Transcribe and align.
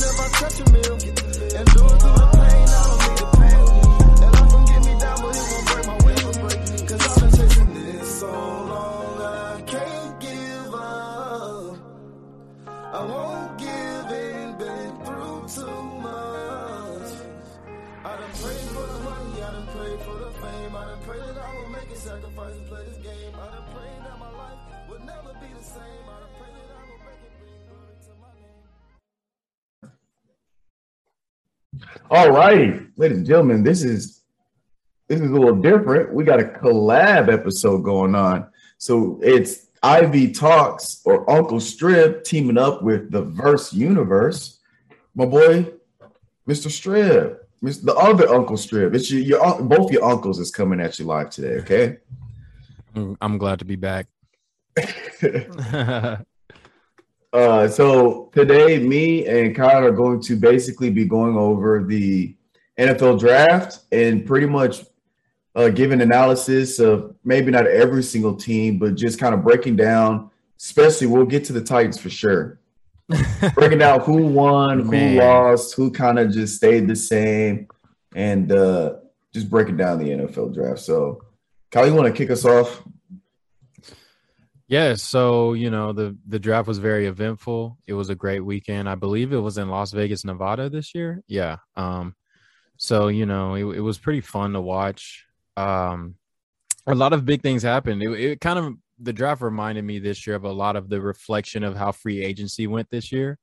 I 0.00 0.28
touch 0.38 0.60
a 0.60 0.70
meal. 0.70 0.98
And 1.58 1.66
do 1.74 1.97
All 32.10 32.30
righty, 32.30 32.86
ladies 32.96 33.18
and 33.18 33.26
gentlemen, 33.26 33.62
this 33.62 33.82
is 33.82 34.22
this 35.08 35.20
is 35.20 35.30
a 35.30 35.32
little 35.32 35.56
different. 35.56 36.14
We 36.14 36.24
got 36.24 36.40
a 36.40 36.44
collab 36.44 37.30
episode 37.30 37.84
going 37.84 38.14
on. 38.14 38.46
So 38.78 39.20
it's 39.22 39.66
Ivy 39.82 40.32
Talks 40.32 41.02
or 41.04 41.30
Uncle 41.30 41.60
Strip 41.60 42.24
teaming 42.24 42.56
up 42.56 42.82
with 42.82 43.10
the 43.10 43.22
Verse 43.22 43.74
Universe. 43.74 44.60
My 45.14 45.26
boy, 45.26 45.70
Mr. 46.48 46.70
Strip, 46.70 47.46
Mr. 47.62 47.84
the 47.84 47.94
other 47.94 48.28
Uncle 48.28 48.56
Strip. 48.56 48.94
It's 48.94 49.10
your, 49.10 49.20
your 49.20 49.62
both 49.62 49.92
your 49.92 50.04
uncles 50.04 50.38
is 50.38 50.50
coming 50.50 50.80
at 50.80 50.98
you 50.98 51.04
live 51.04 51.28
today. 51.28 51.58
Okay. 51.60 51.98
I'm 53.20 53.36
glad 53.36 53.58
to 53.58 53.66
be 53.66 53.76
back. 53.76 54.06
Uh, 57.32 57.68
so 57.68 58.30
today, 58.32 58.78
me 58.78 59.26
and 59.26 59.54
Kyle 59.54 59.84
are 59.84 59.92
going 59.92 60.20
to 60.22 60.36
basically 60.36 60.90
be 60.90 61.04
going 61.04 61.36
over 61.36 61.84
the 61.84 62.34
NFL 62.78 63.18
draft 63.18 63.80
and 63.92 64.24
pretty 64.24 64.46
much 64.46 64.84
uh, 65.54 65.68
giving 65.68 66.00
analysis 66.00 66.78
of 66.78 67.14
maybe 67.24 67.50
not 67.50 67.66
every 67.66 68.02
single 68.02 68.34
team, 68.34 68.78
but 68.78 68.94
just 68.94 69.18
kind 69.18 69.34
of 69.34 69.42
breaking 69.42 69.76
down. 69.76 70.30
Especially, 70.58 71.06
we'll 71.06 71.26
get 71.26 71.44
to 71.44 71.52
the 71.52 71.60
Titans 71.60 72.00
for 72.00 72.10
sure. 72.10 72.60
breaking 73.54 73.78
down 73.78 74.00
who 74.00 74.26
won, 74.26 74.80
who 74.80 74.90
Man. 74.90 75.16
lost, 75.16 75.74
who 75.74 75.90
kind 75.90 76.18
of 76.18 76.30
just 76.30 76.56
stayed 76.56 76.86
the 76.86 76.96
same, 76.96 77.66
and 78.14 78.52
uh, 78.52 78.94
just 79.32 79.50
breaking 79.50 79.76
down 79.76 79.98
the 79.98 80.10
NFL 80.10 80.54
draft. 80.54 80.80
So, 80.80 81.22
Kyle, 81.70 81.86
you 81.86 81.94
want 81.94 82.06
to 82.06 82.12
kick 82.12 82.30
us 82.30 82.44
off? 82.44 82.82
Yeah, 84.68 84.94
so 84.94 85.54
you 85.54 85.70
know 85.70 85.92
the 85.92 86.16
the 86.26 86.38
draft 86.38 86.68
was 86.68 86.78
very 86.78 87.06
eventful. 87.06 87.78
It 87.86 87.94
was 87.94 88.10
a 88.10 88.14
great 88.14 88.40
weekend. 88.40 88.88
I 88.88 88.96
believe 88.96 89.32
it 89.32 89.38
was 89.38 89.56
in 89.56 89.70
Las 89.70 89.92
Vegas, 89.92 90.24
Nevada 90.24 90.68
this 90.68 90.94
year. 90.94 91.22
Yeah. 91.26 91.56
Um 91.74 92.14
so 92.76 93.08
you 93.08 93.24
know, 93.26 93.54
it, 93.54 93.78
it 93.78 93.80
was 93.80 93.98
pretty 93.98 94.20
fun 94.20 94.52
to 94.52 94.60
watch. 94.60 95.26
Um 95.56 96.16
a 96.86 96.94
lot 96.94 97.14
of 97.14 97.24
big 97.24 97.42
things 97.42 97.62
happened. 97.62 98.02
It, 98.02 98.10
it 98.20 98.40
kind 98.42 98.58
of 98.58 98.74
the 98.98 99.12
draft 99.14 99.40
reminded 99.40 99.84
me 99.84 100.00
this 100.00 100.26
year 100.26 100.36
of 100.36 100.44
a 100.44 100.52
lot 100.52 100.76
of 100.76 100.88
the 100.90 101.00
reflection 101.00 101.62
of 101.64 101.76
how 101.76 101.92
free 101.92 102.22
agency 102.22 102.66
went 102.66 102.90
this 102.90 103.10
year. 103.10 103.38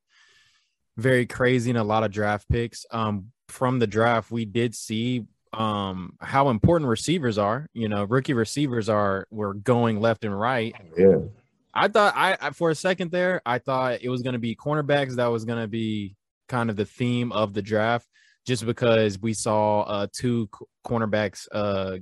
Very 0.97 1.25
crazy 1.25 1.71
and 1.71 1.79
a 1.79 1.83
lot 1.83 2.03
of 2.03 2.11
draft 2.11 2.47
picks. 2.49 2.85
Um 2.91 3.31
from 3.47 3.79
the 3.79 3.87
draft 3.87 4.29
we 4.29 4.45
did 4.45 4.75
see 4.75 5.25
um 5.55 6.17
how 6.19 6.49
important 6.49 6.89
receivers 6.89 7.37
are. 7.37 7.67
You 7.73 7.89
know, 7.89 8.03
rookie 8.03 8.33
receivers 8.33 8.89
are 8.89 9.27
were 9.29 9.53
going 9.53 9.99
left 9.99 10.25
and 10.25 10.37
right. 10.37 10.75
Yeah. 10.97 11.17
I 11.73 11.89
thought 11.89 12.13
I, 12.15 12.51
for 12.51 12.69
a 12.69 12.75
second 12.75 13.11
there, 13.11 13.41
I 13.45 13.59
thought 13.59 14.01
it 14.01 14.09
was 14.09 14.21
going 14.21 14.33
to 14.33 14.39
be 14.39 14.55
cornerbacks 14.55 15.15
that 15.17 15.27
was 15.27 15.43
going 15.43 15.61
to 15.61 15.67
be 15.67 16.15
kind 16.47 16.69
of 16.69 16.77
the 16.77 16.85
theme 16.85 17.33
of 17.33 17.53
the 17.53 17.61
draft, 17.61 18.07
just 18.45 18.65
because 18.65 19.19
we 19.19 19.33
saw 19.33 19.81
uh, 19.81 20.07
two 20.11 20.49
cornerbacks 20.87 21.47
uh, 21.51 21.97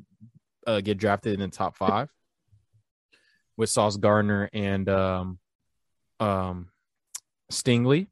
uh, 0.68 0.82
get 0.82 1.00
drafted 1.00 1.34
in 1.34 1.40
the 1.40 1.48
top 1.48 1.76
five 1.76 2.08
with 3.58 3.70
Sauce 3.70 3.98
Gardner 3.98 4.50
and 4.54 4.88
um, 4.90 5.40
um, 6.20 6.70
Stingley. 7.52 8.08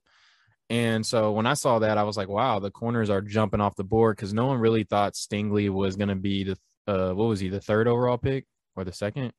And 0.72 1.06
so 1.06 1.34
when 1.34 1.46
I 1.46 1.54
saw 1.54 1.80
that, 1.80 1.98
I 1.98 2.04
was 2.04 2.16
like, 2.16 2.30
wow, 2.30 2.60
the 2.60 2.72
corners 2.72 3.10
are 3.10 3.20
jumping 3.20 3.60
off 3.60 3.76
the 3.76 3.84
board 3.84 4.16
because 4.16 4.34
no 4.34 4.46
one 4.46 4.58
really 4.58 4.86
thought 4.86 5.16
Stingley 5.16 5.70
was 5.70 5.98
going 5.98 6.08
to 6.08 6.16
be 6.16 6.46
the, 6.46 6.58
uh, 6.88 7.14
what 7.14 7.26
was 7.26 7.42
he, 7.42 7.50
the 7.50 7.60
third 7.60 7.90
overall 7.90 8.18
pick 8.18 8.46
or 8.78 8.86
the 8.86 8.94
second? 8.94 9.34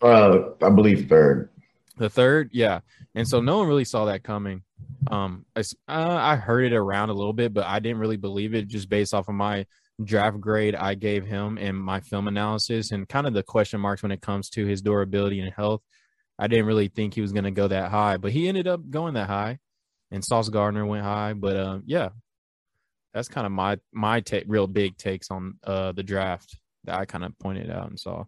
Uh, 0.00 0.38
I 0.62 0.70
believe 0.70 1.06
third. 1.06 1.50
The 1.98 2.08
third, 2.08 2.48
yeah. 2.54 2.80
And 3.14 3.28
so 3.28 3.42
no 3.42 3.58
one 3.58 3.68
really 3.68 3.84
saw 3.84 4.06
that 4.06 4.22
coming. 4.22 4.62
Um, 5.10 5.44
I, 5.54 5.60
uh, 5.86 6.18
I 6.18 6.36
heard 6.36 6.72
it 6.72 6.74
around 6.74 7.10
a 7.10 7.14
little 7.14 7.34
bit, 7.34 7.52
but 7.52 7.66
I 7.66 7.78
didn't 7.78 7.98
really 7.98 8.16
believe 8.16 8.54
it 8.54 8.68
just 8.68 8.88
based 8.88 9.12
off 9.12 9.28
of 9.28 9.34
my 9.34 9.66
draft 10.02 10.40
grade 10.40 10.74
I 10.74 10.94
gave 10.94 11.26
him 11.26 11.58
and 11.58 11.76
my 11.76 12.00
film 12.00 12.26
analysis 12.26 12.90
and 12.90 13.06
kind 13.06 13.26
of 13.26 13.34
the 13.34 13.42
question 13.42 13.82
marks 13.82 14.02
when 14.02 14.12
it 14.12 14.22
comes 14.22 14.48
to 14.50 14.64
his 14.64 14.80
durability 14.80 15.40
and 15.40 15.52
health. 15.52 15.82
I 16.38 16.46
didn't 16.46 16.64
really 16.64 16.88
think 16.88 17.12
he 17.12 17.20
was 17.20 17.32
going 17.32 17.44
to 17.44 17.50
go 17.50 17.68
that 17.68 17.90
high, 17.90 18.16
but 18.16 18.32
he 18.32 18.48
ended 18.48 18.66
up 18.66 18.88
going 18.88 19.12
that 19.12 19.28
high. 19.28 19.58
And 20.10 20.24
Sauce 20.24 20.48
Gardner 20.48 20.86
went 20.86 21.04
high, 21.04 21.34
but 21.34 21.56
um, 21.56 21.82
yeah, 21.86 22.10
that's 23.12 23.28
kind 23.28 23.46
of 23.46 23.52
my 23.52 23.78
my 23.92 24.20
take, 24.20 24.44
real 24.46 24.66
big 24.66 24.96
takes 24.96 25.30
on 25.30 25.58
uh 25.64 25.92
the 25.92 26.02
draft 26.02 26.58
that 26.84 26.98
I 26.98 27.04
kind 27.04 27.24
of 27.24 27.38
pointed 27.38 27.70
out 27.70 27.88
and 27.90 27.98
saw. 27.98 28.24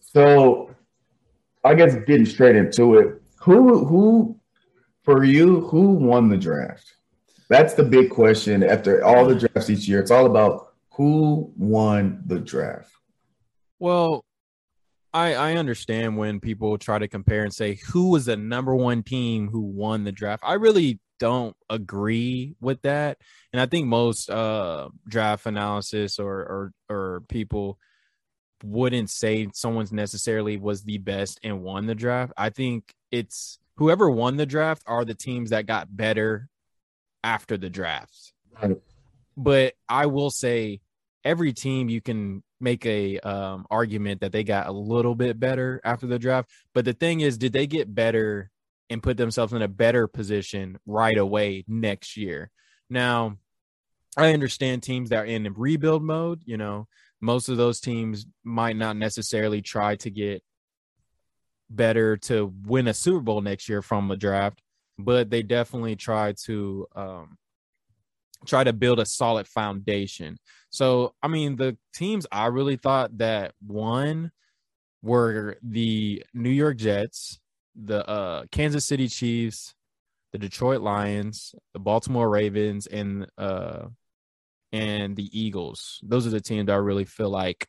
So, 0.00 0.74
I 1.64 1.74
guess 1.74 1.94
getting 2.06 2.26
straight 2.26 2.56
into 2.56 2.98
it, 2.98 3.22
who 3.40 3.84
who 3.86 4.40
for 5.02 5.24
you 5.24 5.60
who 5.62 5.92
won 5.92 6.28
the 6.28 6.36
draft? 6.36 6.92
That's 7.48 7.74
the 7.74 7.84
big 7.84 8.10
question. 8.10 8.62
After 8.62 9.04
all 9.04 9.26
the 9.26 9.36
drafts 9.36 9.70
each 9.70 9.86
year, 9.88 10.00
it's 10.00 10.10
all 10.10 10.26
about 10.26 10.74
who 10.90 11.52
won 11.56 12.22
the 12.26 12.40
draft. 12.40 12.90
Well, 13.78 14.24
I 15.16 15.34
I 15.34 15.56
understand 15.56 16.18
when 16.18 16.40
people 16.40 16.76
try 16.76 16.98
to 16.98 17.08
compare 17.08 17.42
and 17.42 17.52
say 17.52 17.80
who 17.90 18.10
was 18.10 18.26
the 18.26 18.36
number 18.36 18.74
one 18.74 19.02
team 19.02 19.48
who 19.48 19.60
won 19.62 20.04
the 20.04 20.12
draft. 20.12 20.42
I 20.46 20.54
really 20.54 21.00
don't 21.18 21.56
agree 21.70 22.54
with 22.60 22.82
that, 22.82 23.18
and 23.52 23.60
I 23.60 23.64
think 23.64 23.86
most 23.86 24.28
uh 24.28 24.90
draft 25.08 25.46
analysis 25.46 26.18
or 26.18 26.34
or 26.34 26.72
or 26.90 27.22
people 27.28 27.78
wouldn't 28.62 29.08
say 29.08 29.48
someone's 29.54 29.92
necessarily 29.92 30.58
was 30.58 30.82
the 30.82 30.98
best 30.98 31.40
and 31.42 31.62
won 31.62 31.86
the 31.86 31.94
draft. 31.94 32.34
I 32.36 32.50
think 32.50 32.94
it's 33.10 33.58
whoever 33.76 34.10
won 34.10 34.36
the 34.36 34.46
draft 34.46 34.82
are 34.86 35.06
the 35.06 35.14
teams 35.14 35.50
that 35.50 35.66
got 35.66 35.94
better 35.94 36.48
after 37.24 37.56
the 37.56 37.70
draft. 37.70 38.34
Right. 38.62 38.76
But 39.34 39.74
I 39.88 40.06
will 40.06 40.30
say 40.30 40.80
every 41.24 41.54
team 41.54 41.88
you 41.88 42.00
can 42.02 42.42
make 42.60 42.86
a 42.86 43.18
um, 43.20 43.66
argument 43.70 44.20
that 44.20 44.32
they 44.32 44.44
got 44.44 44.66
a 44.66 44.72
little 44.72 45.14
bit 45.14 45.38
better 45.38 45.80
after 45.84 46.06
the 46.06 46.18
draft. 46.18 46.50
But 46.74 46.84
the 46.84 46.92
thing 46.92 47.20
is, 47.20 47.38
did 47.38 47.52
they 47.52 47.66
get 47.66 47.94
better 47.94 48.50
and 48.88 49.02
put 49.02 49.16
themselves 49.16 49.52
in 49.52 49.62
a 49.62 49.68
better 49.68 50.06
position 50.06 50.78
right 50.86 51.16
away 51.16 51.64
next 51.68 52.16
year? 52.16 52.50
Now, 52.88 53.36
I 54.16 54.32
understand 54.32 54.82
teams 54.82 55.10
that 55.10 55.18
are 55.18 55.26
in 55.26 55.52
rebuild 55.54 56.02
mode. 56.02 56.42
You 56.46 56.56
know, 56.56 56.88
most 57.20 57.48
of 57.48 57.56
those 57.56 57.80
teams 57.80 58.26
might 58.44 58.76
not 58.76 58.96
necessarily 58.96 59.60
try 59.60 59.96
to 59.96 60.10
get 60.10 60.42
better 61.68 62.16
to 62.16 62.52
win 62.64 62.88
a 62.88 62.94
Super 62.94 63.20
Bowl 63.20 63.40
next 63.40 63.68
year 63.68 63.82
from 63.82 64.08
the 64.08 64.16
draft, 64.16 64.62
but 64.98 65.30
they 65.30 65.42
definitely 65.42 65.96
try 65.96 66.32
to 66.44 66.86
um, 66.94 67.36
try 68.46 68.64
to 68.64 68.72
build 68.72 69.00
a 69.00 69.06
solid 69.06 69.46
foundation. 69.46 70.38
So, 70.70 71.14
I 71.22 71.28
mean, 71.28 71.56
the 71.56 71.76
teams 71.94 72.26
I 72.30 72.46
really 72.46 72.76
thought 72.76 73.18
that 73.18 73.52
won 73.66 74.30
were 75.02 75.56
the 75.62 76.24
New 76.34 76.50
York 76.50 76.76
Jets, 76.76 77.38
the 77.74 78.06
uh, 78.08 78.44
Kansas 78.50 78.84
City 78.84 79.08
Chiefs, 79.08 79.74
the 80.32 80.38
Detroit 80.38 80.80
Lions, 80.80 81.54
the 81.72 81.80
Baltimore 81.80 82.28
Ravens, 82.28 82.86
and 82.86 83.26
uh, 83.38 83.86
and 84.72 85.16
the 85.16 85.30
Eagles. 85.38 86.00
Those 86.02 86.26
are 86.26 86.30
the 86.30 86.40
teams 86.40 86.70
I 86.70 86.76
really 86.76 87.04
feel 87.04 87.30
like 87.30 87.66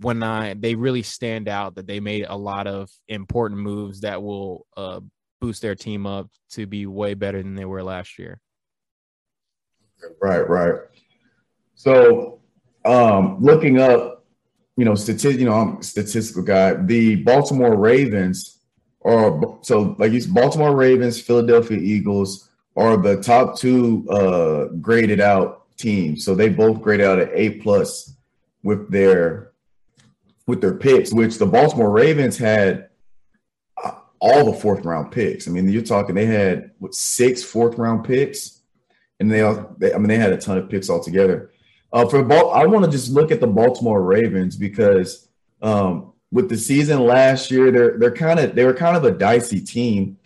when 0.00 0.22
I 0.22 0.54
they 0.54 0.74
really 0.74 1.02
stand 1.02 1.48
out 1.48 1.74
that 1.76 1.86
they 1.86 2.00
made 2.00 2.26
a 2.28 2.36
lot 2.36 2.66
of 2.66 2.90
important 3.08 3.60
moves 3.60 4.00
that 4.00 4.22
will 4.22 4.66
uh, 4.76 5.00
boost 5.40 5.62
their 5.62 5.74
team 5.74 6.06
up 6.06 6.28
to 6.50 6.66
be 6.66 6.86
way 6.86 7.14
better 7.14 7.42
than 7.42 7.54
they 7.54 7.64
were 7.64 7.82
last 7.82 8.18
year. 8.18 8.40
Right, 10.20 10.48
right. 10.48 10.74
So, 11.74 12.40
um, 12.84 13.38
looking 13.40 13.78
up, 13.80 14.24
you 14.76 14.84
know, 14.84 14.94
statistic, 14.94 15.40
you 15.40 15.46
know, 15.46 15.54
I'm 15.54 15.78
a 15.78 15.82
statistical 15.82 16.42
guy. 16.42 16.74
The 16.74 17.16
Baltimore 17.16 17.76
Ravens 17.76 18.60
are 19.04 19.58
so 19.62 19.96
like 19.98 20.12
these 20.12 20.26
Baltimore 20.26 20.74
Ravens, 20.74 21.20
Philadelphia 21.20 21.78
Eagles 21.78 22.50
are 22.76 22.96
the 22.96 23.20
top 23.22 23.58
two 23.58 24.08
uh 24.10 24.66
graded 24.80 25.20
out 25.20 25.66
teams. 25.76 26.24
So 26.24 26.34
they 26.34 26.48
both 26.48 26.80
graded 26.80 27.06
out 27.06 27.18
at 27.18 27.30
A 27.34 27.50
plus 27.60 28.14
with 28.62 28.90
their 28.90 29.52
with 30.46 30.60
their 30.60 30.74
picks, 30.74 31.12
which 31.12 31.38
the 31.38 31.46
Baltimore 31.46 31.90
Ravens 31.90 32.36
had. 32.38 32.88
all 34.20 34.50
the 34.50 34.58
fourth 34.58 34.84
round 34.84 35.12
picks. 35.12 35.46
I 35.46 35.50
mean, 35.52 35.68
you're 35.68 35.82
talking 35.82 36.14
they 36.16 36.26
had 36.26 36.72
what 36.78 36.94
six 36.94 37.42
fourth 37.42 37.78
round 37.78 38.04
picks, 38.04 38.57
and 39.20 39.30
they, 39.30 39.40
all- 39.42 39.74
they 39.78 39.92
I 39.92 39.98
mean, 39.98 40.08
they 40.08 40.16
had 40.16 40.32
a 40.32 40.36
ton 40.38 40.58
of 40.58 40.68
picks 40.68 40.90
altogether. 40.90 41.50
Uh, 41.92 42.06
for 42.06 42.22
Bal- 42.22 42.50
I 42.50 42.66
want 42.66 42.84
to 42.84 42.90
just 42.90 43.10
look 43.10 43.30
at 43.30 43.40
the 43.40 43.46
Baltimore 43.46 44.02
Ravens 44.02 44.56
because 44.56 45.28
um, 45.62 46.12
with 46.30 46.48
the 46.48 46.56
season 46.56 47.00
last 47.00 47.50
year, 47.50 47.70
they're 47.70 47.98
they're 47.98 48.14
kind 48.14 48.38
of 48.38 48.54
they 48.54 48.64
were 48.64 48.74
kind 48.74 48.96
of 48.96 49.04
a 49.04 49.10
dicey 49.10 49.60
team 49.60 50.18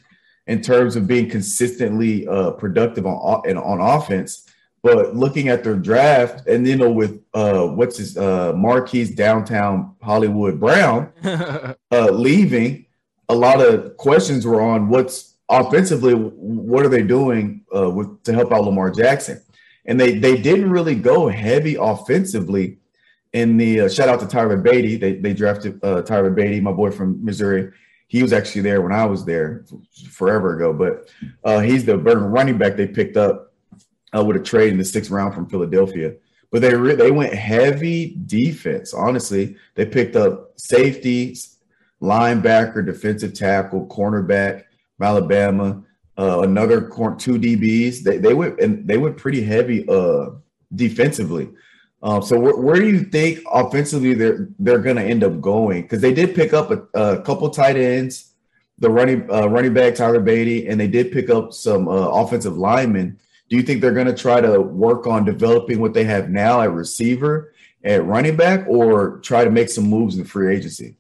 in 0.49 0.61
terms 0.61 0.97
of 0.97 1.07
being 1.07 1.31
consistently 1.31 2.27
uh, 2.27 2.51
productive 2.53 3.07
on 3.07 3.43
and 3.49 3.59
on 3.59 3.81
offense. 3.81 4.49
But 4.83 5.15
looking 5.15 5.49
at 5.49 5.63
their 5.63 5.77
draft, 5.77 6.49
and 6.49 6.67
you 6.67 6.75
know, 6.77 6.91
with 6.91 7.23
uh, 7.35 7.69
what's 7.69 7.99
his 7.99 8.19
uh, 8.19 8.53
Marquise 8.55 9.15
downtown 9.15 9.95
Hollywood 10.03 10.59
Brown 10.59 11.13
uh, 11.25 11.75
leaving, 12.11 12.87
a 13.29 13.35
lot 13.37 13.61
of 13.65 13.97
questions 13.97 14.45
were 14.45 14.61
on 14.61 14.89
what's 14.89 15.32
offensively, 15.53 16.15
what 16.15 16.85
are 16.85 16.89
they 16.89 17.03
doing 17.03 17.65
uh, 17.75 17.91
with 17.91 18.23
to 18.25 18.33
help 18.33 18.53
out 18.53 18.65
Lamar 18.65 18.91
Jackson, 18.91 19.41
and 19.85 20.01
they 20.01 20.19
they 20.19 20.41
didn't 20.41 20.71
really 20.71 20.95
go 20.95 21.29
heavy 21.29 21.77
offensively. 21.77 22.79
In 23.33 23.57
the 23.57 23.83
uh, 23.83 23.89
shout 23.89 24.09
out 24.09 24.21
to 24.21 24.27
Tyler 24.27 24.61
Badie, 24.61 25.01
they 25.01 25.15
they 25.15 25.33
drafted 25.33 25.83
uh, 25.83 26.03
Badie, 26.03 26.63
my 26.63 26.73
boy 26.73 26.91
from 26.91 27.25
Missouri. 27.25 27.71
He 28.09 28.23
was 28.23 28.33
actually 28.33 28.61
there 28.63 28.83
when 28.83 28.93
I 28.93 29.07
was 29.07 29.25
there 29.25 29.65
forever 30.11 30.55
ago, 30.55 30.73
but 30.73 31.11
uh, 31.45 31.61
he's 31.61 31.85
the 31.87 31.97
burning 31.97 32.25
running 32.25 32.59
back 32.59 32.77
they 32.77 32.87
picked 32.87 33.17
up 33.17 33.55
uh, 34.15 34.23
with 34.23 34.37
a 34.37 34.41
trade 34.41 34.73
in 34.73 34.79
the 34.79 34.85
sixth 34.85 35.11
round 35.11 35.35
from 35.35 35.49
Philadelphia. 35.49 36.15
But 36.51 36.61
they 36.61 36.75
re- 36.75 36.95
they 36.95 37.11
went 37.11 37.33
heavy 37.33 38.19
defense. 38.27 38.93
Honestly, 38.93 39.57
they 39.75 39.87
picked 39.87 40.17
up 40.17 40.53
safety, 40.57 41.35
linebacker, 42.03 42.85
defensive 42.85 43.33
tackle, 43.33 43.87
cornerback, 43.87 44.65
Alabama, 45.03 45.83
uh, 46.19 46.41
another 46.41 46.83
cor- 46.89 47.17
two 47.17 47.39
DBs. 47.39 48.03
They 48.03 48.19
they 48.19 48.35
went 48.35 48.61
and 48.61 48.87
they 48.87 48.99
went 48.99 49.17
pretty 49.17 49.43
heavy 49.43 49.89
uh, 49.89 50.31
defensively. 50.75 51.51
Um, 52.03 52.21
so 52.21 52.39
where, 52.39 52.57
where 52.57 52.77
do 52.77 52.89
you 52.89 53.05
think 53.05 53.41
offensively 53.51 54.15
they're 54.15 54.49
they're 54.59 54.81
going 54.81 54.97
to 54.97 55.03
end 55.03 55.23
up 55.23 55.41
going? 55.41 55.83
Because 55.83 56.01
they 56.01 56.13
did 56.13 56.35
pick 56.35 56.53
up 56.53 56.71
a, 56.71 56.83
a 56.99 57.23
couple 57.23 57.49
tight 57.51 57.77
ends, 57.77 58.33
the 58.79 58.91
running 58.91 59.31
uh, 59.31 59.47
running 59.47 59.73
back 59.73 59.95
Tyler 59.95 60.21
Badie, 60.21 60.69
and 60.69 60.81
they 60.81 60.89
did 60.89 61.13
pick 61.13 61.31
up 61.31 61.53
some 61.53 61.89
uh, 61.89 62.09
offensive 62.09 62.57
linemen. 62.57 63.19
Do 63.49 63.57
you 63.57 63.63
think 63.63 63.81
they're 63.81 63.93
going 63.93 64.07
to 64.07 64.15
try 64.15 64.41
to 64.41 64.61
work 64.61 65.07
on 65.07 65.25
developing 65.25 65.79
what 65.81 65.95
they 65.95 66.05
have 66.05 66.31
now 66.31 66.63
at 66.63 66.73
receiver, 66.73 67.53
at 67.85 68.05
running 68.05 68.35
back, 68.35 68.67
or 68.67 69.19
try 69.21 69.45
to 69.45 69.51
make 69.51 69.69
some 69.69 69.85
moves 69.85 70.17
in 70.17 70.25
free 70.25 70.57
agency? 70.57 70.97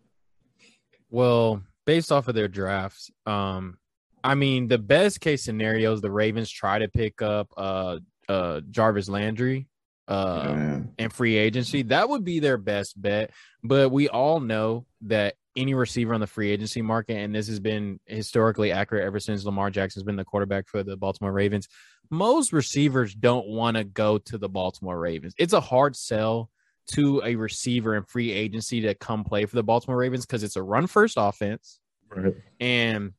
Well, 1.10 1.62
based 1.84 2.12
off 2.12 2.28
of 2.28 2.34
their 2.34 2.48
drafts, 2.48 3.10
um, 3.26 3.78
I 4.24 4.34
mean, 4.34 4.68
the 4.68 4.78
best 4.78 5.20
case 5.20 5.44
scenario 5.44 5.92
is 5.92 6.00
the 6.00 6.10
Ravens 6.10 6.50
try 6.50 6.78
to 6.78 6.88
pick 6.88 7.22
up 7.22 7.48
uh 7.56 7.98
uh 8.28 8.60
Jarvis 8.70 9.08
Landry 9.08 9.68
uh 10.08 10.44
Yeah. 10.48 10.80
and 10.98 11.12
free 11.12 11.36
agency. 11.36 11.82
That 11.82 12.08
would 12.08 12.24
be 12.24 12.38
their 12.40 12.58
best 12.58 13.00
bet. 13.00 13.30
But 13.62 13.90
we 13.90 14.08
all 14.08 14.40
know 14.40 14.86
that 15.02 15.34
any 15.54 15.74
receiver 15.74 16.14
on 16.14 16.20
the 16.20 16.26
free 16.26 16.50
agency 16.50 16.80
market, 16.82 17.16
and 17.16 17.34
this 17.34 17.46
has 17.48 17.60
been 17.60 18.00
historically 18.06 18.72
accurate 18.72 19.04
ever 19.04 19.20
since 19.20 19.44
Lamar 19.44 19.70
Jackson's 19.70 20.04
been 20.04 20.16
the 20.16 20.24
quarterback 20.24 20.66
for 20.68 20.82
the 20.82 20.96
Baltimore 20.96 21.32
Ravens. 21.32 21.68
Most 22.10 22.52
receivers 22.52 23.14
don't 23.14 23.46
want 23.46 23.76
to 23.76 23.84
go 23.84 24.18
to 24.18 24.38
the 24.38 24.48
Baltimore 24.48 24.98
Ravens. 24.98 25.34
It's 25.38 25.52
a 25.52 25.60
hard 25.60 25.94
sell 25.96 26.50
to 26.94 27.22
a 27.24 27.36
receiver 27.36 27.94
in 27.96 28.04
free 28.04 28.32
agency 28.32 28.80
to 28.82 28.94
come 28.94 29.24
play 29.24 29.44
for 29.46 29.56
the 29.56 29.62
Baltimore 29.62 29.96
Ravens 29.98 30.26
because 30.26 30.42
it's 30.42 30.56
a 30.56 30.62
run 30.62 30.86
first 30.86 31.14
offense. 31.18 31.80
Right. 32.08 32.34
And 32.58 33.12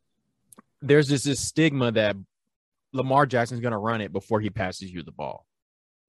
there's 0.83 1.07
just 1.07 1.25
this 1.25 1.39
stigma 1.39 1.91
that 1.93 2.15
Lamar 2.91 3.25
Jackson's 3.25 3.61
going 3.61 3.71
to 3.71 3.77
run 3.77 4.01
it 4.01 4.11
before 4.11 4.41
he 4.41 4.49
passes 4.49 4.91
you 4.91 5.01
the 5.01 5.11
ball. 5.11 5.45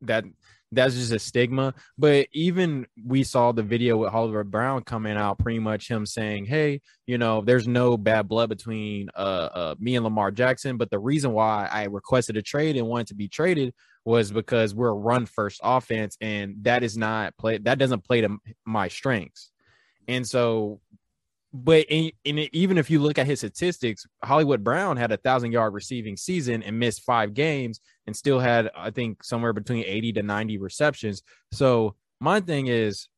That 0.03 0.25
that's 0.73 0.95
just 0.95 1.13
a 1.13 1.19
stigma. 1.19 1.73
But 1.97 2.27
even 2.33 2.87
we 3.03 3.23
saw 3.23 3.53
the 3.53 3.63
video 3.63 3.97
with 3.97 4.11
Hollywood 4.11 4.51
Brown 4.51 4.83
coming 4.83 5.17
out, 5.17 5.39
pretty 5.39 5.61
much 5.61 5.89
him 5.89 6.05
saying, 6.05 6.47
"Hey, 6.47 6.81
you 7.07 7.17
know, 7.17 7.41
there's 7.41 7.69
no 7.69 7.97
bad 7.97 8.29
blood 8.29 8.49
between 8.49 9.09
uh, 9.17 9.49
uh 9.55 9.75
me 9.79 9.95
and 9.97 10.05
Lamar 10.05 10.31
Jackson, 10.31 10.77
but 10.77 10.91
the 10.91 10.99
reason 10.99 11.33
why 11.33 11.69
I 11.71 11.85
requested 11.85 12.37
a 12.37 12.43
trade 12.43 12.77
and 12.77 12.87
wanted 12.87 13.07
to 13.09 13.15
be 13.15 13.29
traded 13.29 13.73
was 14.05 14.31
because 14.31 14.75
we're 14.75 14.89
a 14.89 14.95
run 14.95 15.25
first 15.25 15.61
offense, 15.63 16.19
and 16.21 16.57
that 16.63 16.83
is 16.83 16.99
not 16.99 17.37
play 17.39 17.59
that 17.59 17.79
doesn't 17.79 18.05
play 18.05 18.21
to 18.21 18.37
my 18.67 18.89
strengths." 18.89 19.51
And 20.07 20.27
so 20.27 20.81
but 21.57 21.87
in, 21.89 22.11
in 22.25 22.49
even 22.53 22.79
if 22.79 22.91
you 22.91 22.99
look 22.99 23.17
at 23.17 23.29
his 23.29 23.39
statistics, 23.39 24.05
Hollywood 24.25 24.65
Brown 24.65 24.97
had 24.97 25.13
a 25.13 25.17
thousand 25.17 25.53
yard 25.53 25.73
receiving 25.73 26.17
season 26.17 26.65
and 26.65 26.81
missed 26.81 27.05
five 27.05 27.33
games 27.33 27.81
and 28.09 28.17
still 28.17 28.41
had, 28.41 28.71
I 28.77 28.91
think, 28.91 29.23
somewhere 29.23 29.53
between 29.53 29.85
80 29.87 30.15
to 30.15 30.23
90 30.25 30.59
receptions. 30.59 31.23
So 31.53 31.95
my 32.21 32.41
thing 32.41 32.67
is 32.67 33.09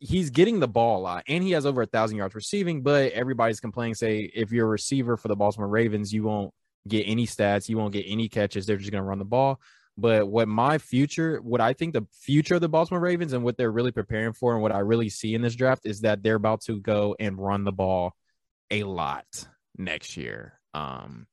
he's 0.00 0.30
getting 0.30 0.58
the 0.58 0.66
ball 0.66 0.98
a 0.98 1.02
lot 1.02 1.24
and 1.28 1.44
he 1.44 1.52
has 1.52 1.64
over 1.64 1.82
a 1.82 1.86
thousand 1.86 2.16
yards 2.16 2.34
receiving, 2.34 2.82
but 2.82 3.12
everybody's 3.12 3.60
complaining, 3.60 3.94
say, 3.94 4.30
if 4.34 4.50
you're 4.50 4.66
a 4.66 4.70
receiver 4.70 5.16
for 5.16 5.28
the 5.28 5.36
Baltimore 5.36 5.68
Ravens, 5.68 6.12
you 6.12 6.24
won't 6.24 6.52
get 6.88 7.04
any 7.04 7.24
stats, 7.24 7.68
you 7.68 7.78
won't 7.78 7.92
get 7.92 8.04
any 8.08 8.28
catches. 8.28 8.66
They're 8.66 8.78
just 8.78 8.90
going 8.90 9.02
to 9.02 9.08
run 9.08 9.20
the 9.20 9.24
ball. 9.24 9.60
But 10.00 10.28
what 10.28 10.46
my 10.46 10.78
future, 10.78 11.40
what 11.42 11.60
I 11.60 11.72
think 11.72 11.92
the 11.92 12.06
future 12.12 12.54
of 12.54 12.60
the 12.60 12.68
Baltimore 12.68 13.00
Ravens 13.00 13.32
and 13.32 13.42
what 13.42 13.56
they're 13.56 13.72
really 13.72 13.90
preparing 13.90 14.32
for, 14.32 14.54
and 14.54 14.62
what 14.62 14.70
I 14.70 14.78
really 14.78 15.08
see 15.08 15.34
in 15.34 15.42
this 15.42 15.56
draft 15.56 15.86
is 15.86 16.02
that 16.02 16.22
they're 16.22 16.36
about 16.36 16.60
to 16.62 16.78
go 16.78 17.16
and 17.18 17.36
run 17.36 17.64
the 17.64 17.72
ball 17.72 18.12
a 18.70 18.84
lot 18.84 19.26
next 19.76 20.16
year. 20.16 20.60
Um, 20.72 21.26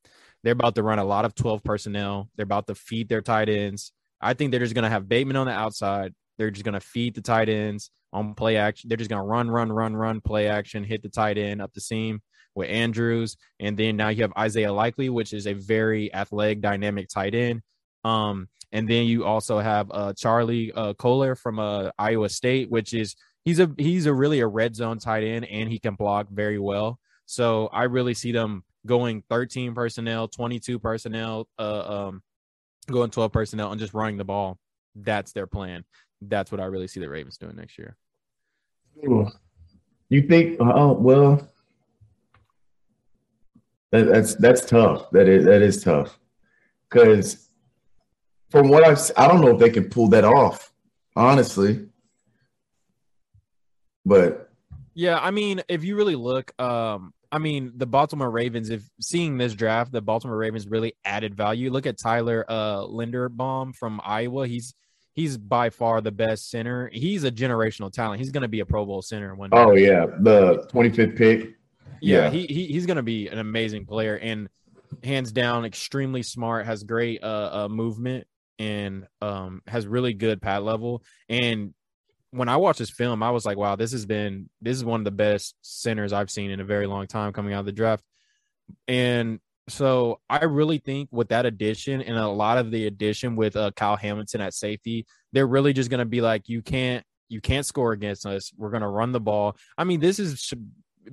they're 0.43 0.53
about 0.53 0.73
to 0.75 0.83
run 0.83 0.97
a 0.97 1.05
lot 1.05 1.25
of 1.25 1.35
12 1.35 1.63
personnel. 1.63 2.27
They're 2.35 2.43
about 2.43 2.65
to 2.65 2.73
feed 2.73 3.07
their 3.07 3.21
tight 3.21 3.49
ends. 3.49 3.91
I 4.19 4.33
think 4.33 4.49
they're 4.49 4.59
just 4.59 4.73
going 4.73 4.83
to 4.83 4.89
have 4.89 5.07
Bateman 5.07 5.35
on 5.35 5.45
the 5.45 5.53
outside. 5.53 6.15
They're 6.39 6.49
just 6.49 6.65
going 6.65 6.73
to 6.73 6.79
feed 6.79 7.13
the 7.13 7.21
tight 7.21 7.49
ends 7.49 7.91
on 8.11 8.33
play 8.33 8.57
action. 8.57 8.87
They're 8.87 8.97
just 8.97 9.11
going 9.11 9.21
to 9.21 9.27
run, 9.27 9.47
run, 9.47 9.71
run, 9.71 9.95
run, 9.95 10.21
play 10.21 10.47
action, 10.47 10.83
hit 10.83 11.03
the 11.03 11.09
tight 11.09 11.37
end 11.37 11.61
up 11.61 11.71
the 11.73 11.81
seam 11.81 12.19
with 12.55 12.69
Andrews. 12.69 13.37
And 13.59 13.77
then 13.77 13.95
now 13.95 14.09
you 14.09 14.23
have 14.23 14.33
Isaiah 14.35 14.73
Likely, 14.73 15.09
which 15.09 15.33
is 15.33 15.45
a 15.45 15.53
very 15.53 16.11
athletic, 16.11 16.61
dynamic 16.61 17.09
tight 17.09 17.35
end. 17.35 17.61
Um, 18.05 18.49
and 18.71 18.87
then 18.87 19.07
you 19.07 19.25
also 19.25 19.59
have 19.59 19.89
uh, 19.91 20.13
Charlie 20.13 20.71
uh, 20.73 20.93
Kolar 20.93 21.35
from 21.35 21.59
uh, 21.59 21.89
Iowa 21.97 22.29
State, 22.29 22.69
which 22.69 22.93
is 22.93 23.15
he's 23.43 23.59
a 23.59 23.71
he's 23.77 24.05
a 24.05 24.13
really 24.13 24.41
a 24.41 24.47
red 24.47 24.75
zone 24.75 24.99
tight 24.99 25.23
end, 25.23 25.45
and 25.45 25.69
he 25.69 25.79
can 25.79 25.95
block 25.95 26.27
very 26.29 26.59
well. 26.59 26.99
So 27.25 27.67
I 27.73 27.83
really 27.83 28.13
see 28.13 28.31
them 28.31 28.63
going 28.85 29.23
13 29.29 29.73
personnel, 29.73 30.27
22 30.27 30.77
personnel, 30.77 31.47
uh, 31.57 32.07
um, 32.07 32.21
going 32.87 33.09
12 33.09 33.31
personnel, 33.31 33.71
and 33.71 33.79
just 33.79 33.95
running 33.95 34.17
the 34.17 34.23
ball. 34.23 34.59
That's 34.95 35.31
their 35.31 35.47
plan. 35.47 35.83
That's 36.21 36.51
what 36.51 36.61
I 36.61 36.65
really 36.65 36.87
see 36.87 36.99
the 36.99 37.09
Ravens 37.09 37.37
doing 37.37 37.55
next 37.55 37.79
year. 37.79 37.97
You 40.09 40.21
think? 40.21 40.57
Oh 40.59 40.93
well, 40.93 41.49
that, 43.91 44.05
that's 44.05 44.35
that's 44.35 44.65
tough. 44.65 45.09
That 45.11 45.27
is 45.27 45.45
that 45.45 45.63
is 45.63 45.83
tough 45.83 46.19
because 46.89 47.45
from 48.55 48.69
what 48.69 48.85
I've, 48.85 49.11
I 49.17 49.27
don't 49.27 49.41
know 49.41 49.49
if 49.49 49.59
they 49.59 49.69
can 49.69 49.89
pull 49.89 50.07
that 50.09 50.23
off, 50.23 50.71
honestly. 51.13 51.87
But 54.05 54.49
Yeah, 54.93 55.19
I 55.19 55.31
mean, 55.31 55.61
if 55.67 55.83
you 55.83 55.97
really 55.97 56.15
look, 56.15 56.53
um, 56.61 57.13
I 57.33 57.37
mean, 57.37 57.73
the 57.75 57.85
Baltimore 57.85 58.31
Ravens, 58.31 58.69
if 58.69 58.89
seeing 59.01 59.37
this 59.37 59.55
draft, 59.55 59.91
the 59.91 60.01
Baltimore 60.01 60.37
Ravens 60.37 60.67
really 60.67 60.93
added 61.03 61.35
value. 61.35 61.69
Look 61.69 61.85
at 61.85 61.97
Tyler 61.97 62.45
uh 62.47 62.83
Linderbaum 62.83 63.75
from 63.75 63.99
Iowa. 64.05 64.47
He's 64.47 64.73
he's 65.11 65.37
by 65.37 65.69
far 65.69 65.99
the 65.99 66.13
best 66.13 66.49
center. 66.49 66.89
He's 66.93 67.25
a 67.25 67.31
generational 67.31 67.91
talent. 67.91 68.19
He's 68.19 68.31
gonna 68.31 68.47
be 68.47 68.61
a 68.61 68.65
Pro 68.65 68.85
Bowl 68.85 69.01
center 69.01 69.35
one 69.35 69.49
day. 69.49 69.57
oh 69.57 69.73
yeah, 69.73 70.05
the 70.21 70.65
25th 70.71 71.17
pick. 71.17 71.55
yeah, 71.99 72.19
yeah. 72.19 72.29
he, 72.29 72.45
he 72.45 72.67
he's 72.67 72.85
gonna 72.85 73.03
be 73.03 73.27
an 73.27 73.39
amazing 73.39 73.85
player 73.85 74.17
and 74.17 74.47
hands 75.03 75.33
down 75.33 75.65
extremely 75.65 76.23
smart, 76.23 76.65
has 76.65 76.83
great 76.85 77.21
uh, 77.21 77.49
uh 77.51 77.67
movement 77.67 78.27
and 78.57 79.05
um 79.21 79.61
has 79.67 79.87
really 79.87 80.13
good 80.13 80.41
pad 80.41 80.63
level. 80.63 81.03
And 81.29 81.73
when 82.31 82.49
I 82.49 82.57
watched 82.57 82.79
this 82.79 82.89
film, 82.89 83.23
I 83.23 83.31
was 83.31 83.45
like, 83.45 83.57
wow, 83.57 83.75
this 83.75 83.91
has 83.93 84.05
been 84.05 84.49
this 84.61 84.77
is 84.77 84.83
one 84.83 85.01
of 85.01 85.05
the 85.05 85.11
best 85.11 85.55
centers 85.61 86.13
I've 86.13 86.31
seen 86.31 86.51
in 86.51 86.59
a 86.59 86.65
very 86.65 86.87
long 86.87 87.07
time 87.07 87.33
coming 87.33 87.53
out 87.53 87.61
of 87.61 87.65
the 87.65 87.71
draft. 87.71 88.03
And 88.87 89.39
so 89.67 90.19
I 90.29 90.43
really 90.45 90.77
think 90.77 91.09
with 91.11 91.29
that 91.29 91.45
addition 91.45 92.01
and 92.01 92.17
a 92.17 92.27
lot 92.27 92.57
of 92.57 92.71
the 92.71 92.87
addition 92.87 93.35
with 93.35 93.55
uh, 93.55 93.71
Kyle 93.75 93.95
Hamilton 93.95 94.41
at 94.41 94.53
safety, 94.53 95.05
they're 95.33 95.47
really 95.47 95.73
just 95.73 95.89
going 95.89 95.99
to 95.99 96.05
be 96.05 96.21
like, 96.21 96.47
you 96.47 96.61
can't, 96.61 97.03
you 97.29 97.41
can't 97.41 97.65
score 97.65 97.91
against 97.91 98.25
us. 98.25 98.51
We're 98.55 98.69
going 98.69 98.81
to 98.81 98.87
run 98.87 99.11
the 99.11 99.19
ball. 99.19 99.57
I 99.77 99.83
mean, 99.83 99.99
this 99.99 100.17
has 100.17 100.53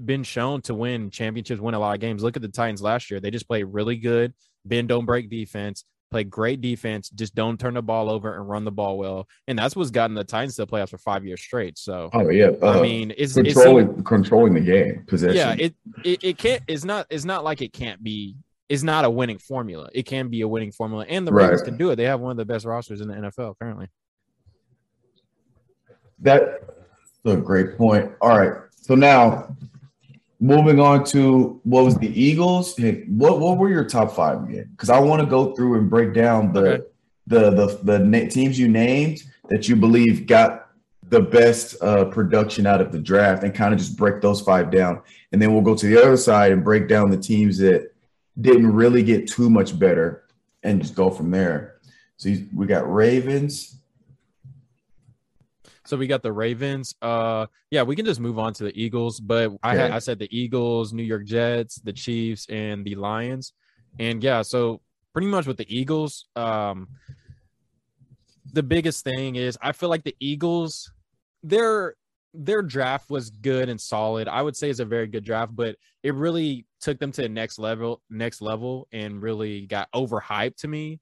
been 0.05 0.23
shown 0.23 0.61
to 0.63 0.75
win 0.75 1.11
championships, 1.11 1.61
win 1.61 1.75
a 1.75 1.79
lot 1.79 1.95
of 1.95 2.01
games. 2.01 2.23
Look 2.23 2.37
at 2.37 2.43
the 2.43 2.49
Titans 2.49 2.83
last 2.83 3.11
year; 3.11 3.21
they 3.21 3.31
just 3.31 3.49
played 3.49 3.65
really 3.65 3.97
good, 3.97 4.35
bend 4.65 4.89
don't 4.89 5.07
break 5.07 5.31
defense. 5.31 5.85
Play 6.13 6.25
great 6.25 6.61
defense, 6.61 7.11
just 7.11 7.35
don't 7.35 7.59
turn 7.59 7.75
the 7.75 7.83
ball 7.83 8.09
over 8.09 8.37
and 8.37 8.49
run 8.49 8.65
the 8.65 8.71
ball 8.71 8.99
well. 8.99 9.27
And 9.49 9.59
that's 9.59 9.75
what's 9.75 9.91
gotten 9.91 10.15
the 10.15 10.23
Titans 10.23 10.57
to 10.57 10.65
the 10.65 10.67
playoffs 10.71 10.91
for 10.91 10.99
five 10.99 11.25
years 11.25 11.41
straight. 11.41 11.77
So 11.79 12.11
Oh 12.13 12.29
yeah, 12.29 12.51
uh, 12.63 12.79
I 12.79 12.83
mean, 12.83 13.13
it's 13.17 13.35
controlling 13.35 13.91
it's, 13.95 14.03
controlling 14.03 14.55
the 14.55 14.61
game 14.61 15.05
possession. 15.09 15.37
yeah, 15.37 15.57
it, 15.59 15.75
it 16.05 16.23
it 16.23 16.39
can't. 16.39 16.63
It's 16.69 16.85
not. 16.85 17.07
It's 17.11 17.25
not 17.25 17.43
like 17.43 17.63
it 17.63 17.73
can't 17.73 18.03
be. 18.03 18.37
It's 18.69 18.83
not 18.83 19.05
a 19.05 19.11
winning 19.11 19.39
formula. 19.39 19.89
It 19.93 20.05
can 20.07 20.29
be 20.29 20.41
a 20.43 20.49
winning 20.49 20.73
formula, 20.73 21.05
and 21.09 21.27
the 21.27 21.33
Ravens 21.33 21.61
Right. 21.61 21.67
can 21.69 21.77
do 21.77 21.91
it. 21.91 21.97
They 21.97 22.05
have 22.05 22.21
one 22.21 22.31
of 22.31 22.37
the 22.37 22.45
best 22.47 22.65
rosters 22.65 23.01
in 23.01 23.09
the 23.09 23.15
NFL 23.15 23.59
currently. 23.59 23.89
That's 26.21 26.47
a 27.25 27.37
great 27.37 27.77
point. 27.77 28.13
All 28.21 28.39
right. 28.39 28.53
So 28.77 28.95
now 28.95 29.57
moving 30.43 30.81
on 30.81 31.05
to 31.05 31.61
what 31.63 31.85
was 31.85 31.97
the 31.97 32.09
Eagles? 32.21 32.75
What 33.09 33.39
what 33.41 33.59
were 33.59 33.71
your 33.71 33.85
top 33.85 34.13
five 34.15 34.43
again? 34.43 34.69
Because 34.73 34.91
I 34.91 34.99
want 34.99 35.21
to 35.23 35.27
go 35.27 35.55
through 35.55 35.79
and 35.79 35.89
break 35.89 36.13
down 36.13 36.53
the 36.53 36.61
Okay. 36.73 36.85
the 37.29 37.51
the 37.51 37.81
the 37.85 37.99
na- 38.01 38.29
teams 38.29 38.59
you 38.59 38.69
named 38.69 39.23
that 39.51 39.69
you 39.69 39.77
believe 39.77 40.27
got 40.27 40.69
the 41.09 41.21
best 41.21 41.77
uh, 41.83 42.07
production 42.07 42.67
out 42.67 42.81
of 42.81 42.91
the 42.91 42.99
draft 42.99 43.45
and 43.45 43.55
kind 43.55 43.73
of 43.75 43.79
just 43.79 43.97
break 43.97 44.21
those 44.21 44.41
five 44.41 44.71
down. 44.71 45.01
And 45.31 45.41
then 45.41 45.53
we'll 45.53 45.63
go 45.63 45.75
to 45.77 45.87
the 45.87 46.01
other 46.03 46.17
side 46.17 46.53
and 46.53 46.65
break 46.65 46.89
down 46.89 47.11
the 47.11 47.19
teams 47.19 47.59
that 47.59 47.93
didn't 48.41 48.73
really 48.73 49.03
get 49.03 49.29
too 49.29 49.49
much 49.51 49.79
better 49.79 50.25
and 50.63 50.81
just 50.81 50.95
go 50.95 51.11
from 51.11 51.31
there. 51.31 51.75
So 52.17 52.31
you- 52.31 52.47
we 52.55 52.67
got 52.67 52.91
Ravens. 52.93 53.77
So 55.93 55.99
we 55.99 56.07
got 56.07 56.23
the 56.23 56.33
Ravens. 56.33 56.95
Uh, 57.03 57.49
yeah, 57.71 57.83
we 57.83 57.95
can 57.97 58.07
just 58.07 58.19
move 58.19 58.39
on 58.39 58.55
to 58.55 58.65
the 58.65 58.73
Eagles. 58.75 59.21
But 59.21 59.53
I 59.63 59.77
Okay. 59.77 59.95
I 59.95 59.99
said 59.99 60.19
the 60.19 60.35
Eagles, 60.35 60.95
New 60.95 61.03
York 61.03 61.27
Jets, 61.27 61.83
the 61.83 61.93
Chiefs, 61.93 62.47
and 62.49 62.83
the 62.83 62.95
Lions. 62.95 63.53
And 63.99 64.25
yeah, 64.25 64.41
so 64.41 64.81
pretty 65.13 65.29
much 65.29 65.45
with 65.45 65.59
the 65.59 65.67
Eagles, 65.69 66.31
um, 66.35 66.89
the 68.55 68.63
biggest 68.63 69.05
thing 69.05 69.37
is 69.37 69.59
I 69.61 69.73
feel 69.73 69.91
like 69.91 70.03
the 70.03 70.17
Eagles, 70.19 70.91
their 71.43 71.95
their 72.33 72.63
draft 72.63 73.11
was 73.11 73.29
good 73.29 73.69
and 73.69 73.79
solid. 73.79 74.29
I 74.29 74.41
would 74.41 74.57
say 74.57 74.71
it's 74.71 74.81
a 74.81 74.87
very 74.87 75.09
good 75.09 75.25
draft, 75.25 75.55
but 75.55 75.77
it 76.03 76.15
really 76.15 76.65
took 76.81 77.01
them 77.01 77.13
to 77.13 77.21
the 77.21 77.29
next 77.29 77.59
level, 77.59 78.01
next 78.09 78.41
level, 78.41 78.89
and 78.93 79.21
really 79.21 79.67
got 79.67 79.93
overhyped 79.95 80.57
to 80.61 80.69
me 80.69 81.01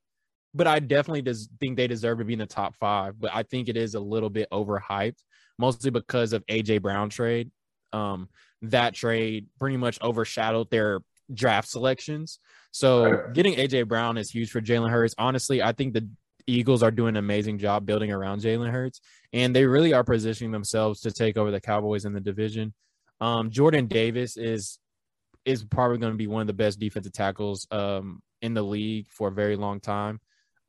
but 0.54 0.66
I 0.66 0.80
definitely 0.80 1.22
des- 1.22 1.48
think 1.58 1.76
they 1.76 1.86
deserve 1.86 2.18
to 2.18 2.24
be 2.24 2.32
in 2.32 2.38
the 2.38 2.46
top 2.46 2.74
five. 2.76 3.18
But 3.18 3.30
I 3.34 3.42
think 3.42 3.68
it 3.68 3.76
is 3.76 3.94
a 3.94 4.00
little 4.00 4.30
bit 4.30 4.48
overhyped, 4.50 5.18
mostly 5.58 5.90
because 5.90 6.32
of 6.32 6.44
AJ 6.46 6.82
Brown 6.82 7.08
trade. 7.08 7.50
Um, 7.92 8.28
that 8.62 8.94
trade 8.94 9.46
pretty 9.58 9.76
much 9.76 10.00
overshadowed 10.02 10.70
their 10.70 11.00
draft 11.32 11.68
selections. 11.68 12.38
So 12.72 13.28
getting 13.32 13.54
AJ 13.54 13.88
Brown 13.88 14.16
is 14.18 14.30
huge 14.30 14.50
for 14.50 14.60
Jalen 14.60 14.90
Hurts. 14.90 15.14
Honestly, 15.18 15.62
I 15.62 15.72
think 15.72 15.94
the 15.94 16.08
Eagles 16.46 16.82
are 16.82 16.90
doing 16.90 17.10
an 17.10 17.16
amazing 17.16 17.58
job 17.58 17.86
building 17.86 18.10
around 18.10 18.40
Jalen 18.40 18.70
Hurts, 18.70 19.00
and 19.32 19.54
they 19.54 19.64
really 19.66 19.92
are 19.92 20.04
positioning 20.04 20.52
themselves 20.52 21.00
to 21.02 21.12
take 21.12 21.36
over 21.36 21.50
the 21.50 21.60
Cowboys 21.60 22.04
in 22.04 22.12
the 22.12 22.20
division. 22.20 22.74
Um, 23.20 23.50
Jordan 23.50 23.86
Davis 23.86 24.36
is 24.36 24.78
is 25.44 25.64
probably 25.64 25.98
going 25.98 26.12
to 26.12 26.18
be 26.18 26.26
one 26.26 26.42
of 26.42 26.46
the 26.46 26.52
best 26.52 26.78
defensive 26.78 27.12
tackles 27.12 27.66
um, 27.70 28.20
in 28.42 28.52
the 28.52 28.62
league 28.62 29.06
for 29.10 29.28
a 29.28 29.32
very 29.32 29.56
long 29.56 29.80
time 29.80 30.20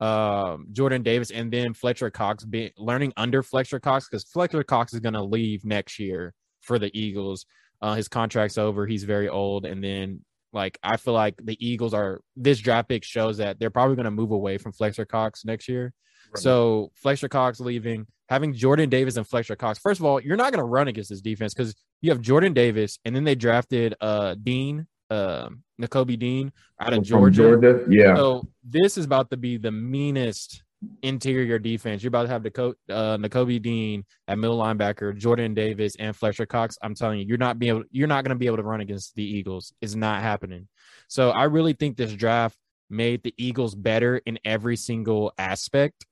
um, 0.02 0.66
Jordan 0.72 1.04
Davis, 1.04 1.32
and 1.32 1.54
then 1.54 1.74
Fletcher 1.74 2.10
Cox 2.10 2.44
be, 2.44 2.74
learning 2.78 3.14
under 3.16 3.44
Fletcher 3.44 3.80
Cox 3.80 4.08
because 4.10 4.24
Fletcher 4.24 4.64
Cox 4.64 4.94
is 4.94 5.00
going 5.00 5.14
to 5.14 5.24
leave 5.24 5.64
next 5.64 6.00
year 6.00 6.34
for 6.62 6.80
the 6.80 6.92
Eagles. 7.00 7.46
Uh, 7.82 7.94
his 7.94 8.08
contract's 8.08 8.58
over. 8.58 8.88
He's 8.88 9.04
very 9.04 9.30
old, 9.30 9.66
and 9.66 9.84
then 9.84 10.22
like 10.54 10.78
I 10.84 10.98
feel 10.98 11.14
like 11.14 11.36
the 11.42 11.56
Eagles 11.66 11.94
are 11.94 12.22
this 12.36 12.60
draft 12.60 12.90
pick 12.90 13.04
shows 13.04 13.38
that 13.38 13.60
they're 13.60 13.70
probably 13.70 13.96
going 13.96 14.06
to 14.06 14.12
move 14.12 14.32
away 14.32 14.58
from 14.58 14.74
Fletcher 14.74 15.06
Cox 15.06 15.46
next 15.46 15.70
year. 15.70 15.94
So 16.36 16.92
Fletcher 16.96 17.28
Cox 17.28 17.60
leaving, 17.60 18.08
having 18.30 18.54
Jordan 18.54 18.90
Davis 18.90 19.18
and 19.18 19.28
Fletcher 19.28 19.56
Cox. 19.56 19.80
First 19.80 20.00
of 20.00 20.06
all, 20.06 20.20
you're 20.22 20.38
not 20.38 20.54
going 20.54 20.64
to 20.64 20.70
run 20.70 20.88
against 20.88 21.10
this 21.10 21.22
defense 21.22 21.54
because 21.54 21.76
you 22.02 22.10
have 22.10 22.22
Jordan 22.22 22.54
Davis, 22.54 23.00
and 23.06 23.16
then 23.16 23.24
they 23.24 23.36
drafted 23.36 23.96
uh 24.02 24.36
Dean, 24.42 24.88
uh, 25.10 25.50
Nakobe 25.82 26.18
Dean 26.18 26.52
out 26.80 26.94
of 26.94 27.04
Georgia. 27.04 27.60
Georgia. 27.60 27.86
Yeah. 27.90 28.16
So 28.16 28.48
this 28.64 28.98
is 28.98 29.06
about 29.06 29.30
to 29.32 29.38
be 29.38 29.58
the 29.58 29.72
meanest 29.72 30.64
interior 31.04 31.60
defense. 31.60 32.02
You're 32.02 32.10
about 32.10 32.24
to 32.24 32.30
have 32.30 32.44
Nico, 32.44 32.74
uh, 32.90 33.18
Nakobe 33.18 33.62
Dean 33.62 34.04
at 34.28 34.38
middle 34.40 34.58
linebacker, 34.58 35.16
Jordan 35.16 35.54
Davis, 35.54 35.96
and 36.00 36.16
Fletcher 36.16 36.46
Cox. 36.46 36.78
I'm 36.82 36.96
telling 36.96 37.20
you, 37.20 37.26
you're 37.26 37.38
not 37.38 37.60
be 37.60 37.70
able, 37.70 37.84
you're 37.92 38.08
not 38.08 38.24
going 38.24 38.36
to 38.36 38.40
be 38.40 38.48
able 38.48 38.58
to 38.58 38.64
run 38.64 38.82
against 38.82 39.16
the 39.16 39.24
Eagles. 39.24 39.74
It's 39.82 39.96
not 39.96 40.22
happening. 40.22 40.68
So 41.08 41.30
I 41.30 41.44
really 41.44 41.74
think 41.74 41.98
this 41.98 42.14
draft 42.14 42.58
made 42.90 43.24
the 43.24 43.34
Eagles 43.38 43.76
better 43.76 44.18
in 44.18 44.40
every 44.44 44.76
single 44.76 45.34
aspect. 45.38 46.06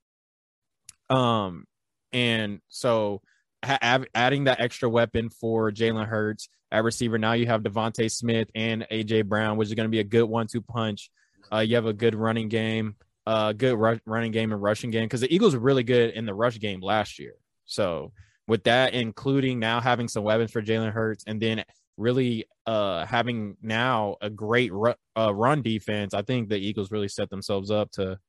Um, 1.09 1.65
and 2.13 2.61
so 2.69 3.21
ha- 3.63 4.03
adding 4.15 4.45
that 4.45 4.59
extra 4.59 4.89
weapon 4.89 5.29
for 5.29 5.71
Jalen 5.71 6.07
Hurts 6.07 6.49
at 6.71 6.83
receiver. 6.83 7.17
Now 7.17 7.33
you 7.33 7.47
have 7.47 7.61
DeVonta 7.61 8.11
Smith 8.11 8.49
and 8.55 8.85
AJ 8.91 9.25
Brown, 9.25 9.57
which 9.57 9.67
is 9.67 9.73
going 9.73 9.87
to 9.87 9.91
be 9.91 9.99
a 9.99 10.03
good 10.03 10.23
one-two 10.23 10.61
punch. 10.61 11.09
Uh, 11.51 11.59
you 11.59 11.75
have 11.75 11.85
a 11.85 11.93
good 11.93 12.15
running 12.15 12.47
game, 12.47 12.95
uh, 13.25 13.53
good 13.53 13.77
ru- 13.77 13.99
running 14.05 14.31
game 14.31 14.51
and 14.51 14.61
rushing 14.61 14.91
game 14.91 15.05
because 15.05 15.21
the 15.21 15.33
Eagles 15.33 15.55
were 15.55 15.61
really 15.61 15.83
good 15.83 16.11
in 16.11 16.25
the 16.25 16.33
rush 16.33 16.59
game 16.59 16.81
last 16.81 17.19
year. 17.19 17.33
So 17.65 18.11
with 18.47 18.63
that, 18.63 18.93
including 18.93 19.59
now 19.59 19.79
having 19.79 20.07
some 20.07 20.23
weapons 20.23 20.51
for 20.51 20.61
Jalen 20.61 20.91
Hurts, 20.91 21.23
and 21.25 21.41
then 21.41 21.63
really 21.97 22.45
uh, 22.65 23.05
having 23.05 23.57
now 23.61 24.15
a 24.21 24.29
great 24.29 24.71
ru- 24.71 24.95
uh, 25.17 25.33
run 25.33 25.61
defense, 25.61 26.13
I 26.13 26.21
think 26.21 26.49
the 26.49 26.57
Eagles 26.57 26.91
really 26.91 27.07
set 27.07 27.29
themselves 27.29 27.71
up 27.71 27.91
to 27.91 28.19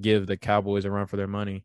give 0.00 0.26
the 0.26 0.36
Cowboys 0.36 0.84
a 0.84 0.90
run 0.90 1.06
for 1.06 1.16
their 1.16 1.26
money. 1.26 1.64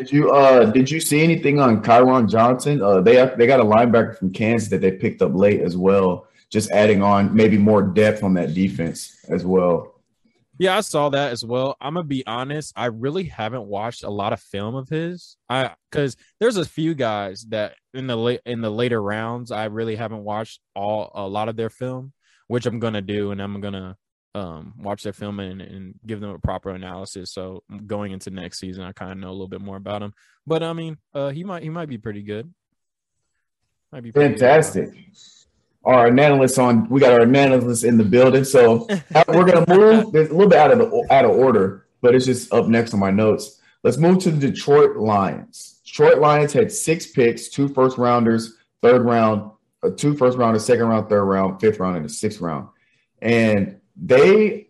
Did 0.00 0.12
you 0.12 0.30
uh 0.30 0.64
did 0.64 0.90
you 0.90 0.98
see 0.98 1.20
anything 1.20 1.60
on 1.60 1.82
Kyron 1.82 2.26
Johnson? 2.26 2.80
Uh 2.80 3.02
they 3.02 3.16
they 3.36 3.46
got 3.46 3.60
a 3.60 3.64
linebacker 3.64 4.16
from 4.16 4.32
Kansas 4.32 4.70
that 4.70 4.80
they 4.80 4.92
picked 4.92 5.20
up 5.20 5.34
late 5.34 5.60
as 5.60 5.76
well. 5.76 6.26
Just 6.48 6.70
adding 6.70 7.02
on 7.02 7.34
maybe 7.34 7.58
more 7.58 7.82
depth 7.82 8.22
on 8.22 8.32
that 8.32 8.54
defense 8.54 9.22
as 9.28 9.44
well. 9.44 10.00
Yeah, 10.58 10.78
I 10.78 10.80
saw 10.80 11.10
that 11.10 11.32
as 11.32 11.44
well. 11.44 11.76
I'm 11.82 11.94
gonna 11.94 12.06
be 12.06 12.26
honest. 12.26 12.72
I 12.76 12.86
really 12.86 13.24
haven't 13.24 13.66
watched 13.66 14.02
a 14.02 14.08
lot 14.08 14.32
of 14.32 14.40
film 14.40 14.74
of 14.74 14.88
his. 14.88 15.36
I 15.50 15.74
because 15.90 16.16
there's 16.38 16.56
a 16.56 16.64
few 16.64 16.94
guys 16.94 17.44
that 17.50 17.74
in 17.92 18.06
the 18.06 18.16
late 18.16 18.40
in 18.46 18.62
the 18.62 18.70
later 18.70 19.02
rounds 19.02 19.52
I 19.52 19.66
really 19.66 19.96
haven't 19.96 20.24
watched 20.24 20.62
all 20.74 21.10
a 21.14 21.28
lot 21.28 21.50
of 21.50 21.56
their 21.56 21.68
film, 21.68 22.14
which 22.46 22.64
I'm 22.64 22.78
gonna 22.78 23.02
do, 23.02 23.32
and 23.32 23.42
I'm 23.42 23.60
gonna 23.60 23.98
um 24.34 24.74
watch 24.78 25.02
their 25.02 25.12
film 25.12 25.40
and, 25.40 25.60
and 25.60 25.94
give 26.06 26.20
them 26.20 26.30
a 26.30 26.38
proper 26.38 26.70
analysis. 26.70 27.30
So 27.32 27.62
going 27.86 28.12
into 28.12 28.30
next 28.30 28.58
season, 28.58 28.84
I 28.84 28.92
kind 28.92 29.12
of 29.12 29.18
know 29.18 29.30
a 29.30 29.32
little 29.32 29.48
bit 29.48 29.60
more 29.60 29.76
about 29.76 30.02
him. 30.02 30.14
But 30.46 30.62
I 30.62 30.72
mean, 30.72 30.98
uh, 31.14 31.30
he 31.30 31.44
might 31.44 31.62
he 31.62 31.68
might 31.68 31.88
be 31.88 31.98
pretty 31.98 32.22
good. 32.22 32.52
Might 33.92 34.02
be. 34.02 34.12
Fantastic. 34.12 34.90
Our 35.84 36.06
analysts 36.08 36.58
on 36.58 36.88
we 36.88 37.00
got 37.00 37.12
our 37.12 37.22
analysts 37.22 37.84
in 37.84 37.96
the 37.96 38.04
building. 38.04 38.44
So 38.44 38.86
uh, 39.14 39.24
we're 39.28 39.44
gonna 39.44 39.64
move 39.68 40.12
there's 40.12 40.28
a 40.28 40.32
little 40.32 40.48
bit 40.48 40.58
out 40.58 40.70
of 40.70 40.78
the 40.78 41.06
out 41.10 41.24
of 41.24 41.32
order, 41.32 41.86
but 42.00 42.14
it's 42.14 42.26
just 42.26 42.52
up 42.52 42.66
next 42.66 42.94
on 42.94 43.00
my 43.00 43.10
notes. 43.10 43.60
Let's 43.82 43.96
move 43.96 44.18
to 44.20 44.30
the 44.30 44.50
Detroit 44.50 44.96
Lions. 44.96 45.80
Detroit 45.84 46.18
Lions 46.18 46.52
had 46.52 46.70
six 46.70 47.06
picks, 47.06 47.48
two 47.48 47.66
first 47.68 47.98
rounders, 47.98 48.58
third 48.82 49.02
round, 49.02 49.50
uh, 49.82 49.90
two 49.96 50.14
first 50.14 50.38
rounders, 50.38 50.64
second 50.64 50.86
round, 50.86 51.08
third 51.08 51.24
round, 51.24 51.60
fifth 51.60 51.80
round, 51.80 51.96
and 51.96 52.06
a 52.06 52.08
sixth 52.08 52.40
round. 52.40 52.68
And 53.20 53.79
they 54.00 54.68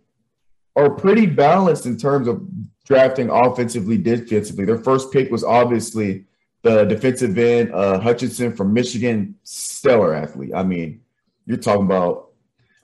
are 0.76 0.90
pretty 0.90 1.26
balanced 1.26 1.86
in 1.86 1.96
terms 1.96 2.28
of 2.28 2.46
drafting 2.84 3.30
offensively, 3.30 3.96
defensively. 3.96 4.64
Their 4.64 4.78
first 4.78 5.12
pick 5.12 5.30
was 5.30 5.44
obviously 5.44 6.26
the 6.62 6.84
defensive 6.84 7.38
end, 7.38 7.72
uh, 7.72 8.00
Hutchinson 8.00 8.54
from 8.54 8.74
Michigan, 8.74 9.36
stellar 9.44 10.14
athlete. 10.14 10.52
I 10.54 10.62
mean, 10.62 11.02
you're 11.46 11.56
talking 11.56 11.86
about. 11.86 12.30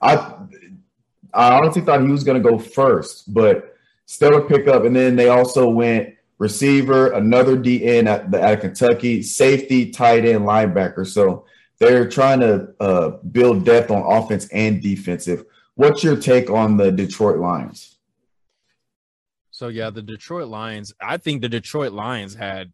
I 0.01 0.35
I 1.33 1.57
honestly 1.57 1.81
thought 1.81 2.01
he 2.01 2.07
was 2.07 2.23
going 2.23 2.41
to 2.41 2.49
go 2.49 2.57
first, 2.57 3.33
but 3.33 3.75
stellar 4.05 4.41
pickup. 4.41 4.85
And 4.85 4.95
then 4.95 5.15
they 5.15 5.29
also 5.29 5.69
went 5.69 6.15
receiver, 6.39 7.11
another 7.11 7.57
DN 7.57 8.07
at 8.07 8.31
the 8.31 8.41
of 8.53 8.59
Kentucky, 8.61 9.21
safety, 9.21 9.91
tight 9.91 10.25
end, 10.25 10.45
linebacker. 10.45 11.05
So 11.05 11.45
they're 11.79 12.09
trying 12.09 12.39
to 12.39 12.69
uh, 12.79 13.09
build 13.31 13.65
depth 13.65 13.91
on 13.91 14.01
offense 14.01 14.47
and 14.49 14.81
defensive. 14.81 15.45
What's 15.77 16.03
your 16.03 16.17
take 16.17 16.49
on 16.49 16.75
the 16.75 16.91
Detroit 16.91 17.37
Lions? 17.37 17.97
So 19.51 19.69
yeah, 19.69 19.89
the 19.89 20.01
Detroit 20.01 20.49
Lions. 20.49 20.93
I 21.01 21.17
think 21.17 21.41
the 21.41 21.49
Detroit 21.49 21.93
Lions 21.93 22.35
had 22.35 22.73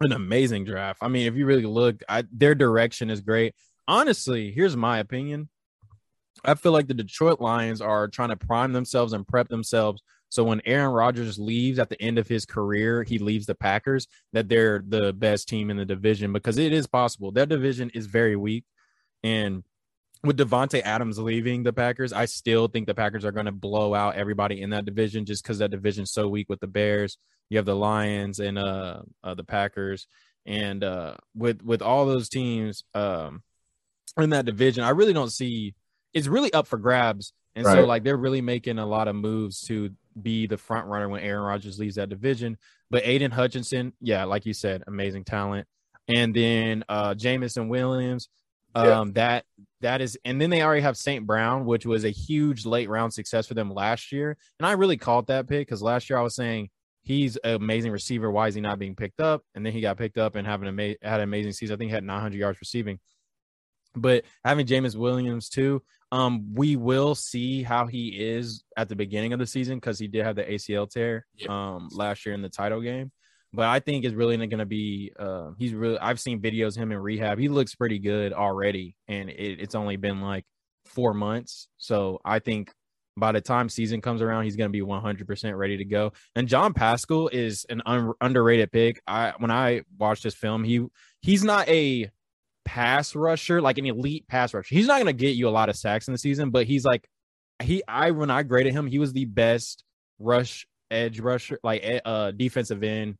an 0.00 0.12
amazing 0.12 0.64
draft. 0.64 1.00
I 1.02 1.08
mean, 1.08 1.26
if 1.26 1.34
you 1.34 1.44
really 1.44 1.66
look, 1.66 2.02
I, 2.08 2.24
their 2.32 2.54
direction 2.54 3.10
is 3.10 3.20
great. 3.20 3.54
Honestly, 3.86 4.50
here's 4.50 4.76
my 4.76 4.98
opinion. 4.98 5.48
I 6.44 6.54
feel 6.54 6.72
like 6.72 6.86
the 6.86 6.94
Detroit 6.94 7.40
Lions 7.40 7.80
are 7.80 8.08
trying 8.08 8.30
to 8.30 8.36
prime 8.36 8.72
themselves 8.72 9.12
and 9.12 9.26
prep 9.26 9.48
themselves 9.48 10.02
so 10.30 10.44
when 10.44 10.60
Aaron 10.66 10.92
Rodgers 10.92 11.38
leaves 11.38 11.78
at 11.78 11.88
the 11.88 12.00
end 12.02 12.18
of 12.18 12.28
his 12.28 12.44
career, 12.44 13.02
he 13.02 13.18
leaves 13.18 13.46
the 13.46 13.54
Packers, 13.54 14.06
that 14.32 14.48
they're 14.48 14.82
the 14.86 15.12
best 15.12 15.48
team 15.48 15.70
in 15.70 15.76
the 15.76 15.86
division 15.86 16.32
because 16.32 16.58
it 16.58 16.72
is 16.72 16.86
possible. 16.86 17.32
Their 17.32 17.46
division 17.46 17.90
is 17.94 18.06
very 18.06 18.36
weak. 18.36 18.64
And 19.22 19.64
with 20.24 20.36
Davante 20.36 20.82
Adams 20.82 21.18
leaving 21.18 21.62
the 21.62 21.72
Packers, 21.72 22.12
I 22.12 22.24
still 22.24 22.68
think 22.68 22.86
the 22.86 22.94
Packers 22.94 23.24
are 23.24 23.32
going 23.32 23.46
to 23.46 23.52
blow 23.52 23.94
out 23.94 24.16
everybody 24.16 24.60
in 24.60 24.70
that 24.70 24.84
division 24.84 25.24
just 25.24 25.42
because 25.42 25.58
that 25.58 25.70
division's 25.70 26.12
so 26.12 26.28
weak 26.28 26.48
with 26.48 26.60
the 26.60 26.66
Bears. 26.66 27.18
You 27.50 27.58
have 27.58 27.66
the 27.66 27.76
Lions 27.76 28.40
and 28.40 28.58
uh, 28.58 29.02
uh 29.22 29.34
the 29.34 29.44
Packers, 29.44 30.06
and 30.44 30.82
uh, 30.84 31.14
with 31.34 31.62
with 31.62 31.82
all 31.82 32.04
those 32.04 32.28
teams 32.28 32.84
um 32.94 33.42
in 34.18 34.30
that 34.30 34.44
division, 34.44 34.84
I 34.84 34.90
really 34.90 35.12
don't 35.12 35.32
see 35.32 35.74
it's 36.12 36.26
really 36.26 36.52
up 36.52 36.66
for 36.66 36.78
grabs. 36.78 37.32
And 37.54 37.66
so 37.66 37.84
like 37.84 38.04
they're 38.04 38.16
really 38.16 38.40
making 38.40 38.78
a 38.78 38.86
lot 38.86 39.08
of 39.08 39.16
moves 39.16 39.62
to 39.62 39.90
be 40.20 40.46
the 40.46 40.56
front 40.56 40.86
runner 40.86 41.08
when 41.08 41.22
Aaron 41.22 41.42
Rodgers 41.42 41.78
leaves 41.78 41.96
that 41.96 42.08
division. 42.08 42.56
But 42.90 43.04
Aidan 43.04 43.32
Hutchinson, 43.32 43.92
yeah, 44.00 44.24
like 44.24 44.46
you 44.46 44.54
said, 44.54 44.84
amazing 44.86 45.24
talent. 45.24 45.66
And 46.06 46.34
then 46.34 46.84
uh 46.88 47.14
Jameson 47.14 47.68
Williams, 47.68 48.28
um 48.74 48.84
Yeah. 49.08 49.12
that 49.14 49.44
that 49.80 50.00
is 50.00 50.18
and 50.24 50.40
then 50.40 50.50
they 50.50 50.62
already 50.62 50.82
have 50.82 50.96
St. 50.96 51.26
Brown, 51.26 51.64
which 51.64 51.86
was 51.86 52.04
a 52.04 52.10
huge 52.10 52.66
late 52.66 52.88
round 52.88 53.12
success 53.12 53.46
for 53.46 53.54
them 53.54 53.72
last 53.72 54.12
year. 54.12 54.36
And 54.58 54.66
I 54.66 54.72
really 54.72 54.96
called 54.96 55.28
that 55.28 55.48
pick 55.48 55.66
because 55.66 55.82
last 55.82 56.10
year 56.10 56.18
I 56.18 56.22
was 56.22 56.34
saying 56.34 56.70
he's 57.02 57.36
an 57.38 57.54
amazing 57.54 57.92
receiver. 57.92 58.30
Why 58.30 58.48
is 58.48 58.54
he 58.54 58.60
not 58.60 58.78
being 58.78 58.94
picked 58.96 59.20
up? 59.20 59.42
And 59.54 59.64
then 59.64 59.72
he 59.72 59.80
got 59.80 59.96
picked 59.96 60.18
up 60.18 60.34
and 60.34 60.46
having 60.46 60.68
ama- 60.68 60.96
had 61.02 61.20
an 61.20 61.22
amazing 61.22 61.52
season. 61.52 61.74
I 61.74 61.78
think 61.78 61.90
he 61.90 61.94
had 61.94 62.04
900 62.04 62.36
yards 62.36 62.60
receiving. 62.60 62.98
But 63.94 64.24
having 64.44 64.66
James 64.66 64.96
Williams 64.96 65.48
too, 65.48 65.82
um, 66.12 66.54
we 66.54 66.76
will 66.76 67.14
see 67.14 67.62
how 67.62 67.86
he 67.86 68.08
is 68.08 68.62
at 68.76 68.88
the 68.88 68.96
beginning 68.96 69.32
of 69.32 69.38
the 69.38 69.46
season 69.46 69.76
because 69.76 69.98
he 69.98 70.06
did 70.08 70.24
have 70.24 70.36
the 70.36 70.44
ACL 70.44 70.88
tear 70.90 71.26
um 71.48 71.88
last 71.92 72.26
year 72.26 72.34
in 72.34 72.42
the 72.42 72.48
title 72.48 72.80
game. 72.80 73.10
But 73.52 73.66
I 73.66 73.80
think 73.80 74.04
it's 74.04 74.14
really 74.14 74.36
going 74.36 74.58
to 74.58 74.66
be. 74.66 75.12
Uh, 75.18 75.52
he's 75.58 75.72
really. 75.72 75.98
I've 75.98 76.20
seen 76.20 76.40
videos 76.40 76.76
him 76.76 76.92
in 76.92 76.98
rehab. 76.98 77.38
He 77.38 77.48
looks 77.48 77.74
pretty 77.74 77.98
good 77.98 78.32
already, 78.32 78.94
and 79.08 79.30
it, 79.30 79.60
it's 79.60 79.74
only 79.74 79.96
been 79.96 80.20
like 80.20 80.44
four 80.84 81.14
months. 81.14 81.68
So 81.78 82.20
I 82.24 82.40
think 82.40 82.72
by 83.18 83.32
the 83.32 83.40
time 83.40 83.68
season 83.68 84.00
comes 84.00 84.22
around, 84.22 84.44
he's 84.44 84.56
going 84.56 84.68
to 84.68 84.72
be 84.72 84.84
100% 84.84 85.56
ready 85.56 85.76
to 85.78 85.84
go. 85.84 86.12
And 86.36 86.48
John 86.48 86.72
Paschal 86.72 87.28
is 87.28 87.66
an 87.68 87.82
un- 87.84 88.12
underrated 88.20 88.70
pick. 88.72 89.00
I 89.06 89.32
when 89.38 89.50
I 89.50 89.82
watched 89.98 90.22
this 90.22 90.34
film, 90.34 90.64
he 90.64 90.86
he's 91.20 91.44
not 91.44 91.68
a 91.68 92.10
pass 92.64 93.14
rusher, 93.14 93.60
like 93.60 93.78
an 93.78 93.86
elite 93.86 94.26
pass 94.28 94.54
rusher. 94.54 94.74
He's 94.74 94.86
not 94.86 94.96
going 94.96 95.06
to 95.06 95.12
get 95.12 95.36
you 95.36 95.48
a 95.48 95.50
lot 95.50 95.68
of 95.68 95.76
sacks 95.76 96.08
in 96.08 96.12
the 96.12 96.18
season, 96.18 96.50
but 96.50 96.66
he's 96.66 96.84
like 96.84 97.08
he 97.62 97.82
I 97.88 98.12
when 98.12 98.30
I 98.30 98.42
graded 98.42 98.72
him, 98.72 98.86
he 98.86 98.98
was 98.98 99.12
the 99.12 99.24
best 99.24 99.84
rush 100.18 100.66
edge 100.90 101.20
rusher, 101.20 101.58
like 101.62 101.84
uh 102.04 102.30
defensive 102.30 102.82
end 102.82 103.16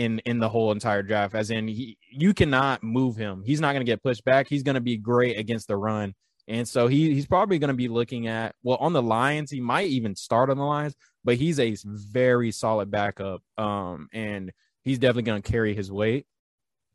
in 0.00 0.18
in 0.20 0.38
the 0.38 0.48
whole 0.48 0.72
entire 0.72 1.02
draft. 1.02 1.34
As 1.34 1.50
in, 1.50 1.68
he 1.68 1.98
you 2.10 2.32
cannot 2.32 2.82
move 2.82 3.16
him. 3.16 3.42
He's 3.44 3.60
not 3.60 3.72
going 3.72 3.84
to 3.84 3.90
get 3.90 4.02
pushed 4.02 4.24
back. 4.24 4.48
He's 4.48 4.62
going 4.62 4.74
to 4.76 4.80
be 4.80 4.96
great 4.96 5.38
against 5.38 5.68
the 5.68 5.76
run. 5.76 6.14
And 6.48 6.66
so 6.66 6.88
he 6.88 7.12
he's 7.12 7.26
probably 7.26 7.58
going 7.58 7.68
to 7.68 7.74
be 7.74 7.88
looking 7.88 8.26
at 8.26 8.54
well 8.62 8.78
on 8.78 8.94
the 8.94 9.02
Lions. 9.02 9.50
He 9.50 9.60
might 9.60 9.88
even 9.88 10.16
start 10.16 10.48
on 10.48 10.56
the 10.56 10.64
Lions, 10.64 10.96
but 11.22 11.36
he's 11.36 11.60
a 11.60 11.76
very 11.84 12.50
solid 12.50 12.90
backup. 12.90 13.42
Um, 13.58 14.08
and 14.12 14.52
he's 14.82 14.98
definitely 14.98 15.24
going 15.24 15.42
to 15.42 15.52
carry 15.52 15.74
his 15.74 15.92
weight. 15.92 16.26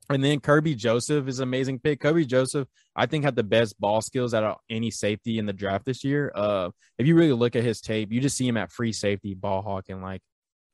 And 0.09 0.23
then 0.23 0.39
Kerby 0.39 0.75
Joseph 0.75 1.27
is 1.27 1.39
an 1.39 1.43
amazing 1.43 1.79
pick. 1.79 1.99
Kerby 1.99 2.27
Joseph, 2.27 2.67
I 2.95 3.05
think, 3.07 3.23
had 3.23 3.35
the 3.35 3.43
best 3.43 3.79
ball 3.79 4.01
skills 4.01 4.33
out 4.35 4.43
of 4.43 4.57
any 4.69 4.91
safety 4.91 5.39
in 5.39 5.47
the 5.47 5.53
draft 5.53 5.85
this 5.85 6.03
year. 6.03 6.31
Uh, 6.35 6.69
if 6.99 7.07
you 7.07 7.15
really 7.15 7.33
look 7.33 7.55
at 7.55 7.63
his 7.63 7.81
tape, 7.81 8.11
you 8.11 8.21
just 8.21 8.37
see 8.37 8.47
him 8.47 8.57
at 8.57 8.71
free 8.71 8.93
safety, 8.93 9.33
ball 9.33 9.63
hawking. 9.63 10.01
Like 10.03 10.21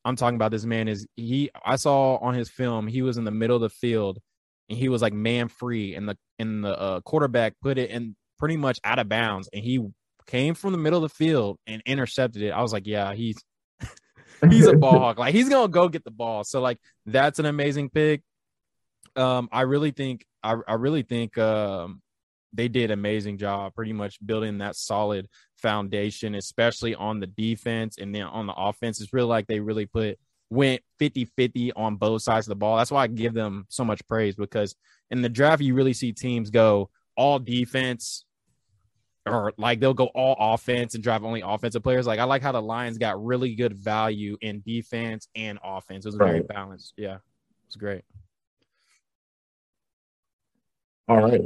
I'm 0.04 0.16
talking 0.16 0.36
about 0.36 0.50
this 0.50 0.64
man 0.64 0.88
is 0.88 1.06
he. 1.16 1.50
I 1.64 1.76
saw 1.76 2.16
on 2.16 2.34
his 2.34 2.48
film 2.48 2.86
he 2.86 3.02
was 3.02 3.16
in 3.16 3.24
the 3.24 3.30
middle 3.30 3.56
of 3.56 3.62
the 3.62 3.70
field 3.70 4.18
and 4.68 4.78
he 4.78 4.88
was 4.88 5.02
like 5.02 5.12
man 5.12 5.48
free, 5.48 5.94
and 5.94 6.08
the 6.08 6.16
and 6.38 6.64
the 6.64 6.78
uh, 6.78 7.00
quarterback 7.00 7.54
put 7.60 7.78
it 7.78 7.90
in 7.90 8.16
pretty 8.38 8.56
much 8.56 8.80
out 8.84 8.98
of 8.98 9.08
bounds, 9.08 9.48
and 9.52 9.62
he 9.62 9.80
came 10.26 10.54
from 10.54 10.72
the 10.72 10.78
middle 10.78 11.04
of 11.04 11.10
the 11.10 11.14
field 11.14 11.58
and 11.66 11.82
intercepted 11.86 12.42
it. 12.42 12.50
I 12.50 12.62
was 12.62 12.72
like, 12.72 12.86
yeah, 12.86 13.12
he's 13.12 13.36
he's 14.48 14.66
a 14.66 14.76
ball 14.76 14.98
hawk. 14.98 15.18
Like 15.18 15.34
he's 15.34 15.48
gonna 15.48 15.68
go 15.68 15.88
get 15.88 16.04
the 16.04 16.10
ball. 16.10 16.44
So 16.44 16.60
like 16.60 16.78
that's 17.06 17.38
an 17.38 17.46
amazing 17.46 17.90
pick. 17.90 18.22
Um, 19.14 19.48
I 19.52 19.62
really 19.62 19.90
think 19.90 20.24
I, 20.42 20.56
I 20.66 20.74
really 20.74 21.02
think 21.02 21.36
um 21.38 22.00
they 22.52 22.68
did 22.68 22.90
amazing 22.90 23.38
job 23.38 23.74
pretty 23.74 23.92
much 23.92 24.18
building 24.24 24.58
that 24.58 24.76
solid 24.76 25.28
foundation, 25.62 26.34
especially 26.34 26.94
on 26.94 27.20
the 27.20 27.26
defense 27.28 27.96
and 27.98 28.14
then 28.14 28.24
on 28.24 28.46
the 28.46 28.54
offense. 28.54 29.00
It's 29.00 29.12
really 29.12 29.28
like 29.28 29.46
they 29.46 29.60
really 29.60 29.86
put 29.86 30.18
went 30.50 30.82
50-50 31.00 31.72
on 31.76 31.96
both 31.96 32.20
sides 32.20 32.46
of 32.46 32.50
the 32.50 32.56
ball. 32.56 32.76
That's 32.76 32.90
why 32.90 33.04
I 33.04 33.06
give 33.06 33.32
them 33.32 33.64
so 33.70 33.84
much 33.84 34.06
praise 34.06 34.34
because 34.36 34.74
in 35.10 35.22
the 35.22 35.28
draft 35.30 35.62
you 35.62 35.74
really 35.74 35.94
see 35.94 36.12
teams 36.12 36.50
go 36.50 36.90
all 37.16 37.38
defense 37.38 38.26
or 39.24 39.52
like 39.56 39.80
they'll 39.80 39.94
go 39.94 40.06
all 40.06 40.36
offense 40.54 40.94
and 40.94 41.02
drive 41.02 41.24
only 41.24 41.42
offensive 41.42 41.82
players. 41.82 42.06
Like 42.06 42.18
I 42.18 42.24
like 42.24 42.42
how 42.42 42.52
the 42.52 42.60
Lions 42.60 42.98
got 42.98 43.24
really 43.24 43.54
good 43.54 43.72
value 43.72 44.36
in 44.42 44.62
defense 44.66 45.28
and 45.34 45.58
offense. 45.64 46.04
It 46.04 46.08
was 46.08 46.16
very 46.16 46.40
Right. 46.40 46.48
balanced. 46.48 46.94
Yeah, 46.96 47.18
it's 47.66 47.76
great. 47.76 48.02
All 51.08 51.22
right. 51.22 51.42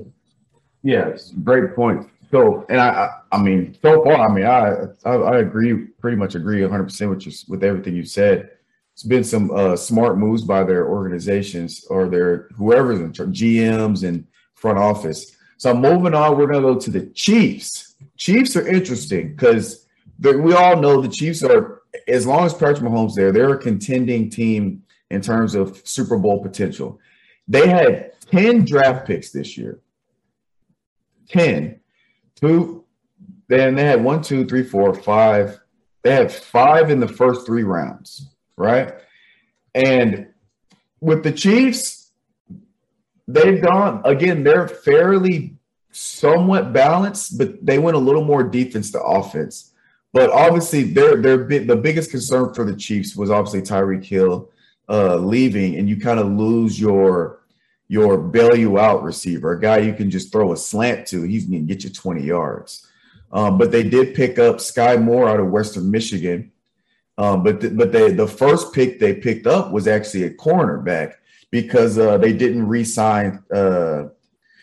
Yes, 0.82 1.32
great 1.44 1.74
point. 1.74 2.08
So, 2.30 2.66
and 2.68 2.80
I, 2.80 3.08
I, 3.30 3.40
mean, 3.40 3.76
so 3.80 4.02
far, 4.02 4.28
I 4.28 4.32
mean, 4.32 4.46
I, 4.46 4.86
I, 5.04 5.14
I 5.14 5.38
agree, 5.38 5.86
pretty 6.00 6.16
much 6.16 6.34
agree 6.34 6.62
100 6.62 6.84
percent 6.84 7.10
with 7.10 7.26
you 7.26 7.32
with 7.48 7.62
everything 7.62 7.94
you 7.94 8.04
said. 8.04 8.50
It's 8.92 9.02
been 9.02 9.24
some 9.24 9.50
uh, 9.50 9.76
smart 9.76 10.18
moves 10.18 10.42
by 10.42 10.64
their 10.64 10.88
organizations 10.88 11.84
or 11.88 12.08
their 12.08 12.48
whoever's 12.56 13.00
in 13.00 13.12
charge, 13.12 13.38
GMs 13.38 14.06
and 14.06 14.26
front 14.54 14.78
office. 14.78 15.36
So, 15.58 15.74
moving 15.74 16.14
on, 16.14 16.36
we're 16.36 16.46
gonna 16.46 16.62
go 16.62 16.78
to 16.78 16.90
the 16.90 17.06
Chiefs. 17.06 17.94
Chiefs 18.16 18.56
are 18.56 18.66
interesting 18.66 19.34
because 19.34 19.86
we 20.18 20.54
all 20.54 20.80
know 20.80 21.00
the 21.00 21.08
Chiefs 21.08 21.42
are, 21.42 21.82
as 22.08 22.26
long 22.26 22.46
as 22.46 22.54
Patrick 22.54 22.80
Mahomes 22.80 23.14
there, 23.14 23.32
they're 23.32 23.54
a 23.54 23.58
contending 23.58 24.30
team 24.30 24.82
in 25.10 25.20
terms 25.20 25.54
of 25.54 25.80
Super 25.86 26.16
Bowl 26.18 26.42
potential. 26.42 26.98
They 27.48 27.68
had 27.68 28.12
10 28.30 28.64
draft 28.64 29.06
picks 29.06 29.30
this 29.30 29.56
year. 29.56 29.80
10. 31.28 31.80
Two. 32.40 32.84
Then 33.48 33.74
they 33.74 33.84
had 33.84 34.02
one, 34.02 34.22
two, 34.22 34.44
three, 34.46 34.62
four, 34.62 34.94
five. 34.94 35.60
They 36.02 36.12
had 36.12 36.32
five 36.32 36.90
in 36.90 37.00
the 37.00 37.08
first 37.08 37.46
three 37.46 37.62
rounds, 37.62 38.28
right? 38.56 38.94
And 39.74 40.28
with 41.00 41.22
the 41.22 41.32
Chiefs, 41.32 42.12
they've 43.26 43.60
gone 43.60 44.02
again, 44.04 44.44
they're 44.44 44.68
fairly 44.68 45.56
somewhat 45.90 46.72
balanced, 46.72 47.38
but 47.38 47.64
they 47.64 47.78
went 47.78 47.96
a 47.96 48.00
little 48.00 48.24
more 48.24 48.42
defense 48.42 48.90
to 48.92 49.02
offense. 49.02 49.72
But 50.12 50.30
obviously, 50.30 50.82
their 50.84 51.16
their 51.20 51.36
the 51.44 51.76
biggest 51.76 52.10
concern 52.10 52.54
for 52.54 52.64
the 52.64 52.76
Chiefs 52.76 53.16
was 53.16 53.30
obviously 53.30 53.62
Tyreek 53.62 54.04
Hill 54.04 54.50
uh, 54.88 55.16
leaving, 55.16 55.76
and 55.76 55.88
you 55.88 55.98
kind 55.98 56.18
of 56.18 56.28
lose 56.28 56.80
your 56.80 57.40
your 57.88 58.18
bail 58.18 58.56
you 58.56 58.78
out 58.78 59.02
receiver, 59.02 59.52
a 59.52 59.60
guy 59.60 59.78
you 59.78 59.92
can 59.92 60.10
just 60.10 60.32
throw 60.32 60.52
a 60.52 60.56
slant 60.56 61.06
to. 61.08 61.22
He's 61.22 61.46
going 61.46 61.66
to 61.66 61.74
get 61.74 61.84
you 61.84 61.90
20 61.90 62.22
yards. 62.22 62.86
Um, 63.32 63.58
but 63.58 63.70
they 63.70 63.82
did 63.82 64.14
pick 64.14 64.38
up 64.38 64.56
Skyy 64.56 65.02
Moore 65.02 65.28
out 65.28 65.40
of 65.40 65.50
Western 65.50 65.90
Michigan. 65.90 66.52
Um, 67.18 67.42
but 67.42 67.60
the, 67.60 67.70
but 67.70 67.92
they, 67.92 68.12
the 68.12 68.26
first 68.26 68.72
pick 68.72 68.98
they 68.98 69.14
picked 69.14 69.46
up 69.46 69.72
was 69.72 69.86
actually 69.86 70.24
a 70.24 70.30
cornerback 70.30 71.14
because 71.50 71.98
uh, 71.98 72.18
they 72.18 72.32
didn't 72.32 72.66
re-sign 72.66 73.42
uh, 73.52 74.04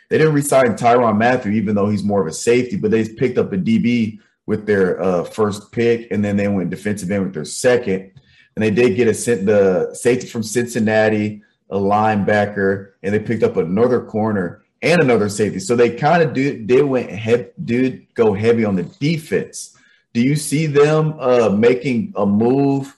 they 0.10 0.20
didn't 0.20 0.36
re-sign 0.36 0.76
Tyrann 0.76 1.18
Mathieu, 1.18 1.52
even 1.54 1.74
though 1.74 1.90
he's 1.90 2.04
more 2.04 2.22
of 2.22 2.28
a 2.28 2.34
safety. 2.34 2.76
But 2.76 2.92
they 2.92 3.08
picked 3.08 3.40
up 3.40 3.52
a 3.52 3.58
DB 3.58 4.20
with 4.46 4.68
their 4.68 5.02
uh, 5.02 5.24
first 5.24 5.72
pick, 5.72 6.12
and 6.12 6.24
then 6.24 6.38
they 6.38 6.48
went 6.48 6.70
defensive 6.70 7.10
end 7.10 7.24
with 7.24 7.34
their 7.34 7.46
second. 7.46 8.12
And 8.56 8.64
they 8.64 8.70
did 8.70 8.96
get 8.96 9.08
a 9.08 9.36
the 9.44 9.96
safety 9.96 10.28
from 10.28 10.44
Cincinnati, 10.44 11.42
a 11.74 11.78
linebacker, 11.78 12.92
and 13.02 13.14
they 13.14 13.20
picked 13.20 13.44
up 13.44 13.58
another 13.58 14.02
corner 14.02 14.64
and 14.84 15.02
another 15.02 15.28
safety. 15.28 15.60
So 15.60 15.76
they 15.76 15.96
kind 15.96 16.22
of 16.22 16.34
did 16.34 16.68
they 16.68 16.84
went 16.84 17.10
heavy, 17.10 17.48
did 17.66 18.14
go 18.14 18.34
heavy 18.34 18.64
on 18.64 18.76
the 18.76 18.84
defense. 18.84 19.76
Do 20.14 20.22
you 20.22 20.36
see 20.36 20.68
them 20.68 21.16
uh, 21.20 21.50
making 21.50 22.14
a 22.16 22.26
move 22.26 22.96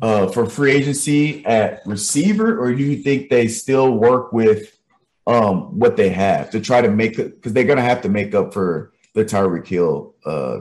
uh, 0.00 0.28
for 0.28 0.46
free 0.46 0.72
agency 0.72 1.44
at 1.44 1.82
receiver, 1.84 2.58
or 2.58 2.74
do 2.74 2.82
you 2.82 3.02
think 3.02 3.28
they 3.28 3.48
still 3.48 3.92
work 3.92 4.32
with 4.32 4.78
um, 5.26 5.78
what 5.78 5.96
they 5.96 6.08
have 6.08 6.50
to 6.50 6.60
try 6.60 6.80
to 6.80 6.88
make 6.88 7.18
it 7.18 7.36
because 7.36 7.52
they're 7.52 7.64
going 7.64 7.76
to 7.76 7.82
have 7.82 8.00
to 8.02 8.08
make 8.08 8.34
up 8.34 8.54
for 8.54 8.92
the 9.14 9.24
Tyreek 9.24 9.66
Hill 9.66 10.14
uh, 10.24 10.60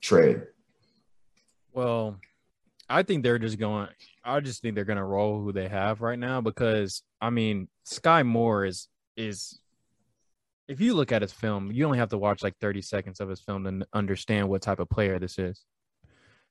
trade? 0.00 0.42
Well, 1.72 2.18
I 2.88 3.02
think 3.02 3.22
they're 3.22 3.38
just 3.38 3.58
going. 3.58 3.88
I 4.28 4.40
just 4.40 4.62
think 4.62 4.74
they're 4.74 4.84
to 4.96 5.04
roll 5.04 5.40
who 5.40 5.52
they 5.52 5.68
have 5.68 6.00
right 6.00 6.18
now 6.18 6.40
because 6.40 7.02
I 7.20 7.30
mean, 7.30 7.68
Skyy 7.86 8.26
Moore 8.26 8.64
is 8.64 8.88
is. 9.16 9.58
If 10.68 10.82
you 10.82 10.92
look 10.92 11.12
at 11.12 11.22
his 11.22 11.32
film, 11.32 11.72
you 11.72 11.86
only 11.86 11.96
have 11.96 12.10
to 12.10 12.18
watch 12.18 12.42
like 12.42 12.54
30 12.60 12.82
seconds 12.82 13.20
of 13.20 13.30
his 13.30 13.40
film 13.40 13.64
to 13.64 13.86
understand 13.94 14.50
what 14.50 14.60
type 14.60 14.80
of 14.80 14.90
player 14.90 15.18
this 15.18 15.38
is. 15.38 15.64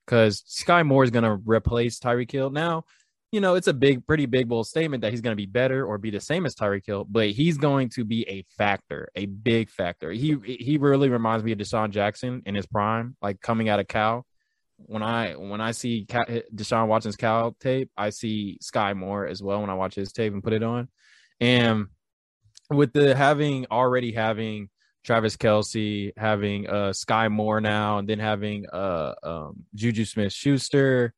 Because 0.06 0.42
Skyy 0.42 0.84
Moore 0.84 1.04
is 1.04 1.12
to 1.24 1.40
replace 1.46 2.00
Tyreek 2.00 2.32
Hill. 2.32 2.50
Now, 2.50 2.86
you 3.32 3.42
know, 3.42 3.56
it's 3.56 3.68
a 3.68 3.74
big, 3.74 4.08
pretty 4.08 4.26
big, 4.26 4.48
bold 4.48 4.68
statement 4.68 5.02
that 5.02 5.12
he's 5.12 5.22
to 5.36 5.38
be 5.40 5.46
better 5.46 5.86
or 5.86 5.98
be 5.98 6.10
the 6.10 6.20
same 6.20 6.46
as 6.46 6.56
Tyreek 6.56 6.86
Hill, 6.86 7.06
but 7.10 7.30
he's 7.30 7.58
going 7.58 7.90
to 7.90 8.06
be 8.06 8.28
a 8.28 8.44
factor, 8.58 9.10
a 9.16 9.26
big 9.26 9.70
factor. 9.70 10.12
He 10.12 10.38
he 10.46 10.78
really 10.78 11.10
reminds 11.10 11.44
me 11.44 11.52
of 11.52 11.60
DeSean 11.60 11.92
Jackson 11.92 12.42
in 12.46 12.56
his 12.56 12.66
prime, 12.66 13.16
like 13.22 13.42
coming 13.42 13.70
out 13.70 13.80
of 13.80 13.88
Cal. 13.88 14.26
When 14.78 15.04
I 15.04 15.34
when 15.34 15.60
I 15.60 15.72
see 15.72 16.06
Deshaun 16.06 16.88
Watson's 16.88 17.16
Cal 17.16 17.56
tape, 17.60 17.92
I 17.98 18.12
see 18.12 18.60
Skyy 18.62 18.96
Moore 18.96 19.26
as 19.26 19.42
well 19.42 19.62
when 19.62 19.70
I 19.70 19.74
watch 19.74 19.96
his 19.96 20.12
tape 20.12 20.34
and 20.34 20.44
put 20.44 20.54
it 20.54 20.64
on. 20.64 20.88
And 21.40 21.88
with 22.70 22.94
the 22.94 23.16
having 23.16 23.66
already 23.72 24.12
having 24.12 24.70
Travis 25.04 25.36
Kelce, 25.36 26.14
having 26.16 26.70
uh 26.70 26.94
Sky 26.94 27.28
Moore 27.28 27.60
now, 27.60 27.98
and 27.98 28.08
then 28.08 28.20
having 28.20 28.66
uh 28.72 29.14
um, 29.24 29.66
Juju 29.74 30.06
Smith 30.06 30.34
Schuster 30.34 31.14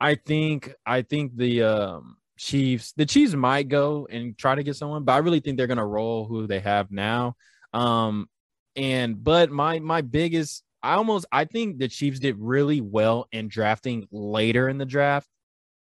I 0.00 0.14
think 0.14 0.74
I 0.86 1.02
think 1.02 1.36
the 1.36 1.62
um, 1.62 2.16
Chiefs 2.38 2.92
the 2.92 3.06
Chiefs 3.06 3.34
might 3.34 3.68
go 3.68 4.06
and 4.10 4.36
try 4.38 4.54
to 4.54 4.62
get 4.62 4.76
someone, 4.76 5.04
but 5.04 5.12
I 5.12 5.18
really 5.18 5.40
think 5.40 5.56
they're 5.56 5.66
gonna 5.66 5.86
roll 5.86 6.26
who 6.26 6.46
they 6.46 6.60
have 6.60 6.90
now. 6.90 7.34
Um, 7.72 8.28
and 8.76 9.22
but 9.22 9.50
my 9.50 9.80
my 9.80 10.02
biggest 10.02 10.62
I 10.82 10.94
almost 10.94 11.26
I 11.32 11.44
think 11.44 11.78
the 11.78 11.88
Chiefs 11.88 12.20
did 12.20 12.36
really 12.38 12.80
well 12.80 13.26
in 13.32 13.48
drafting 13.48 14.06
later 14.10 14.68
in 14.68 14.78
the 14.78 14.86
draft 14.86 15.28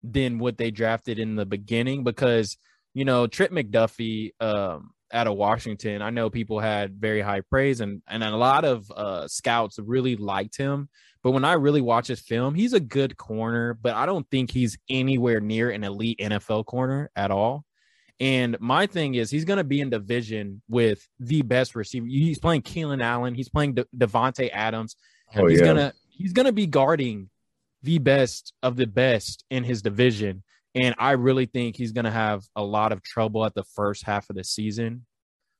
than 0.03 0.39
what 0.39 0.57
they 0.57 0.71
drafted 0.71 1.19
in 1.19 1.35
the 1.35 1.45
beginning 1.45 2.03
because 2.03 2.57
you 2.93 3.05
know 3.05 3.27
Trent 3.27 3.51
McDuffie 3.51 4.31
um 4.39 4.91
out 5.11 5.27
of 5.27 5.35
Washington, 5.35 6.03
I 6.03 6.11
know 6.11 6.29
people 6.29 6.59
had 6.59 6.93
very 6.95 7.21
high 7.21 7.41
praise 7.41 7.81
and 7.81 8.01
and 8.07 8.23
a 8.23 8.35
lot 8.37 8.63
of 8.63 8.89
uh 8.91 9.27
scouts 9.27 9.79
really 9.79 10.15
liked 10.15 10.57
him 10.57 10.89
but 11.21 11.31
when 11.31 11.43
I 11.43 11.53
really 11.53 11.81
watch 11.81 12.07
his 12.07 12.21
film, 12.21 12.55
he's 12.55 12.73
a 12.73 12.79
good 12.79 13.17
corner, 13.17 13.73
but 13.73 13.93
I 13.93 14.05
don't 14.05 14.29
think 14.31 14.51
he's 14.51 14.77
anywhere 14.89 15.41
near 15.41 15.69
an 15.69 15.83
elite 15.83 16.19
NFL 16.19 16.65
corner 16.65 17.11
at 17.15 17.29
all. 17.29 17.65
And 18.19 18.57
my 18.59 18.85
thing 18.85 19.15
is, 19.15 19.31
he's 19.31 19.45
going 19.45 19.57
to 19.57 19.63
be 19.63 19.79
in 19.79 19.89
division 19.89 20.61
with 20.67 21.07
the 21.19 21.41
best 21.41 21.75
receiver. 21.75 22.05
He's 22.05 22.39
playing 22.39 22.63
Keenan 22.63 23.01
Allen. 23.01 23.33
He's 23.33 23.49
playing 23.49 23.75
De- 23.75 23.85
Davante 23.97 24.49
Adams. 24.51 24.95
Oh, 25.35 25.47
he's 25.47 25.59
yeah. 25.59 25.65
gonna 25.67 25.93
he's 26.09 26.33
gonna 26.33 26.51
be 26.51 26.65
guarding 26.65 27.29
the 27.83 27.99
best 27.99 28.53
of 28.61 28.75
the 28.75 28.87
best 28.87 29.45
in 29.49 29.63
his 29.63 29.81
division. 29.81 30.43
And 30.75 30.95
I 30.97 31.11
really 31.11 31.45
think 31.45 31.75
he's 31.75 31.91
gonna 31.91 32.11
have 32.11 32.43
a 32.55 32.63
lot 32.63 32.91
of 32.91 33.03
trouble 33.03 33.45
at 33.45 33.55
the 33.55 33.63
first 33.63 34.03
half 34.03 34.29
of 34.29 34.35
the 34.35 34.43
season. 34.43 35.05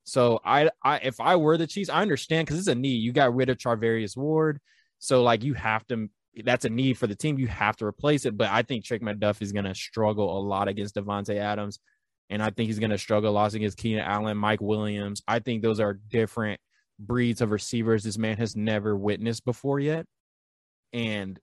So 0.03 0.39
I, 0.43 0.69
I 0.83 0.97
if 0.97 1.19
I 1.19 1.35
were 1.35 1.57
the 1.57 1.67
Chiefs, 1.67 1.89
I 1.89 2.01
understand 2.01 2.47
because 2.47 2.59
it's 2.59 2.67
a 2.67 2.75
knee. 2.75 2.89
You 2.89 3.11
got 3.11 3.35
rid 3.35 3.49
of 3.49 3.57
Charvarius 3.57 4.17
Ward. 4.17 4.59
So 4.97 5.23
like 5.23 5.43
you 5.43 5.53
have 5.53 5.85
to 5.87 6.09
that's 6.43 6.65
a 6.65 6.69
need 6.69 6.97
for 6.97 7.07
the 7.07 7.15
team. 7.15 7.39
You 7.39 7.47
have 7.47 7.77
to 7.77 7.85
replace 7.85 8.25
it. 8.25 8.37
But 8.37 8.49
I 8.49 8.63
think 8.63 8.85
Trent 8.85 9.03
McDuff 9.03 9.41
is 9.41 9.51
gonna 9.51 9.75
struggle 9.75 10.37
a 10.37 10.41
lot 10.41 10.67
against 10.67 10.95
Davante 10.95 11.35
Adams. 11.37 11.79
And 12.29 12.43
I 12.43 12.49
think 12.49 12.67
he's 12.67 12.79
gonna 12.79 12.97
struggle 12.97 13.31
a 13.31 13.33
lot 13.33 13.53
against 13.53 13.77
Keenan 13.77 14.05
Allen, 14.05 14.37
Mike 14.37 14.61
Williams. 14.61 15.21
I 15.27 15.39
think 15.39 15.61
those 15.61 15.79
are 15.79 15.93
different 15.93 16.59
breeds 16.99 17.41
of 17.41 17.51
receivers 17.51 18.03
this 18.03 18.17
man 18.17 18.37
has 18.37 18.55
never 18.55 18.95
witnessed 18.95 19.45
before 19.45 19.79
yet. 19.79 20.05
And 20.93 21.39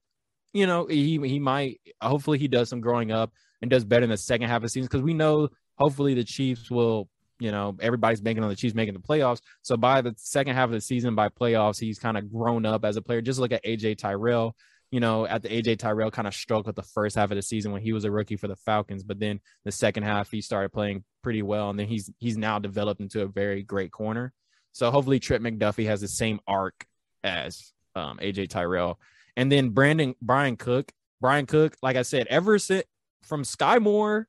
you 0.52 0.66
know, 0.66 0.86
he 0.86 1.18
he 1.26 1.38
might 1.38 1.80
hopefully 2.00 2.38
he 2.38 2.48
does 2.48 2.68
some 2.68 2.80
growing 2.80 3.10
up 3.10 3.32
and 3.60 3.70
does 3.70 3.84
better 3.84 4.04
in 4.04 4.10
the 4.10 4.16
second 4.16 4.48
half 4.48 4.58
of 4.58 4.62
the 4.62 4.68
season 4.68 4.88
because 4.90 5.02
we 5.02 5.14
know 5.14 5.48
hopefully 5.76 6.14
the 6.14 6.24
Chiefs 6.24 6.70
will 6.70 7.08
you 7.38 7.50
know, 7.50 7.76
everybody's 7.80 8.20
banking 8.20 8.42
on 8.42 8.48
the 8.48 8.56
Chiefs 8.56 8.74
making 8.74 8.94
the 8.94 9.00
playoffs. 9.00 9.40
So 9.62 9.76
by 9.76 10.00
the 10.00 10.14
second 10.16 10.54
half 10.54 10.66
of 10.66 10.72
the 10.72 10.80
season, 10.80 11.14
by 11.14 11.28
playoffs, 11.28 11.78
he's 11.78 11.98
kind 11.98 12.16
of 12.16 12.32
grown 12.32 12.64
up 12.64 12.84
as 12.84 12.96
a 12.96 13.02
player. 13.02 13.20
Just 13.20 13.38
look 13.38 13.52
at 13.52 13.64
AJ 13.64 13.98
Terrell. 13.98 14.56
You 14.96 15.00
know, 15.00 15.26
at 15.26 15.42
the 15.42 15.50
AJ 15.50 15.80
Terrell 15.80 16.10
kind 16.10 16.26
of 16.26 16.32
struggled 16.32 16.74
the 16.74 16.82
first 16.82 17.16
half 17.16 17.30
of 17.30 17.36
the 17.36 17.42
season 17.42 17.70
when 17.70 17.82
he 17.82 17.92
was 17.92 18.06
a 18.06 18.10
rookie 18.10 18.36
for 18.36 18.48
the 18.48 18.56
Falcons, 18.56 19.04
but 19.04 19.20
then 19.20 19.40
the 19.66 19.70
second 19.70 20.04
half 20.04 20.30
he 20.30 20.40
started 20.40 20.72
playing 20.72 21.04
pretty 21.22 21.42
well, 21.42 21.68
and 21.68 21.78
then 21.78 21.86
he's 21.86 22.10
he's 22.18 22.38
now 22.38 22.58
developed 22.58 23.02
into 23.02 23.20
a 23.20 23.26
very 23.26 23.62
great 23.62 23.92
corner. 23.92 24.32
So 24.72 24.90
hopefully 24.90 25.20
Trent 25.20 25.44
McDuffie 25.44 25.84
has 25.84 26.00
the 26.00 26.08
same 26.08 26.40
arc 26.48 26.86
as 27.22 27.74
um, 27.94 28.16
AJ 28.22 28.48
Terrell, 28.48 28.98
and 29.36 29.52
then 29.52 29.68
Brandon 29.68 30.14
Bryan 30.22 30.56
Cook. 30.56 30.90
Bryan 31.20 31.44
Cook, 31.44 31.76
like 31.82 31.96
I 31.96 32.02
said, 32.02 32.26
ever 32.30 32.58
since 32.58 32.84
from 33.22 33.42
Skyy 33.42 33.82
Moore 33.82 34.26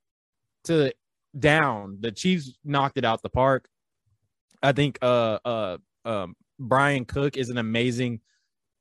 to 0.66 0.92
down. 1.40 2.00
The 2.02 2.12
Chiefs 2.12 2.58
knocked 2.66 2.98
it 2.98 3.06
out 3.06 3.22
the 3.22 3.30
park. 3.30 3.70
I 4.62 4.74
think 4.74 5.00
uh 5.02 5.40
uh 5.46 5.78
um 6.04 6.36
Bryan 6.60 7.06
Cook 7.06 7.38
is 7.38 7.50
an 7.50 7.58
amazing 7.58 8.20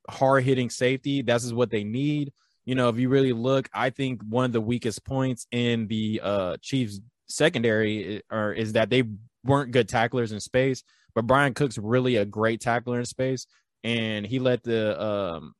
hard 0.09 0.45
hitting 0.45 0.71
safety. 0.71 1.23
That's 1.23 1.45
is 1.45 1.55
what 1.55 1.71
they 1.71 1.85
need. 1.85 2.33
You 2.64 2.75
know, 2.75 2.88
if 2.88 2.99
you 2.99 3.09
really 3.09 3.33
look, 3.33 3.69
I 3.73 3.90
think 3.90 4.23
one 4.23 4.45
of 4.45 4.53
the 4.53 4.61
weakest 4.61 5.05
points 5.05 5.47
in 5.51 5.87
the 5.87 6.21
uh 6.23 6.57
Chiefs 6.61 7.01
secondary 7.27 8.23
or 8.31 8.53
is 8.53 8.73
that 8.75 8.90
they 8.90 9.05
weren't 9.45 9.73
good 9.73 9.88
tacklers 9.88 10.33
in 10.33 10.40
space, 10.40 10.83
but 11.14 11.27
Bryan 11.27 11.55
Cook's 11.55 11.79
really 11.79 12.16
a 12.16 12.25
great 12.25 12.61
tackler 12.61 12.99
in 12.99 13.05
space 13.05 13.47
and 13.85 14.27
he 14.27 14.38
let 14.38 14.62
the 14.64 15.01
um 15.01 15.55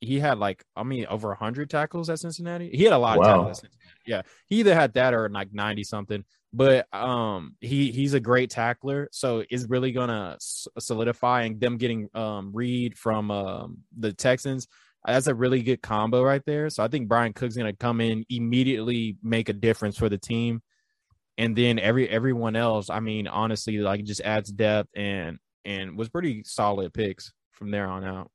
he 0.00 0.18
had 0.18 0.38
like 0.38 0.62
I 0.76 0.82
mean 0.82 1.06
over 1.06 1.28
100 1.28 1.70
tackles 1.70 2.10
at 2.10 2.18
Cincinnati. 2.18 2.70
He 2.72 2.84
had 2.84 2.92
a 2.92 2.98
lot 2.98 3.18
wow. 3.18 3.24
of 3.24 3.54
tackles 3.54 3.62
yeah, 4.06 4.22
he 4.46 4.60
either 4.60 4.74
had 4.74 4.94
that 4.94 5.14
or 5.14 5.28
like 5.28 5.52
90 5.52 5.84
something. 5.84 6.24
But 6.52 6.86
um, 6.94 7.56
he 7.60 7.90
he's 7.92 8.12
a 8.12 8.20
great 8.20 8.50
tackler, 8.50 9.08
so 9.10 9.42
it's 9.48 9.64
really 9.68 9.92
gonna 9.92 10.36
solidify 10.38 11.42
and 11.42 11.58
them 11.58 11.78
getting 11.78 12.08
um 12.14 12.50
Reid 12.52 12.98
from 12.98 13.30
um 13.30 13.78
the 13.98 14.12
Texans. 14.12 14.68
That's 15.06 15.26
a 15.26 15.34
really 15.34 15.62
good 15.62 15.82
combo 15.82 16.22
right 16.22 16.42
there. 16.44 16.68
So 16.70 16.84
I 16.84 16.88
think 16.88 17.08
Bryan 17.08 17.32
Cook's 17.32 17.56
gonna 17.56 17.72
come 17.72 18.00
in 18.00 18.24
immediately, 18.28 19.16
make 19.22 19.48
a 19.48 19.54
difference 19.54 19.96
for 19.96 20.10
the 20.10 20.18
team, 20.18 20.60
and 21.38 21.56
then 21.56 21.78
every 21.78 22.06
everyone 22.08 22.54
else. 22.54 22.90
I 22.90 23.00
mean, 23.00 23.28
honestly, 23.28 23.78
like 23.78 24.04
just 24.04 24.20
adds 24.20 24.52
depth 24.52 24.90
and 24.94 25.38
and 25.64 25.96
was 25.96 26.10
pretty 26.10 26.42
solid 26.44 26.92
picks 26.92 27.32
from 27.52 27.70
there 27.70 27.86
on 27.86 28.04
out. 28.04 28.30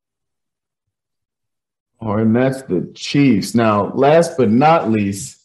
Oh, 2.00 2.14
and 2.14 2.36
that's 2.36 2.62
the 2.64 2.92
Chiefs. 2.96 3.56
Now, 3.56 3.92
last 3.94 4.38
but 4.38 4.50
not 4.50 4.90
least, 4.90 5.40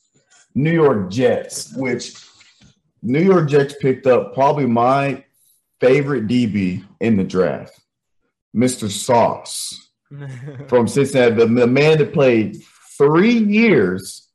New 0.55 0.73
York 0.73 1.11
Jets, 1.11 1.73
which 1.75 2.15
New 3.03 3.21
York 3.21 3.49
Jets 3.49 3.75
picked 3.81 4.07
up 4.07 4.33
probably 4.33 4.67
my 4.67 5.25
favorite 5.81 6.29
DB 6.29 6.85
in 7.01 7.17
the 7.17 7.25
draft, 7.25 7.79
Mr. 8.55 8.89
Sauce 8.89 9.91
from 10.69 10.87
Cincinnati, 10.87 11.35
the, 11.35 11.47
the 11.47 11.67
man 11.67 11.99
that 11.99 12.13
played 12.13 12.63
three 12.97 13.39
years 13.39 14.29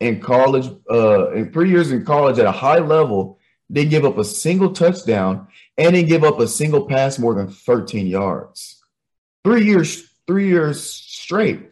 in 0.00 0.20
college, 0.20 0.70
uh, 0.90 1.32
in 1.32 1.52
three 1.52 1.68
years 1.68 1.92
in 1.92 2.04
college 2.04 2.38
at 2.38 2.46
a 2.46 2.52
high 2.52 2.78
level, 2.78 3.38
they 3.68 3.84
give 3.84 4.04
up 4.04 4.16
a 4.18 4.24
single 4.24 4.72
touchdown 4.72 5.46
and 5.76 5.94
they 5.94 6.02
give 6.02 6.24
up 6.24 6.40
a 6.40 6.48
single 6.48 6.86
pass 6.86 7.18
more 7.18 7.34
than 7.34 7.48
13 7.48 8.06
yards. 8.06 8.82
Three 9.44 9.64
years, 9.64 10.08
three 10.26 10.48
years 10.48 10.82
straight. 10.82 11.68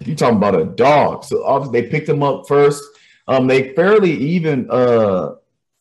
You 0.00 0.16
talking 0.16 0.36
about 0.36 0.60
a 0.60 0.64
dog? 0.64 1.24
So 1.24 1.44
obviously 1.44 1.80
they 1.80 1.88
picked 1.88 2.08
him 2.08 2.22
up 2.22 2.48
first. 2.48 2.82
Um, 3.28 3.46
they 3.46 3.72
fairly 3.74 4.12
even 4.12 4.68
uh 4.70 5.34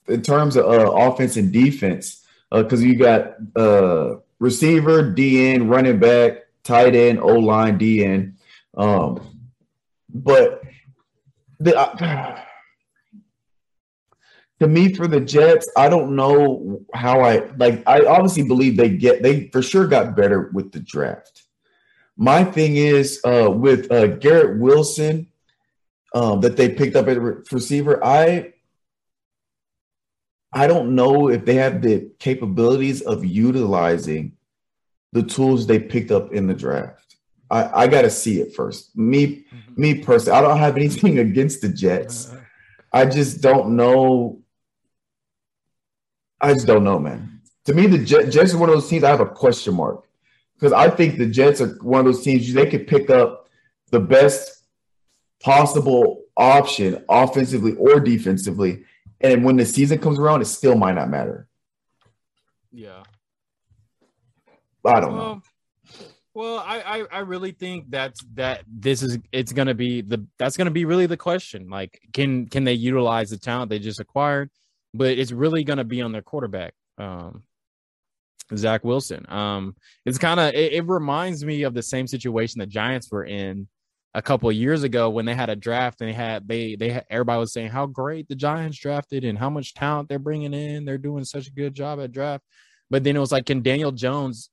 in 0.07 0.21
terms 0.21 0.55
of 0.55 0.65
uh, 0.65 0.91
offense 0.91 1.37
and 1.37 1.51
defense 1.51 2.25
because 2.51 2.81
uh, 2.81 2.85
you 2.85 2.95
got 2.95 3.35
uh 3.55 4.15
receiver, 4.39 5.03
DN, 5.03 5.69
running 5.69 5.99
back, 5.99 6.43
tight 6.63 6.95
end, 6.95 7.19
O 7.19 7.39
line, 7.39 7.79
DN. 7.79 8.33
Um, 8.75 9.21
but 10.09 10.61
the 11.59 11.77
uh, 11.77 12.41
to 14.59 14.67
me 14.67 14.93
for 14.93 15.07
the 15.07 15.21
Jets, 15.21 15.69
I 15.77 15.89
don't 15.89 16.15
know 16.15 16.81
how 16.93 17.21
I 17.21 17.49
like. 17.57 17.83
I 17.87 18.05
obviously 18.05 18.43
believe 18.43 18.77
they 18.77 18.89
get 18.89 19.23
they 19.23 19.47
for 19.47 19.61
sure 19.61 19.87
got 19.87 20.15
better 20.15 20.51
with 20.53 20.71
the 20.71 20.79
draft. 20.79 21.43
My 22.15 22.43
thing 22.43 22.75
is 22.75 23.21
uh, 23.25 23.49
with 23.49 23.91
uh, 23.91 24.07
Garrett 24.07 24.59
Wilson 24.59 25.27
um, 26.13 26.41
that 26.41 26.57
they 26.57 26.69
picked 26.69 26.95
up 26.95 27.07
at 27.07 27.17
receiver. 27.51 28.03
I 28.05 28.53
I 30.53 30.67
don't 30.67 30.95
know 30.95 31.29
if 31.29 31.45
they 31.45 31.55
have 31.55 31.81
the 31.81 32.11
capabilities 32.19 33.01
of 33.01 33.25
utilizing 33.25 34.33
the 35.11 35.23
tools 35.23 35.65
they 35.65 35.79
picked 35.79 36.11
up 36.11 36.31
in 36.31 36.47
the 36.47 36.53
draft. 36.53 37.15
I, 37.49 37.83
I 37.83 37.87
got 37.87 38.03
to 38.03 38.09
see 38.09 38.39
it 38.39 38.55
first. 38.55 38.95
Me, 38.97 39.27
mm-hmm. 39.27 39.81
me 39.81 40.03
personally, 40.03 40.37
I 40.37 40.41
don't 40.41 40.57
have 40.57 40.75
anything 40.75 41.19
against 41.27 41.61
the 41.61 41.69
Jets. 41.69 42.33
I 42.91 43.05
just 43.05 43.41
don't 43.41 43.75
know. 43.75 44.41
I 46.39 46.53
just 46.53 46.67
don't 46.67 46.83
know, 46.83 46.99
man. 46.99 47.41
To 47.65 47.73
me, 47.73 47.87
the 47.87 47.99
Jets 47.99 48.53
are 48.53 48.57
one 48.57 48.69
of 48.69 48.75
those 48.75 48.89
teams 48.89 49.03
I 49.03 49.09
have 49.09 49.21
a 49.21 49.25
question 49.25 49.75
mark 49.75 50.05
because 50.55 50.73
I 50.73 50.89
think 50.89 51.17
the 51.17 51.27
Jets 51.27 51.61
are 51.61 51.69
one 51.81 51.99
of 51.99 52.05
those 52.05 52.23
teams 52.23 52.51
they 52.53 52.69
could 52.69 52.87
pick 52.87 53.09
up 53.09 53.47
the 53.91 53.99
best 53.99 54.63
possible 55.41 56.23
option 56.35 57.03
offensively 57.09 57.75
or 57.75 57.99
defensively. 57.99 58.83
And 59.23 59.45
when 59.45 59.55
the 59.55 59.65
season 59.65 59.99
comes 59.99 60.19
around, 60.19 60.41
it 60.41 60.45
still 60.45 60.75
might 60.75 60.95
not 60.95 61.09
matter. 61.09 61.47
Yeah. 62.71 63.03
I 64.86 64.99
don't 64.99 65.15
know. 65.15 65.41
Well, 66.33 66.57
I, 66.57 66.81
I 66.81 67.05
I 67.12 67.19
really 67.19 67.51
think 67.51 67.86
that's 67.89 68.19
that 68.33 68.63
this 68.67 69.03
is 69.03 69.19
it's 69.31 69.53
gonna 69.53 69.75
be 69.75 70.01
the 70.01 70.25
that's 70.39 70.57
gonna 70.57 70.71
be 70.71 70.83
really 70.83 71.05
the 71.05 71.15
question. 71.15 71.69
Like, 71.69 72.01
can 72.12 72.47
can 72.47 72.63
they 72.63 72.73
utilize 72.73 73.29
the 73.29 73.38
talent 73.38 73.69
they 73.69 73.79
just 73.79 73.99
acquired? 73.99 74.49
But 74.95 75.17
it's 75.17 75.31
really 75.31 75.63
gonna 75.63 75.83
be 75.83 76.01
on 76.01 76.12
their 76.12 76.23
quarterback, 76.23 76.73
um, 76.97 77.43
Zach 78.55 78.83
Wilson. 78.83 79.25
Um, 79.29 79.75
it's 80.05 80.17
kind 80.17 80.39
of 80.39 80.53
it, 80.55 80.73
it 80.73 80.88
reminds 80.88 81.45
me 81.45 81.63
of 81.63 81.75
the 81.75 81.83
same 81.83 82.07
situation 82.07 82.59
the 82.59 82.65
Giants 82.65 83.12
were 83.12 83.25
in 83.25 83.67
a 84.15 84.21
couple 84.21 84.49
of 84.49 84.56
years 84.56 84.84
ago 84.84 85.10
when 85.10 85.26
they 85.26 85.34
had 85.34 85.49
a 85.49 85.56
draft 85.56 86.02
and 86.02 86.10
they 86.10 86.13
had 86.13 86.47
they 86.47 86.76
they 86.76 86.89
had, 86.89 87.06
everybody 87.10 87.39
was 87.39 87.52
saying 87.52 87.69
how 87.69 87.86
great 87.86 88.28
the 88.28 88.36
Giants 88.36 88.78
drafted 88.78 89.23
and 89.23 89.38
how 89.38 89.49
much 89.49 89.73
talent 89.73 90.08
they're 90.08 90.19
bringing 90.19 90.54
in. 90.54 90.86
They're 90.86 90.97
doing 90.97 91.26
such 91.26 91.47
a 91.47 91.52
good 91.52 91.73
job 91.73 91.99
at 91.99 92.12
draft. 92.12 92.43
But 92.89 93.04
then 93.04 93.15
it 93.15 93.19
was 93.19 93.32
like, 93.32 93.47
can 93.47 93.63
Daniel 93.63 93.91
Jones 93.91 94.49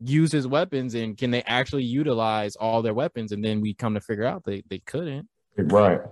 use 0.00 0.30
his 0.30 0.46
weapons 0.46 0.94
and 0.94 1.18
can 1.18 1.30
they 1.32 1.42
actually 1.42 1.82
utilize 1.82 2.54
all 2.54 2.80
their 2.82 2.94
weapons? 2.94 3.32
And 3.32 3.44
then 3.44 3.60
we 3.60 3.74
come 3.74 3.94
to 3.94 4.00
figure 4.00 4.24
out 4.24 4.44
they 4.44 4.62
they 4.68 4.78
couldn't. 4.80 5.28
Right. 5.56 6.00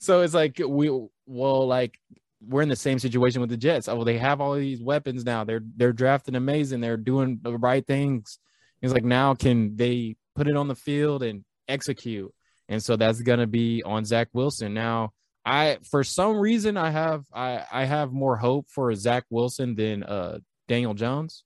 So 0.00 0.22
it's 0.22 0.34
like 0.34 0.60
we 0.66 0.90
well 1.26 1.68
like 1.68 1.96
we're 2.44 2.62
in 2.62 2.68
the 2.68 2.74
same 2.74 2.98
situation 2.98 3.40
with 3.40 3.50
the 3.50 3.56
Jets. 3.56 3.86
Oh, 3.86 4.02
they 4.02 4.18
have 4.18 4.40
all 4.40 4.54
these 4.54 4.82
weapons 4.82 5.24
now. 5.24 5.44
They're 5.44 5.62
they're 5.76 5.92
drafting 5.92 6.34
amazing. 6.34 6.80
They're 6.80 6.96
doing 6.96 7.38
the 7.40 7.56
right 7.56 7.86
things. 7.86 8.40
It's 8.82 8.92
like 8.92 9.04
now 9.04 9.34
can 9.34 9.76
they 9.76 10.16
put 10.34 10.48
it 10.48 10.56
on 10.56 10.66
the 10.66 10.74
field 10.74 11.22
and 11.22 11.44
execute? 11.70 12.32
And 12.68 12.82
so 12.82 12.96
that's 12.96 13.20
gonna 13.22 13.46
be 13.46 13.82
on 13.82 14.04
Zach 14.04 14.28
Wilson. 14.32 14.74
Now, 14.74 15.12
I 15.44 15.78
for 15.90 16.04
some 16.04 16.36
reason 16.36 16.76
I 16.76 16.90
have 16.90 17.24
I 17.32 17.64
I 17.72 17.84
have 17.84 18.12
more 18.12 18.36
hope 18.36 18.66
for 18.68 18.94
Zach 18.94 19.24
Wilson 19.30 19.74
than 19.74 20.02
uh 20.02 20.38
Daniel 20.68 20.94
Jones. 20.94 21.44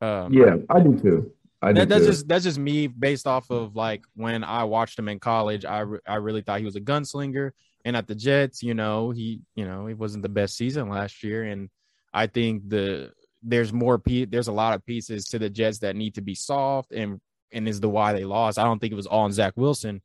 Um, 0.00 0.32
Yeah, 0.32 0.56
I 0.68 0.80
do 0.80 0.98
too. 0.98 1.32
I 1.62 1.72
do 1.72 1.80
that, 1.80 1.88
that's 1.88 2.04
too. 2.04 2.10
just 2.10 2.28
that's 2.28 2.44
just 2.44 2.58
me 2.58 2.86
based 2.86 3.26
off 3.26 3.50
of 3.50 3.74
like 3.74 4.02
when 4.14 4.44
I 4.44 4.64
watched 4.64 4.98
him 4.98 5.08
in 5.08 5.18
college. 5.18 5.64
I 5.64 5.80
re- 5.80 6.00
I 6.06 6.16
really 6.16 6.42
thought 6.42 6.58
he 6.60 6.64
was 6.64 6.76
a 6.76 6.80
gunslinger, 6.80 7.50
and 7.84 7.96
at 7.96 8.06
the 8.06 8.14
Jets, 8.14 8.62
you 8.62 8.74
know, 8.74 9.10
he 9.10 9.40
you 9.54 9.64
know 9.64 9.86
he 9.86 9.94
wasn't 9.94 10.22
the 10.22 10.28
best 10.28 10.56
season 10.56 10.88
last 10.88 11.24
year, 11.24 11.44
and 11.44 11.70
I 12.12 12.26
think 12.26 12.68
the 12.68 13.12
there's 13.42 13.72
more 13.72 13.98
pe- 13.98 14.24
there's 14.26 14.48
a 14.48 14.52
lot 14.52 14.74
of 14.74 14.84
pieces 14.84 15.26
to 15.28 15.38
the 15.38 15.48
Jets 15.50 15.78
that 15.80 15.96
need 15.96 16.14
to 16.14 16.20
be 16.20 16.34
solved, 16.34 16.92
and 16.92 17.20
and 17.52 17.68
is 17.68 17.80
the 17.80 17.88
why 17.88 18.12
they 18.12 18.24
lost. 18.24 18.58
I 18.58 18.64
don't 18.64 18.78
think 18.78 18.92
it 18.92 18.96
was 18.96 19.06
all 19.06 19.24
on 19.24 19.32
Zach 19.32 19.54
Wilson, 19.56 20.02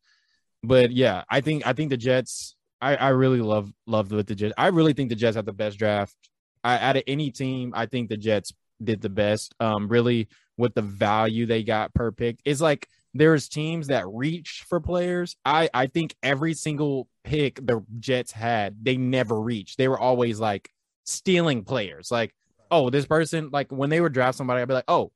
but 0.63 0.91
yeah, 0.91 1.23
I 1.29 1.41
think 1.41 1.65
I 1.65 1.73
think 1.73 1.89
the 1.89 1.97
Jets. 1.97 2.56
I, 2.82 2.95
I 2.97 3.10
really 3.10 3.39
love 3.39 3.71
loved 3.88 4.12
with 4.12 4.27
the 4.27 4.36
Jets. 4.36 4.53
I 4.58 4.67
really 4.67 4.93
think 4.93 5.10
the 5.10 5.15
Jets 5.15 5.36
had 5.36 5.45
the 5.45 5.53
best 5.53 5.79
draft. 5.79 6.15
I, 6.63 6.77
out 6.79 6.97
of 6.97 7.03
any 7.08 7.32
team, 7.32 7.73
I 7.75 7.86
think 7.86 8.10
the 8.10 8.17
Jets 8.17 8.53
did 8.84 9.01
the 9.01 9.10
best. 9.10 9.56
Um, 9.60 9.88
really 9.88 10.27
with 10.58 10.73
the 10.73 10.82
value 10.82 11.45
they 11.45 11.63
got 11.63 11.93
per 11.93 12.12
pick. 12.12 12.39
It's 12.45 12.62
like 12.62 12.88
there's 13.13 13.47
teams 13.47 13.88
that 13.88 14.08
reach 14.08 14.65
for 14.67 14.79
players. 14.79 15.36
I 15.45 15.69
I 15.73 15.88
think 15.88 16.15
every 16.23 16.53
single 16.53 17.08
pick 17.23 17.65
the 17.65 17.84
Jets 17.99 18.32
had, 18.32 18.84
they 18.84 18.97
never 18.97 19.39
reached. 19.39 19.77
They 19.77 19.88
were 19.88 19.99
always 19.99 20.39
like 20.39 20.69
stealing 21.03 21.63
players. 21.63 22.12
Like, 22.12 22.34
oh, 22.71 22.89
this 22.89 23.06
person, 23.06 23.49
like 23.51 23.71
when 23.71 23.89
they 23.89 24.01
would 24.01 24.13
draft 24.13 24.38
somebody, 24.38 24.62
I'd 24.62 24.67
be 24.67 24.73
like, 24.73 24.84
oh, 24.88 25.12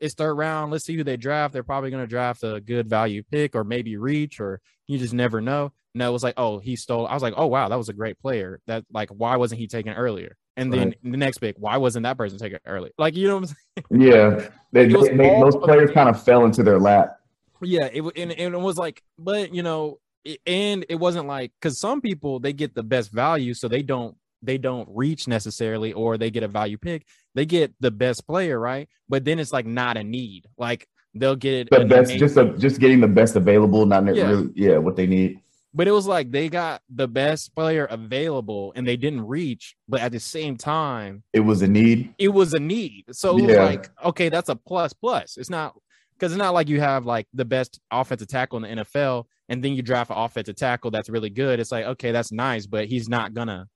it's 0.00 0.14
third 0.14 0.34
round. 0.34 0.70
Let's 0.72 0.84
see 0.84 0.96
who 0.96 1.04
they 1.04 1.16
draft. 1.16 1.52
They're 1.52 1.62
probably 1.62 1.90
going 1.90 2.02
to 2.02 2.06
draft 2.08 2.42
a 2.42 2.60
good 2.60 2.88
value 2.88 3.22
pick 3.30 3.54
or 3.54 3.64
maybe 3.64 3.96
reach, 3.96 4.40
or 4.40 4.60
you 4.86 4.98
just 4.98 5.14
never 5.14 5.40
know. 5.40 5.72
No, 5.94 6.08
it 6.10 6.12
was 6.12 6.22
like, 6.22 6.34
oh, 6.36 6.58
he 6.58 6.76
stole. 6.76 7.06
I 7.06 7.14
was 7.14 7.22
like, 7.22 7.34
oh 7.36 7.46
wow, 7.46 7.68
that 7.68 7.76
was 7.76 7.88
a 7.88 7.94
great 7.94 8.18
player. 8.20 8.60
That 8.66 8.84
like, 8.92 9.08
why 9.10 9.36
wasn't 9.36 9.60
he 9.60 9.66
taken 9.66 9.94
earlier? 9.94 10.36
And 10.58 10.72
then 10.72 10.88
Right. 10.88 10.98
the 11.12 11.16
next 11.16 11.38
pick, 11.38 11.56
why 11.58 11.76
wasn't 11.78 12.04
that 12.04 12.16
person 12.18 12.38
taken 12.38 12.58
early? 12.66 12.90
Like, 12.98 13.16
you 13.16 13.28
know 13.28 13.36
what 13.38 13.50
I'm 13.50 13.56
saying? 13.98 14.02
yeah, 14.42 14.48
they, 14.72 14.86
they- 14.88 15.16
they- 15.16 15.40
those 15.40 15.56
players 15.56 15.90
kind 15.92 16.08
of 16.08 16.22
fell 16.22 16.44
into 16.44 16.62
their 16.62 16.78
lap. 16.78 17.18
Yeah, 17.62 17.86
it 17.92 18.02
and, 18.02 18.32
and 18.32 18.54
it 18.54 18.60
was 18.60 18.76
like, 18.76 19.02
but 19.18 19.54
you 19.54 19.62
know, 19.62 19.98
it, 20.24 20.40
and 20.46 20.84
it 20.90 20.96
wasn't 20.96 21.26
like 21.26 21.52
because 21.60 21.80
some 21.80 22.02
people 22.02 22.40
they 22.40 22.52
get 22.52 22.74
the 22.74 22.82
best 22.82 23.10
value, 23.10 23.54
so 23.54 23.66
they 23.68 23.80
don't 23.82 24.16
they 24.42 24.58
don't 24.58 24.88
reach 24.92 25.26
necessarily, 25.28 25.92
or 25.92 26.16
they 26.18 26.30
get 26.30 26.42
a 26.42 26.48
value 26.48 26.78
pick. 26.78 27.06
They 27.34 27.46
get 27.46 27.74
the 27.80 27.90
best 27.90 28.26
player, 28.26 28.58
right? 28.58 28.88
But 29.08 29.24
then 29.24 29.38
it's 29.38 29.52
like 29.52 29.66
not 29.66 29.96
a 29.96 30.04
need. 30.04 30.46
Like 30.58 30.86
they'll 31.14 31.36
get 31.36 31.70
The 31.70 31.80
best, 31.84 32.10
amazing- 32.10 32.18
just 32.18 32.36
a, 32.36 32.44
just 32.58 32.78
getting 32.80 33.00
the 33.00 33.08
best 33.08 33.36
available, 33.36 33.86
not 33.86 34.04
Yeah. 34.14 34.28
really, 34.30 34.50
yeah, 34.54 34.78
what 34.78 34.96
they 34.96 35.06
need. 35.06 35.40
but 35.74 35.86
it 35.86 35.92
was 35.92 36.06
like 36.06 36.30
they 36.30 36.48
got 36.48 36.80
the 36.88 37.06
best 37.08 37.54
player 37.54 37.84
available 37.84 38.72
and 38.76 38.86
they 38.86 38.96
didn't 38.96 39.26
reach, 39.26 39.76
but 39.88 40.00
at 40.00 40.10
the 40.12 40.20
same 40.20 40.56
time, 40.56 41.22
It 41.34 41.40
was 41.40 41.60
a 41.62 41.68
need. 41.68 42.14
it 42.18 42.28
was 42.28 42.54
a 42.54 42.58
need. 42.58 43.04
So 43.12 43.36
Yeah. 43.38 43.64
like, 43.64 43.90
okay, 44.04 44.28
that's 44.30 44.48
a 44.48 44.56
plus 44.56 44.92
plus. 44.94 45.36
It's 45.36 45.50
not 45.50 45.74
because 46.14 46.32
it's 46.32 46.38
not 46.38 46.54
like 46.54 46.68
you 46.70 46.80
have 46.80 47.04
like 47.04 47.26
the 47.34 47.44
best 47.44 47.78
offensive 47.90 48.28
tackle 48.28 48.56
in 48.56 48.62
the 48.62 48.68
NFL 48.84 49.26
and 49.50 49.62
then 49.62 49.74
you 49.74 49.82
draft 49.82 50.10
an 50.10 50.16
offensive 50.16 50.56
tackle 50.56 50.90
that's 50.90 51.10
really 51.10 51.28
good. 51.28 51.60
It's 51.60 51.70
like, 51.72 51.84
okay, 51.84 52.10
that's 52.10 52.32
nice, 52.32 52.66
but 52.66 52.86
he's 52.86 53.06
not 53.08 53.34
gonna 53.34 53.68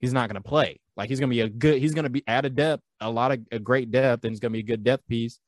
he's 0.00 0.12
not 0.12 0.28
gonna 0.28 0.40
play. 0.40 0.80
Like 0.96 1.08
he's 1.08 1.20
gonna 1.20 1.30
be 1.30 1.40
a 1.40 1.48
good 1.48 1.78
he's 1.78 1.94
gonna 1.94 2.10
be 2.10 2.24
at 2.26 2.44
a 2.44 2.50
depth, 2.50 2.82
a 3.00 3.10
lot 3.10 3.32
of 3.32 3.40
a 3.52 3.58
great 3.58 3.90
depth, 3.90 4.24
and 4.24 4.32
he's 4.32 4.40
gonna 4.40 4.52
be 4.52 4.60
a 4.60 4.64
good 4.64 4.84
depth 4.84 5.06
piece, 5.08 5.38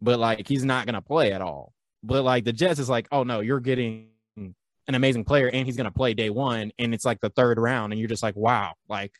but 0.00 0.18
like 0.18 0.46
he's 0.46 0.64
not 0.64 0.86
gonna 0.86 1.02
play 1.02 1.32
at 1.32 1.42
all. 1.42 1.72
But 2.02 2.24
like 2.24 2.44
the 2.44 2.52
Jets 2.52 2.80
is 2.80 2.88
like, 2.88 3.08
oh 3.12 3.24
no, 3.24 3.40
you're 3.40 3.60
getting 3.60 4.08
an 4.36 4.94
amazing 4.94 5.24
player 5.24 5.48
and 5.48 5.66
he's 5.66 5.76
gonna 5.76 5.90
play 5.90 6.14
day 6.14 6.30
one, 6.30 6.72
and 6.78 6.94
it's 6.94 7.04
like 7.04 7.20
the 7.20 7.30
third 7.30 7.58
round, 7.58 7.92
and 7.92 8.00
you're 8.00 8.08
just 8.08 8.22
like, 8.22 8.36
wow, 8.36 8.74
like 8.88 9.12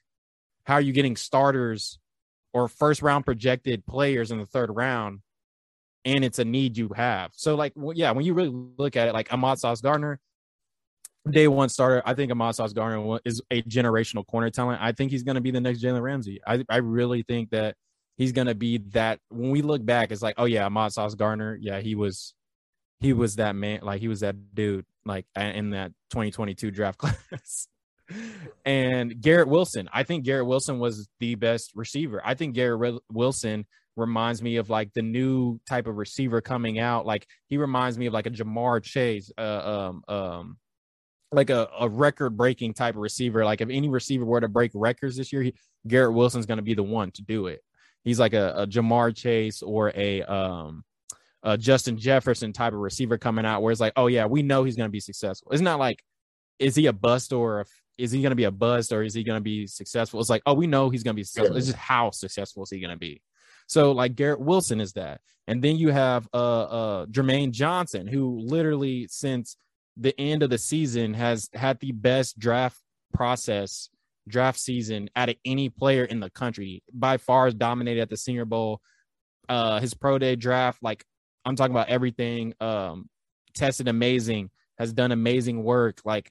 how 0.65 0.75
are 0.75 0.81
you 0.81 0.93
getting 0.93 1.17
starters 1.17 1.99
or 2.53 2.69
first 2.69 3.03
round 3.03 3.25
projected 3.25 3.87
players 3.87 4.31
in 4.31 4.39
the 4.39 4.47
third 4.47 4.71
round 4.71 5.21
and 6.05 6.25
it's 6.25 6.39
a 6.39 6.45
need 6.45 6.77
you 6.77 6.89
have 6.95 7.31
so 7.35 7.55
like 7.55 7.75
w- 7.75 7.99
yeah 7.99 8.11
when 8.11 8.25
you 8.25 8.35
really 8.35 8.51
look 8.79 8.97
at 8.97 9.09
it 9.09 9.13
like 9.13 9.33
ahmad 9.33 9.59
sauce 9.59 9.81
gardner 9.81 10.19
day 11.31 11.49
one 11.49 11.69
starter 11.69 12.03
i 12.07 12.15
think 12.15 12.31
ahmad 12.31 12.55
sauce 12.55 12.73
gardner 12.73 13.01
wa- 13.01 13.19
is 13.25 13.43
a 13.51 13.63
generational 13.63 14.27
corner 14.27 14.49
talent 14.49 14.81
i 14.81 14.93
think 14.93 15.11
he's 15.11 15.23
going 15.23 15.35
to 15.35 15.41
be 15.41 15.51
the 15.51 15.61
next 15.61 15.83
jalen 15.83 16.01
ramsey 16.01 16.41
I, 16.47 16.65
I 16.69 16.79
really 16.79 17.23
think 17.23 17.51
that 17.51 17.77
he's 18.17 18.33
going 18.33 18.47
to 18.47 18.55
be 18.55 18.79
that 18.93 19.21
when 19.29 19.51
we 19.51 19.61
look 19.61 19.85
back 19.85 20.13
it's 20.13 20.23
like 20.23 20.37
oh 20.39 20.47
yeah 20.47 20.65
ahmad 20.65 20.93
sauce 20.93 21.15
gardner 21.15 21.59
yeah 21.61 21.81
he 21.81 21.95
was 21.95 22.35
he 23.01 23.13
was 23.13 23.37
that 23.37 23.55
man 23.55 23.81
like 23.83 24.01
he 24.01 24.09
was 24.09 24.21
that 24.21 24.55
dude 24.55 24.87
like 25.05 25.27
in 25.37 25.71
that 25.71 25.93
2022 26.11 26.71
draft 26.71 26.99
class 26.99 27.69
and 28.65 29.21
Garrett 29.21 29.49
Wilson. 29.49 29.89
I 29.93 30.03
think 30.03 30.25
Garrett 30.25 30.47
Wilson 30.47 30.79
was 30.79 31.09
the 31.19 31.35
best 31.35 31.73
receiver. 31.75 32.21
I 32.25 32.35
think 32.35 32.55
Garrett 32.55 32.81
Wil- 32.81 33.03
Wilson 33.13 33.67
reminds 33.97 34.43
me 34.43 34.57
of 34.57 34.71
like 34.71 34.93
the 34.95 35.03
new 35.03 35.61
type 35.69 35.87
of 35.87 35.97
receiver 35.97 36.41
coming 36.41 36.79
out. 36.79 37.07
Like 37.07 37.27
he 37.47 37.57
reminds 37.57 37.99
me 37.99 38.07
of 38.07 38.13
like 38.13 38.27
a 38.27 38.31
Ja'Marr 38.31 38.83
Chase, 38.83 39.31
uh, 39.37 39.43
um, 39.43 40.03
um, 40.09 40.59
like 41.33 41.51
a, 41.51 41.69
a 41.79 41.89
record 41.89 42.37
breaking 42.37 42.75
type 42.75 42.95
of 42.95 43.01
receiver. 43.01 43.45
Like 43.45 43.61
if 43.61 43.69
any 43.71 43.89
receiver 43.89 44.25
were 44.25 44.41
to 44.41 44.49
break 44.49 44.73
records 44.75 45.17
this 45.17 45.33
year, 45.33 45.43
he, 45.43 45.55
Garrett 45.87 46.15
Wilson's 46.15 46.47
going 46.47 46.59
to 46.59 46.63
be 46.63 46.75
the 46.75 46.83
one 46.83 47.11
to 47.13 47.23
do 47.23 47.47
it. 47.47 47.63
He's 48.03 48.19
like 48.19 48.33
a, 48.33 48.55
a 48.57 48.67
Ja'Marr 48.67 49.15
Chase 49.15 49.63
or 49.63 49.93
a 49.95 50.23
um 50.23 50.85
a 51.43 51.57
Justin 51.57 51.97
Jefferson 51.97 52.53
type 52.53 52.73
of 52.73 52.81
receiver 52.81 53.17
coming 53.17 53.47
out 53.47 53.63
where 53.63 53.73
it's 53.73 53.81
like, 53.81 53.95
oh 53.97 54.09
yeah, 54.09 54.27
we 54.27 54.43
know 54.43 54.65
he's 54.65 54.77
going 54.77 54.89
to 54.89 54.93
be 54.93 55.01
successful. 55.01 55.53
It's 55.53 55.63
not 55.63 55.79
like 55.79 56.03
is 56.59 56.75
he 56.75 56.87
a 56.87 56.93
bust 56.93 57.33
or 57.33 57.61
a, 57.61 57.65
is 57.97 58.11
he 58.13 58.21
going 58.21 58.31
to 58.31 58.37
be 58.37 58.45
a 58.45 58.51
bust 58.51 58.93
or 58.93 59.03
is 59.03 59.15
he 59.15 59.25
going 59.25 59.39
to 59.39 59.43
be 59.43 59.67
successful? 59.67 60.21
It's 60.21 60.31
like, 60.31 60.43
oh, 60.47 60.55
we 60.55 60.67
know 60.67 60.91
he's 60.91 61.03
going 61.03 61.15
to 61.15 61.21
be 61.21 61.25
successful. 61.25 61.57
It's 61.57 61.67
just 61.67 61.79
how 61.79 62.11
successful 62.11 62.63
is 62.63 62.71
he 62.71 62.81
going 62.81 62.93
to 62.93 62.99
be? 62.99 63.23
So 63.67 63.93
like 63.93 64.17
Garrett 64.17 64.41
Wilson 64.41 64.81
is 64.81 64.95
that, 64.95 65.21
and 65.47 65.63
then 65.63 65.77
you 65.77 65.91
have 65.91 66.29
uh 66.35 66.63
uh 66.63 67.07
Jermaine 67.07 67.53
Johnson 67.53 68.07
who 68.07 68.41
literally 68.41 69.07
since 69.09 69.57
the 69.97 70.19
end 70.19 70.43
of 70.43 70.51
the 70.51 70.59
season 70.59 71.15
has 71.15 71.49
had 71.53 71.79
the 71.81 71.93
best 71.93 72.39
draft 72.39 72.79
process 73.13 73.89
draft 74.29 74.59
season 74.59 75.11
out 75.17 75.29
of 75.29 75.37
any 75.45 75.69
player 75.69 76.05
in 76.05 76.21
the 76.21 76.31
country 76.31 76.83
by 76.93 77.17
far 77.17 77.47
has 77.47 77.55
dominated 77.55 78.01
at 78.01 78.11
the 78.11 78.17
Senior 78.17 78.45
Bowl. 78.45 78.81
Uh, 79.49 79.81
his 79.81 79.95
pro 79.95 80.19
day 80.19 80.37
draft, 80.37 80.79
like 80.83 81.05
I'm 81.45 81.57
talking 81.57 81.75
about 81.75 81.89
everything. 81.89 82.55
Um, 82.61 83.09
tested 83.55 83.89
amazing, 83.89 84.51
has 84.79 84.93
done 84.93 85.11
amazing 85.11 85.65
work. 85.65 86.01
Like 86.05 86.31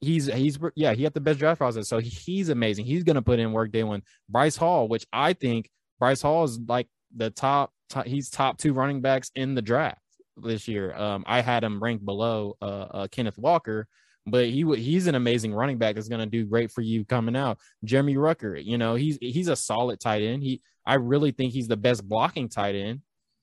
he's 0.00 0.26
he's 0.26 0.58
yeah, 0.76 0.94
he 0.94 1.02
had 1.02 1.14
the 1.14 1.20
best 1.20 1.40
draft 1.40 1.58
process, 1.58 1.88
so 1.88 1.98
he's 1.98 2.48
amazing. 2.48 2.84
He's 2.84 3.02
gonna 3.02 3.22
put 3.22 3.40
in 3.40 3.52
work 3.52 3.72
day 3.72 3.82
one. 3.82 4.02
Breece 4.32 4.56
Hall, 4.56 4.86
which 4.86 5.04
I 5.12 5.32
think 5.32 5.68
Breece 6.00 6.22
Hall 6.22 6.44
is 6.44 6.60
like 6.68 6.86
the 7.16 7.30
top, 7.30 7.72
top 7.88 8.06
he's 8.06 8.30
top 8.30 8.58
two 8.58 8.72
running 8.72 9.00
backs 9.00 9.32
in 9.34 9.54
the 9.54 9.62
draft 9.62 10.00
this 10.36 10.68
year. 10.68 10.94
Um, 10.94 11.24
I 11.26 11.40
had 11.40 11.64
him 11.64 11.82
ranked 11.82 12.04
below 12.04 12.56
uh, 12.60 12.64
uh 12.64 13.08
Kenneth 13.08 13.38
Walker, 13.38 13.86
but 14.26 14.46
he 14.46 14.64
he's 14.76 15.06
an 15.06 15.14
amazing 15.14 15.54
running 15.54 15.78
back 15.78 15.94
that's 15.94 16.08
gonna 16.08 16.26
do 16.26 16.44
great 16.44 16.70
for 16.70 16.80
you 16.80 17.04
coming 17.04 17.36
out. 17.36 17.58
Jeremy 17.84 18.16
Ruckert, 18.16 18.64
you 18.64 18.78
know, 18.78 18.94
he's 18.94 19.18
he's 19.20 19.48
a 19.48 19.56
solid 19.56 20.00
tight 20.00 20.22
end. 20.22 20.42
He 20.42 20.62
I 20.86 20.94
really 20.94 21.30
think 21.30 21.52
he's 21.52 21.68
the 21.68 21.76
best 21.76 22.06
blocking 22.06 22.48
tight 22.48 22.74
end. 22.74 23.00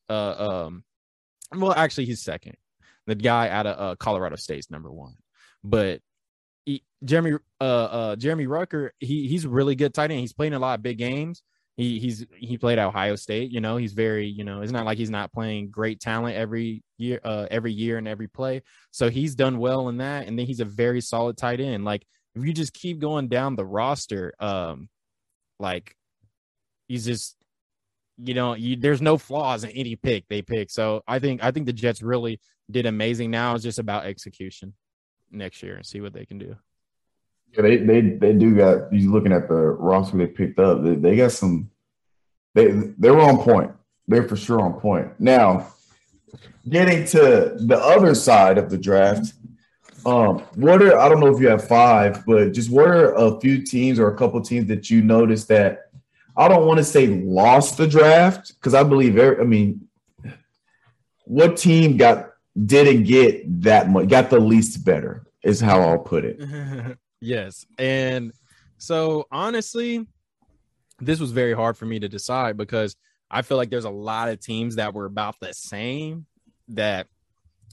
Uh, 0.09 0.65
um, 0.65 0.83
well, 1.55 1.73
actually, 1.73 2.05
he's 2.05 2.21
second. 2.21 2.55
The 3.07 3.15
guy 3.15 3.49
out 3.49 3.65
of 3.65 3.79
uh, 3.79 3.95
Colorado 3.95 4.35
State's 4.35 4.69
number 4.69 4.91
one, 4.91 5.15
but 5.63 6.01
Jeremy 7.03 7.37
uh 7.59 7.63
uh 7.63 8.15
Jeremy 8.15 8.45
Ruckert 8.45 8.91
he 8.99 9.27
he's 9.27 9.47
really 9.47 9.75
good 9.75 9.93
tight 9.93 10.11
end. 10.11 10.19
He's 10.19 10.33
playing 10.33 10.53
a 10.53 10.59
lot 10.59 10.77
of 10.77 10.83
big 10.83 10.97
games, 10.97 11.41
he 11.77 11.99
he's 11.99 12.25
he 12.35 12.57
played 12.57 12.79
Ohio 12.79 13.15
State. 13.15 13.51
You 13.51 13.61
know, 13.61 13.77
he's 13.77 13.93
very 13.93 14.27
you 14.27 14.43
know 14.43 14.61
it's 14.61 14.71
not 14.71 14.85
like 14.85 14.97
he's 14.97 15.09
not 15.09 15.31
playing 15.31 15.69
great 15.69 15.99
talent 15.99 16.35
every 16.35 16.83
year, 16.97 17.19
uh, 17.23 17.47
every 17.49 17.71
year 17.71 17.97
and 17.97 18.07
every 18.07 18.27
play. 18.27 18.61
So 18.91 19.09
he's 19.09 19.35
done 19.35 19.57
well 19.57 19.89
in 19.89 19.97
that, 19.97 20.27
and 20.27 20.37
then 20.37 20.45
he's 20.45 20.59
a 20.59 20.65
very 20.65 21.01
solid 21.01 21.37
tight 21.37 21.59
end. 21.59 21.85
Like 21.85 22.05
if 22.35 22.45
you 22.45 22.53
just 22.53 22.73
keep 22.73 22.99
going 22.99 23.27
down 23.27 23.55
the 23.55 23.65
roster, 23.65 24.33
um, 24.39 24.89
like 25.59 25.95
he's 26.87 27.05
just 27.05 27.35
you 28.17 28.33
know 28.33 28.53
you, 28.55 28.75
there's 28.75 29.01
no 29.01 29.17
flaws 29.17 29.63
in 29.63 29.71
any 29.71 29.95
pick 29.95 30.27
they 30.27 30.41
pick. 30.41 30.69
So 30.69 31.03
I 31.07 31.19
think 31.19 31.43
I 31.43 31.51
think 31.51 31.65
the 31.65 31.73
Jets 31.73 32.01
really 32.01 32.39
did 32.69 32.85
amazing. 32.85 33.31
Now 33.31 33.55
it's 33.55 33.63
just 33.63 33.79
about 33.79 34.05
execution 34.05 34.73
next 35.31 35.63
year 35.63 35.75
and 35.75 35.85
see 35.85 36.01
what 36.01 36.13
they 36.13 36.25
can 36.25 36.37
do. 36.37 36.55
Yeah, 37.53 37.61
they 37.63 37.77
they 37.77 38.01
they 38.01 38.33
do 38.33 38.55
got. 38.55 38.93
You 38.93 39.11
looking 39.11 39.33
at 39.33 39.47
the 39.47 39.55
roster 39.55 40.17
they 40.17 40.27
picked 40.27 40.59
up. 40.59 40.83
They, 40.83 40.95
they 40.95 41.15
got 41.15 41.31
some. 41.31 41.69
They 42.53 42.67
they 42.67 43.11
were 43.11 43.21
on 43.21 43.39
point. 43.39 43.71
They're 44.07 44.27
for 44.27 44.35
sure 44.35 44.61
on 44.61 44.79
point. 44.79 45.19
Now, 45.19 45.73
getting 46.67 47.05
to 47.07 47.55
the 47.57 47.77
other 47.77 48.15
side 48.15 48.57
of 48.57 48.69
the 48.69 48.77
draft. 48.77 49.33
Um, 50.05 50.39
what 50.55 50.81
are 50.81 50.97
I 50.97 51.07
don't 51.09 51.19
know 51.19 51.33
if 51.33 51.39
you 51.39 51.49
have 51.49 51.67
five, 51.67 52.25
but 52.25 52.53
just 52.53 52.71
what 52.71 52.87
are 52.87 53.13
a 53.13 53.39
few 53.39 53.63
teams 53.63 53.99
or 53.99 54.07
a 54.07 54.17
couple 54.17 54.41
teams 54.41 54.67
that 54.67 54.89
you 54.89 55.01
noticed 55.01 55.47
that 55.49 55.91
I 56.35 56.47
don't 56.47 56.65
want 56.65 56.79
to 56.79 56.83
say 56.83 57.07
lost 57.07 57.77
the 57.77 57.87
draft 57.87 58.53
because 58.55 58.73
I 58.73 58.83
believe 58.83 59.17
every, 59.17 59.39
I 59.39 59.43
mean, 59.43 59.87
what 61.25 61.57
team 61.57 61.97
got 61.97 62.31
didn't 62.65 63.03
get 63.03 63.61
that 63.61 63.89
much, 63.89 64.07
got 64.07 64.29
the 64.29 64.39
least 64.39 64.83
better 64.83 65.25
is 65.43 65.59
how 65.59 65.81
I'll 65.81 65.99
put 65.99 66.25
it. 66.25 66.39
yes. 67.21 67.65
And 67.77 68.33
so 68.77 69.27
honestly, 69.31 70.05
this 70.99 71.19
was 71.19 71.31
very 71.31 71.53
hard 71.53 71.77
for 71.77 71.85
me 71.85 71.99
to 71.99 72.09
decide 72.09 72.57
because 72.57 72.95
I 73.29 73.41
feel 73.43 73.57
like 73.57 73.69
there's 73.69 73.85
a 73.85 73.89
lot 73.89 74.29
of 74.29 74.39
teams 74.39 74.75
that 74.75 74.93
were 74.93 75.05
about 75.05 75.35
the 75.39 75.53
same 75.53 76.25
that 76.69 77.07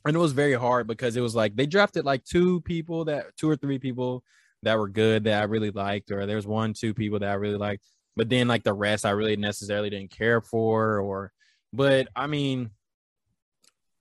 and 0.06 0.16
it 0.16 0.20
was 0.20 0.32
very 0.32 0.54
hard 0.54 0.86
because 0.86 1.16
it 1.16 1.20
was 1.20 1.34
like 1.34 1.56
they 1.56 1.66
drafted 1.66 2.04
like 2.04 2.24
two 2.24 2.60
people 2.62 3.04
that 3.06 3.36
two 3.36 3.50
or 3.50 3.56
three 3.56 3.78
people 3.78 4.22
that 4.62 4.78
were 4.78 4.88
good 4.88 5.24
that 5.24 5.42
I 5.42 5.44
really 5.44 5.70
liked, 5.70 6.10
or 6.10 6.26
there's 6.26 6.46
one, 6.46 6.72
two 6.72 6.94
people 6.94 7.18
that 7.20 7.30
I 7.30 7.34
really 7.34 7.56
liked, 7.56 7.84
but 8.16 8.28
then 8.28 8.48
like 8.48 8.64
the 8.64 8.72
rest 8.72 9.06
I 9.06 9.10
really 9.10 9.36
necessarily 9.36 9.90
didn't 9.90 10.10
care 10.10 10.40
for, 10.40 10.98
or 10.98 11.32
but 11.72 12.08
I 12.16 12.26
mean, 12.26 12.70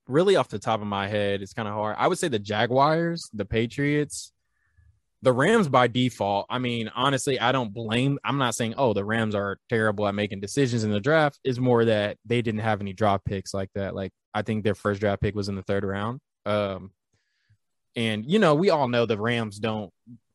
really 0.07 0.36
off 0.36 0.49
the 0.49 0.60
top 0.60 0.81
of 0.81 0.88
my 0.88 1.07
head, 1.07 1.41
it's 1.41 1.53
kind 1.53 1.67
of 1.67 1.73
hard. 1.73 1.95
I 1.99 2.07
would 2.07 2.17
say 2.17 2.27
the 2.27 2.39
Jaguars, 2.39 3.29
the 3.33 3.45
Patriots, 3.45 4.31
the 5.27 5.33
Rams 5.33 5.67
by 5.67 5.87
default. 5.87 6.45
I 6.49 6.57
mean, 6.57 6.89
honestly, 6.95 7.37
I 7.37 7.51
don't 7.51 7.73
blame. 7.73 8.17
I'm 8.23 8.37
not 8.37 8.55
saying 8.55 8.75
oh 8.77 8.93
the 8.93 9.03
Rams 9.03 9.35
are 9.35 9.59
terrible 9.67 10.07
at 10.07 10.15
making 10.15 10.39
decisions 10.39 10.85
in 10.85 10.91
the 10.91 11.01
draft. 11.01 11.37
Is 11.43 11.59
more 11.59 11.83
that 11.83 12.15
they 12.23 12.41
didn't 12.41 12.61
have 12.61 12.79
any 12.79 12.93
draft 12.93 13.25
picks 13.25 13.53
like 13.53 13.69
that. 13.75 13.93
Like 13.93 14.13
I 14.33 14.41
think 14.43 14.63
their 14.63 14.73
first 14.73 15.01
draft 15.01 15.21
pick 15.21 15.35
was 15.35 15.49
in 15.49 15.55
the 15.55 15.63
third 15.63 15.83
round. 15.83 16.21
Um, 16.45 16.91
and 17.97 18.23
you 18.25 18.39
know 18.39 18.55
we 18.55 18.69
all 18.69 18.87
know 18.87 19.05
the 19.05 19.19
Rams 19.19 19.59
don't. 19.59 19.91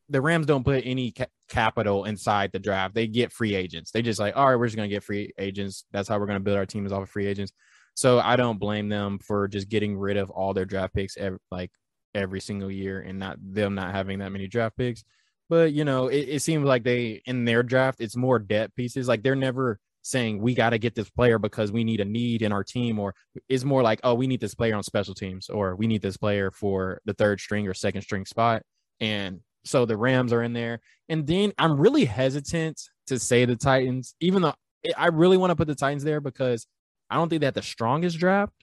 The 0.09 0.21
Rams 0.21 0.45
don't 0.45 0.63
put 0.63 0.85
any 0.85 1.09
ca- 1.09 1.25
capital 1.49 2.05
inside 2.05 2.51
the 2.53 2.59
draft. 2.59 2.93
They 2.93 3.07
get 3.07 3.33
free 3.33 3.55
agents. 3.55 3.89
They 3.89 4.03
just 4.03 4.19
like, 4.19 4.37
all 4.37 4.47
right, 4.47 4.57
we're 4.57 4.67
just 4.67 4.75
gonna 4.75 4.89
get 4.89 5.03
free 5.03 5.33
agents. 5.39 5.85
That's 5.91 6.07
how 6.07 6.19
we're 6.19 6.27
gonna 6.27 6.39
build 6.39 6.57
our 6.57 6.67
team 6.67 6.85
is 6.85 6.91
off 6.91 7.01
of 7.01 7.09
free 7.09 7.25
agents. 7.25 7.51
So 7.95 8.19
I 8.19 8.35
don't 8.35 8.59
blame 8.59 8.89
them 8.89 9.17
for 9.17 9.47
just 9.47 9.69
getting 9.69 9.97
rid 9.97 10.17
of 10.17 10.29
all 10.29 10.53
their 10.53 10.65
draft 10.65 10.93
picks, 10.93 11.17
every, 11.17 11.39
like 11.49 11.71
every 12.13 12.39
single 12.39 12.71
year, 12.71 12.99
and 12.99 13.19
not 13.19 13.37
them 13.41 13.75
not 13.75 13.93
having 13.93 14.19
that 14.19 14.31
many 14.31 14.47
draft 14.47 14.77
picks. 14.77 15.03
But 15.49 15.73
you 15.73 15.85
know, 15.85 16.07
it, 16.07 16.29
it 16.29 16.41
seems 16.41 16.65
like 16.65 16.83
they 16.83 17.21
in 17.25 17.45
their 17.45 17.63
draft, 17.63 18.01
it's 18.01 18.15
more 18.15 18.39
debt 18.39 18.75
pieces. 18.75 19.07
Like 19.07 19.23
they're 19.23 19.35
never 19.35 19.79
saying 20.03 20.41
we 20.41 20.53
got 20.53 20.71
to 20.71 20.77
get 20.77 20.95
this 20.95 21.09
player 21.09 21.39
because 21.39 21.71
we 21.71 21.83
need 21.83 22.01
a 22.01 22.05
need 22.05 22.41
in 22.41 22.51
our 22.51 22.63
team, 22.63 22.99
or 22.99 23.15
it's 23.49 23.63
more 23.63 23.81
like, 23.81 23.99
oh, 24.03 24.13
we 24.13 24.27
need 24.27 24.41
this 24.41 24.55
player 24.55 24.75
on 24.75 24.83
special 24.83 25.13
teams, 25.13 25.49
or 25.49 25.75
we 25.75 25.87
need 25.87 26.01
this 26.01 26.17
player 26.17 26.51
for 26.51 27.01
the 27.05 27.13
third 27.13 27.39
string 27.39 27.67
or 27.67 27.73
second 27.73 28.01
string 28.01 28.25
spot. 28.25 28.63
And 28.99 29.41
so 29.65 29.85
the 29.85 29.97
Rams 29.97 30.33
are 30.33 30.43
in 30.43 30.53
there. 30.53 30.81
And 31.09 31.25
then 31.25 31.53
I'm 31.57 31.79
really 31.79 32.05
hesitant 32.05 32.81
to 33.07 33.17
say 33.17 33.45
the 33.45 33.55
Titans, 33.55 34.15
even 34.19 34.41
though 34.41 34.53
I 34.97 35.07
really 35.07 35.37
want 35.37 35.51
to 35.51 35.55
put 35.55 35.67
the 35.67 35.75
Titans 35.75 36.03
there 36.03 36.21
because 36.21 36.67
I 37.09 37.15
don't 37.15 37.29
think 37.29 37.39
they 37.39 37.47
had 37.47 37.53
the 37.53 37.61
strongest 37.61 38.17
draft, 38.19 38.53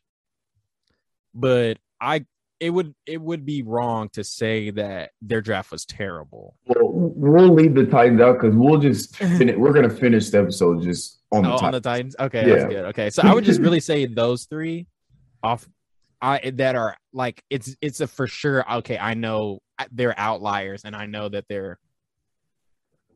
but 1.34 1.78
I 2.00 2.26
it 2.60 2.70
would 2.70 2.94
it 3.06 3.20
would 3.20 3.44
be 3.46 3.62
wrong 3.62 4.08
to 4.10 4.22
say 4.22 4.70
that 4.70 5.10
their 5.22 5.40
draft 5.40 5.72
was 5.72 5.84
terrible. 5.86 6.54
Well, 6.66 6.88
we'll 6.92 7.52
leave 7.54 7.74
the 7.74 7.86
Titans 7.86 8.20
out 8.20 8.34
because 8.40 8.54
we'll 8.54 8.78
just 8.78 9.16
finish, 9.38 9.56
we're 9.56 9.72
gonna 9.72 9.88
finish 9.90 10.28
the 10.30 10.40
episode 10.40 10.82
just 10.82 11.20
on 11.32 11.42
the, 11.42 11.48
Oh, 11.48 11.52
Titans. 11.52 11.62
on 11.66 11.72
the 11.72 11.80
Titans. 11.80 12.16
Okay, 12.20 12.46
Yeah. 12.48 12.54
that's 12.56 12.64
good. 12.72 12.84
Okay, 12.86 13.10
so 13.10 13.22
I 13.22 13.32
would 13.34 13.44
just 13.44 13.60
really 13.60 13.80
say 13.90 14.06
those 14.06 14.44
three 14.44 14.86
off 15.42 15.66
I 16.22 16.50
that 16.56 16.76
are 16.76 16.96
like 17.14 17.42
it's 17.48 17.74
it's 17.80 18.00
a 18.00 18.06
for 18.06 18.26
sure. 18.26 18.70
Okay, 18.78 18.98
I 18.98 19.14
know 19.14 19.60
they're 19.90 20.14
outliers, 20.18 20.84
and 20.84 20.94
I 20.94 21.06
know 21.06 21.30
that 21.30 21.46
they're 21.48 21.78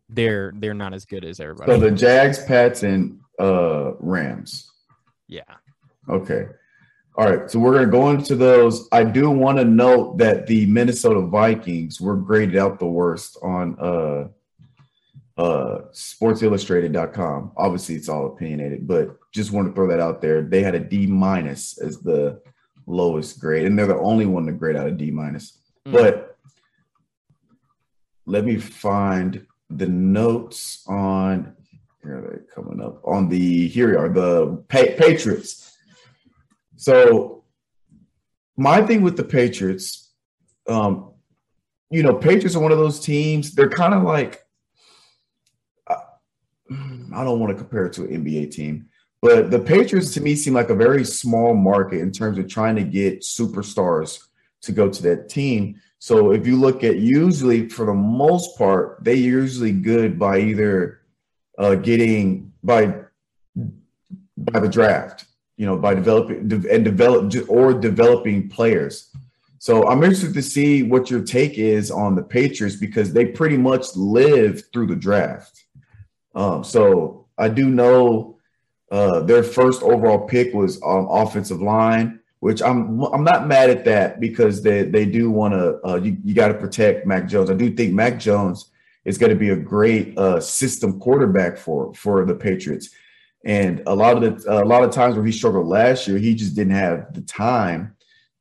they're 0.08 0.52
they're 0.56 0.74
not 0.74 0.94
as 0.94 1.04
good 1.04 1.24
as 1.24 1.40
everybody. 1.40 1.70
So 1.72 1.78
the 1.78 1.90
Jags, 1.90 2.42
Pats, 2.44 2.82
and 2.82 3.18
uh 3.38 3.92
Rams. 4.00 4.70
yeah. 5.28 5.42
Okay. 6.08 6.46
All 7.16 7.30
right. 7.30 7.48
So 7.48 7.60
we're 7.60 7.72
going 7.72 7.86
to 7.86 7.90
go 7.90 8.10
into 8.10 8.34
those. 8.34 8.88
I 8.90 9.04
do 9.04 9.30
want 9.30 9.58
to 9.58 9.64
note 9.64 10.18
that 10.18 10.46
the 10.46 10.66
Minnesota 10.66 11.20
Vikings 11.20 12.00
were 12.00 12.16
graded 12.16 12.56
out 12.56 12.78
the 12.78 12.86
worst 12.86 13.38
on 13.42 13.78
uh 13.78 14.28
uh 15.36 15.82
sportsillustrated.com. 15.92 17.52
Obviously 17.56 17.94
it's 17.94 18.08
all 18.08 18.26
opinionated, 18.26 18.86
but 18.86 19.16
just 19.32 19.52
want 19.52 19.68
to 19.68 19.74
throw 19.74 19.88
that 19.88 20.00
out 20.00 20.20
there. 20.20 20.42
They 20.42 20.62
had 20.62 20.74
a 20.74 20.80
D 20.80 21.06
minus 21.06 21.78
as 21.78 22.00
the 22.00 22.40
lowest 22.86 23.40
grade, 23.40 23.66
and 23.66 23.78
they're 23.78 23.86
the 23.86 23.98
only 23.98 24.26
one 24.26 24.46
to 24.46 24.52
grade 24.52 24.76
out 24.76 24.86
a 24.86 24.92
D 24.92 25.10
minus. 25.10 25.58
Mm. 25.86 25.92
But 25.92 26.36
let 28.26 28.44
me 28.44 28.56
find 28.56 29.46
the 29.70 29.86
notes 29.86 30.84
on 30.86 31.54
here 32.02 32.18
are 32.18 32.30
they 32.30 32.54
coming 32.54 32.84
up 32.84 33.00
on 33.04 33.28
the 33.28 33.66
here 33.68 33.90
we 33.90 33.96
are 33.96 34.08
the 34.08 34.62
pa- 34.68 34.96
Patriots. 34.98 35.73
So 36.76 37.44
my 38.56 38.82
thing 38.82 39.02
with 39.02 39.16
the 39.16 39.24
Patriots, 39.24 40.12
um, 40.68 41.12
you 41.90 42.02
know, 42.02 42.14
Patriots 42.14 42.56
are 42.56 42.60
one 42.60 42.72
of 42.72 42.78
those 42.78 43.00
teams. 43.00 43.54
They're 43.54 43.68
kind 43.68 43.94
of 43.94 44.02
like 44.02 44.44
I 47.14 47.22
don't 47.22 47.38
want 47.38 47.52
to 47.52 47.62
compare 47.62 47.86
it 47.86 47.92
to 47.94 48.04
an 48.04 48.24
NBA 48.24 48.50
team, 48.50 48.88
but 49.22 49.50
the 49.50 49.58
Patriots 49.58 50.12
to 50.14 50.20
me 50.20 50.34
seem 50.34 50.54
like 50.54 50.70
a 50.70 50.74
very 50.74 51.04
small 51.04 51.54
market 51.54 52.00
in 52.00 52.10
terms 52.10 52.38
of 52.38 52.48
trying 52.48 52.76
to 52.76 52.82
get 52.82 53.20
superstars 53.20 54.18
to 54.62 54.72
go 54.72 54.88
to 54.88 55.02
that 55.02 55.28
team. 55.28 55.80
So 55.98 56.32
if 56.32 56.46
you 56.46 56.56
look 56.56 56.82
at 56.82 56.98
usually 56.98 57.68
for 57.68 57.86
the 57.86 57.94
most 57.94 58.58
part, 58.58 59.04
they 59.04 59.14
usually 59.14 59.72
good 59.72 60.18
by 60.18 60.40
either 60.40 61.00
uh, 61.58 61.76
getting 61.76 62.52
by 62.62 62.94
by 64.36 64.60
the 64.60 64.68
draft, 64.68 65.26
you 65.56 65.66
know, 65.66 65.76
by 65.76 65.94
developing 65.94 66.38
and 66.70 66.84
develop 66.84 67.32
or 67.48 67.74
developing 67.74 68.48
players. 68.48 69.10
So 69.58 69.88
I'm 69.88 70.02
interested 70.02 70.34
to 70.34 70.42
see 70.42 70.82
what 70.82 71.10
your 71.10 71.22
take 71.22 71.58
is 71.58 71.90
on 71.90 72.16
the 72.16 72.22
Patriots 72.22 72.76
because 72.76 73.12
they 73.12 73.24
pretty 73.24 73.56
much 73.56 73.96
live 73.96 74.62
through 74.72 74.88
the 74.88 74.96
draft. 74.96 75.64
Um, 76.34 76.64
so 76.64 77.26
I 77.38 77.48
do 77.48 77.70
know 77.70 78.36
uh, 78.90 79.20
their 79.20 79.42
first 79.42 79.82
overall 79.82 80.26
pick 80.26 80.52
was 80.52 80.80
on 80.82 81.06
offensive 81.08 81.62
line, 81.62 82.20
which 82.40 82.62
I'm 82.62 83.02
I'm 83.04 83.24
not 83.24 83.46
mad 83.46 83.70
at 83.70 83.84
that 83.86 84.20
because 84.20 84.62
they 84.62 84.82
they 84.82 85.06
do 85.06 85.30
want 85.30 85.54
to 85.54 85.80
uh, 85.88 85.96
you, 85.96 86.18
you 86.24 86.34
got 86.34 86.48
to 86.48 86.54
protect 86.54 87.06
Mac 87.06 87.26
Jones. 87.26 87.48
I 87.48 87.54
do 87.54 87.74
think 87.74 87.94
Mac 87.94 88.18
Jones 88.18 88.70
is 89.04 89.18
going 89.18 89.30
to 89.30 89.36
be 89.36 89.50
a 89.50 89.56
great 89.56 90.16
uh, 90.18 90.40
system 90.40 91.00
quarterback 91.00 91.56
for 91.56 91.94
for 91.94 92.24
the 92.24 92.34
Patriots. 92.34 92.90
And 93.44 93.82
a 93.86 93.94
lot 93.94 94.22
of 94.22 94.42
the 94.42 94.52
a 94.52 94.64
lot 94.64 94.82
of 94.82 94.90
times 94.90 95.16
where 95.16 95.24
he 95.24 95.32
struggled 95.32 95.66
last 95.66 96.08
year, 96.08 96.18
he 96.18 96.34
just 96.34 96.54
didn't 96.54 96.74
have 96.74 97.12
the 97.12 97.20
time 97.20 97.94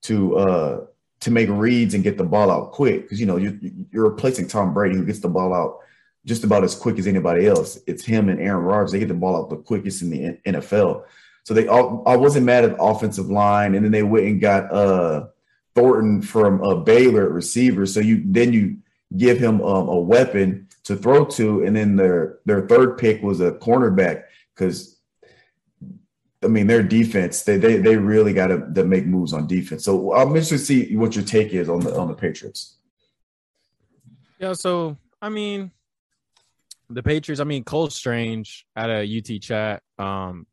to 0.04 0.38
uh, 0.38 0.86
to 1.22 1.32
make 1.32 1.50
reads 1.50 1.94
and 1.94 2.04
get 2.04 2.18
the 2.18 2.24
ball 2.24 2.50
out 2.50 2.72
quick 2.72 3.04
because 3.04 3.20
you 3.20 3.26
know 3.26 3.38
you're, 3.38 3.58
you're 3.92 4.10
replacing 4.10 4.48
Tom 4.48 4.74
Brady 4.74 4.96
who 4.96 5.06
gets 5.06 5.20
the 5.20 5.30
ball 5.30 5.54
out 5.54 5.80
just 6.26 6.44
about 6.44 6.63
as 6.63 6.76
quick 6.76 6.98
as 6.98 7.08
anybody 7.08 7.48
else. 7.48 7.80
It's 7.88 8.06
him 8.06 8.30
and 8.30 8.39
Aaron 8.39 8.63
Rodgers. 8.63 8.92
They 8.92 9.00
get 9.00 9.10
the 9.10 9.13
ball 9.13 9.36
out 9.36 9.50
the 9.50 9.58
quickest 9.58 10.02
in 10.02 10.10
the 10.10 10.39
NFL. 10.46 11.04
So 11.44 11.54
they 11.54 11.68
all, 11.68 12.04
I 12.06 12.16
wasn't 12.16 12.46
mad 12.46 12.63
at 12.63 12.78
the 12.78 12.82
offensive 12.82 13.30
line, 13.30 13.76
and 13.76 13.84
then 13.84 13.92
they 13.92 14.04
went 14.04 14.26
and 14.26 14.39
got 14.39 14.72
uh, 14.72 15.28
Thornton 15.76 16.22
from 16.22 16.63
uh, 16.63 16.76
Baylor 16.76 17.26
at 17.26 17.32
receiver. 17.32 17.86
So 17.86 18.00
you 18.00 18.24
then 18.26 18.54
you 18.54 18.78
give 19.18 19.38
him 19.38 19.62
um, 19.62 19.89
a 19.89 20.00
weapon 20.00 20.68
to 20.86 20.96
throw 20.96 21.26
to, 21.26 21.64
and 21.64 21.76
then 21.76 21.97
their 21.97 22.39
their 22.45 22.68
third 22.68 22.97
pick 22.97 23.22
was 23.22 23.41
a 23.41 23.51
cornerback 23.51 24.24
because 24.56 24.93
I 26.44 26.48
mean 26.48 26.68
their 26.68 26.84
defense 26.84 27.44
they 27.44 27.58
they 27.58 27.78
they 27.78 27.98
really 27.98 28.34
got 28.34 28.48
to, 28.48 28.84
make 28.84 29.06
moves 29.06 29.34
on 29.34 29.48
defense. 29.48 29.84
So 29.86 30.14
I'm 30.14 30.30
interested 30.30 30.58
to 30.58 30.64
see 30.64 30.96
what 30.96 31.16
your 31.16 31.26
take 31.26 31.54
is 31.54 31.70
on 31.70 31.80
the 31.80 31.98
on 31.98 32.08
the 32.08 32.14
Patriots. 32.14 32.78
Yeah, 34.39 34.54
so 34.54 34.98
I 35.22 35.30
mean, 35.30 35.72
the 36.89 37.02
Patriots. 37.04 37.39
I 37.39 37.46
mean, 37.46 37.64
Cole 37.64 37.89
Strange 37.89 38.66
at 38.76 38.89
a 38.89 39.18
UT 39.18 39.41
chat. 39.41 39.82
Um, 39.98 40.48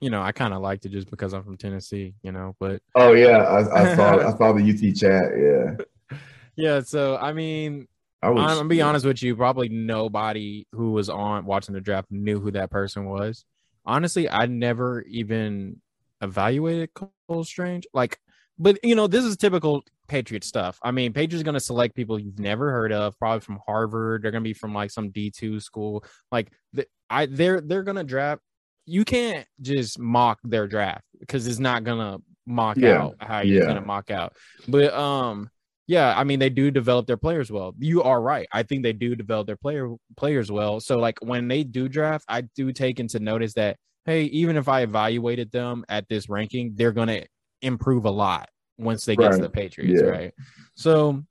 you 0.00 0.10
know, 0.10 0.20
I 0.20 0.32
kind 0.32 0.52
of 0.54 0.60
liked 0.60 0.86
it 0.86 0.90
just 0.90 1.10
because 1.10 1.32
I'm 1.32 1.44
from 1.44 1.56
Tennessee. 1.56 2.14
You 2.22 2.32
know, 2.32 2.56
but 2.58 2.82
Oh 2.94 3.12
yeah, 3.12 3.38
I, 3.38 3.82
I 3.82 3.96
saw 3.96 4.18
I 4.28 4.36
saw 4.36 4.52
the 4.52 4.62
UT 4.62 4.96
chat. 4.96 5.32
Yeah, 5.38 6.18
yeah. 6.56 6.80
So 6.80 7.16
I 7.16 7.32
mean, 7.32 7.86
I 8.22 8.30
was. 8.30 8.42
I'm 8.42 8.56
gonna 8.56 8.68
be 8.68 8.82
honest 8.82 9.06
with 9.06 9.22
you. 9.22 9.36
Probably 9.36 9.68
nobody 9.68 10.66
who 10.72 10.92
was 10.92 11.08
on 11.08 11.44
watching 11.46 11.74
the 11.74 11.80
draft 11.80 12.10
knew 12.10 12.40
who 12.40 12.50
that 12.52 12.70
person 12.70 13.04
was. 13.04 13.44
Honestly, 13.88 14.28
I 14.28 14.46
never 14.46 15.02
even 15.02 15.80
evaluated 16.20 16.90
Cole 16.94 17.42
Strange. 17.44 17.86
Like, 17.94 18.18
but 18.58 18.78
you 18.84 18.94
know, 18.94 19.06
this 19.06 19.24
is 19.24 19.36
typical 19.36 19.82
Patriot 20.08 20.44
stuff. 20.44 20.78
I 20.82 20.90
mean, 20.90 21.12
Patriots 21.12 21.42
gonna 21.42 21.58
select 21.58 21.94
people 21.96 22.18
you've 22.18 22.38
never 22.38 22.70
heard 22.70 22.92
of, 22.92 23.18
probably 23.18 23.40
from 23.40 23.58
Harvard. 23.66 24.22
They're 24.22 24.30
gonna 24.30 24.42
be 24.42 24.52
from 24.52 24.74
like 24.74 24.90
some 24.90 25.10
D 25.10 25.30
two 25.30 25.58
school. 25.58 26.04
Like, 26.30 26.52
the, 26.74 26.86
I 27.08 27.26
they're 27.26 27.60
they're 27.60 27.82
gonna 27.82 28.04
draft. 28.04 28.42
You 28.84 29.04
can't 29.04 29.46
just 29.60 29.98
mock 29.98 30.38
their 30.44 30.66
draft 30.66 31.04
because 31.18 31.46
it's 31.46 31.58
not 31.58 31.84
gonna 31.84 32.18
mock 32.46 32.76
Yeah, 32.78 33.02
out 33.02 33.16
how 33.20 33.40
you're 33.40 33.62
yeah. 33.62 33.68
gonna 33.68 33.86
mock 33.86 34.10
out. 34.10 34.36
But 34.66 34.92
um, 34.94 35.50
yeah, 35.88 36.14
I 36.16 36.22
mean 36.22 36.38
they 36.38 36.50
do 36.50 36.70
develop 36.70 37.06
their 37.06 37.16
players 37.16 37.50
well. 37.50 37.74
You 37.78 38.02
are 38.02 38.20
right. 38.20 38.46
I 38.52 38.62
think 38.62 38.82
they 38.82 38.92
do 38.92 39.16
develop 39.16 39.46
their 39.46 39.56
player 39.56 39.88
players 40.16 40.52
well. 40.52 40.80
So 40.80 40.98
like 40.98 41.18
when 41.22 41.48
they 41.48 41.64
do 41.64 41.88
draft, 41.88 42.26
I 42.28 42.42
do 42.42 42.72
take 42.72 43.00
into 43.00 43.18
notice 43.18 43.54
that 43.54 43.78
hey, 44.04 44.24
even 44.24 44.56
if 44.56 44.68
I 44.68 44.82
evaluated 44.82 45.50
them 45.50 45.84
at 45.88 46.08
this 46.08 46.28
ranking, 46.28 46.72
they're 46.74 46.92
gonna 46.92 47.22
improve 47.62 48.04
a 48.04 48.10
lot 48.10 48.50
once 48.76 49.04
they 49.06 49.16
get 49.16 49.32
to 49.32 49.38
the 49.38 49.50
Patriots, 49.50 50.02
Yeah. 50.02 50.08
right? 50.10 50.34
So 50.74 51.24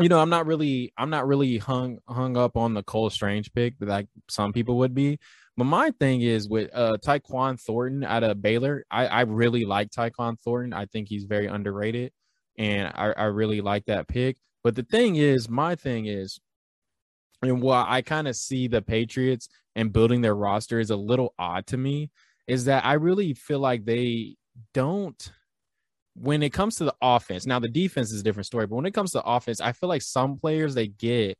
you 0.00 0.08
know, 0.08 0.20
I'm 0.20 0.30
not 0.30 0.46
really 0.46 0.92
I'm 0.96 1.10
not 1.10 1.26
really 1.26 1.58
hung 1.58 1.98
hung 2.08 2.36
up 2.36 2.56
on 2.56 2.74
the 2.74 2.84
Cole 2.84 3.10
Strange 3.10 3.52
pick 3.52 3.74
like 3.80 4.06
some 4.30 4.52
people 4.52 4.78
would 4.78 4.94
be. 4.94 5.18
But 5.56 5.64
my 5.64 5.90
thing 5.98 6.22
is 6.22 6.48
with 6.48 6.70
uh 6.72 6.98
Tyquan 7.04 7.60
Thornton 7.60 8.04
out 8.04 8.22
of 8.22 8.40
Baylor, 8.40 8.84
I, 8.92 9.08
I 9.08 9.20
really 9.22 9.64
like 9.64 9.90
Tyquan 9.90 10.38
Thornton. 10.38 10.72
I 10.72 10.86
think 10.86 11.08
he's 11.08 11.24
very 11.24 11.46
underrated 11.46 12.12
and 12.58 12.92
I, 12.94 13.12
I 13.16 13.24
really 13.24 13.60
like 13.60 13.86
that 13.86 14.08
pick. 14.08 14.36
But 14.62 14.74
the 14.74 14.82
thing 14.82 15.16
is, 15.16 15.48
my 15.48 15.76
thing 15.76 16.06
is, 16.06 16.38
and 17.40 17.62
what 17.62 17.86
I 17.88 18.02
kind 18.02 18.26
of 18.26 18.36
see 18.36 18.66
the 18.66 18.82
Patriots 18.82 19.48
and 19.76 19.92
building 19.92 20.20
their 20.20 20.34
roster 20.34 20.80
is 20.80 20.90
a 20.90 20.96
little 20.96 21.32
odd 21.38 21.66
to 21.68 21.76
me, 21.76 22.10
is 22.48 22.64
that 22.64 22.84
I 22.84 22.94
really 22.94 23.32
feel 23.34 23.60
like 23.60 23.84
they 23.84 24.36
don't 24.74 25.32
when 26.14 26.42
it 26.42 26.52
comes 26.52 26.76
to 26.76 26.84
the 26.84 26.94
offense. 27.00 27.46
Now 27.46 27.60
the 27.60 27.68
defense 27.68 28.12
is 28.12 28.20
a 28.20 28.24
different 28.24 28.46
story, 28.46 28.66
but 28.66 28.74
when 28.74 28.86
it 28.86 28.94
comes 28.94 29.12
to 29.12 29.22
offense, 29.22 29.60
I 29.60 29.70
feel 29.70 29.88
like 29.88 30.02
some 30.02 30.36
players 30.36 30.74
they 30.74 30.88
get 30.88 31.38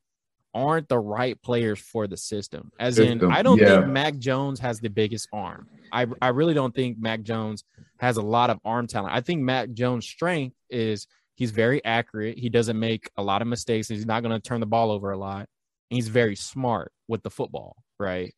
aren't 0.55 0.89
the 0.89 0.99
right 0.99 1.41
players 1.43 1.81
for 1.81 2.07
the 2.07 2.17
system. 2.17 2.71
As 2.79 2.97
System, 2.97 3.25
in, 3.25 3.33
I 3.33 3.43
don't 3.43 3.59
yeah. 3.59 3.81
think 3.81 3.89
Mac 3.89 4.19
Jones 4.19 4.61
has 4.61 4.81
the 4.81 4.89
biggest 4.89 5.29
arm. 5.33 5.69
I 5.93 6.07
I 6.23 6.29
really 6.29 6.55
don't 6.55 6.75
think 6.75 6.99
Mac 6.99 7.23
Jones 7.23 7.65
has 7.99 8.17
a 8.17 8.23
lot 8.23 8.51
of 8.51 8.59
arm 8.65 8.87
talent. 8.87 9.15
I 9.15 9.21
think 9.21 9.43
Mac 9.43 9.73
Jones' 9.73 10.07
strength 10.07 10.57
is 10.71 11.07
he's 11.35 11.51
very 11.51 11.85
accurate. 11.85 12.39
He 12.39 12.49
doesn't 12.49 12.79
make 12.79 13.11
a 13.17 13.23
lot 13.23 13.43
of 13.43 13.49
mistakes. 13.49 13.89
He's 13.89 14.07
not 14.07 14.23
going 14.23 14.35
to 14.35 14.41
turn 14.41 14.61
the 14.61 14.67
ball 14.67 14.91
over 14.91 15.11
a 15.11 15.19
lot. 15.19 15.49
He's 15.91 16.09
very 16.09 16.37
smart 16.37 16.93
with 17.07 17.23
the 17.23 17.31
football, 17.31 17.77
right? 17.99 18.35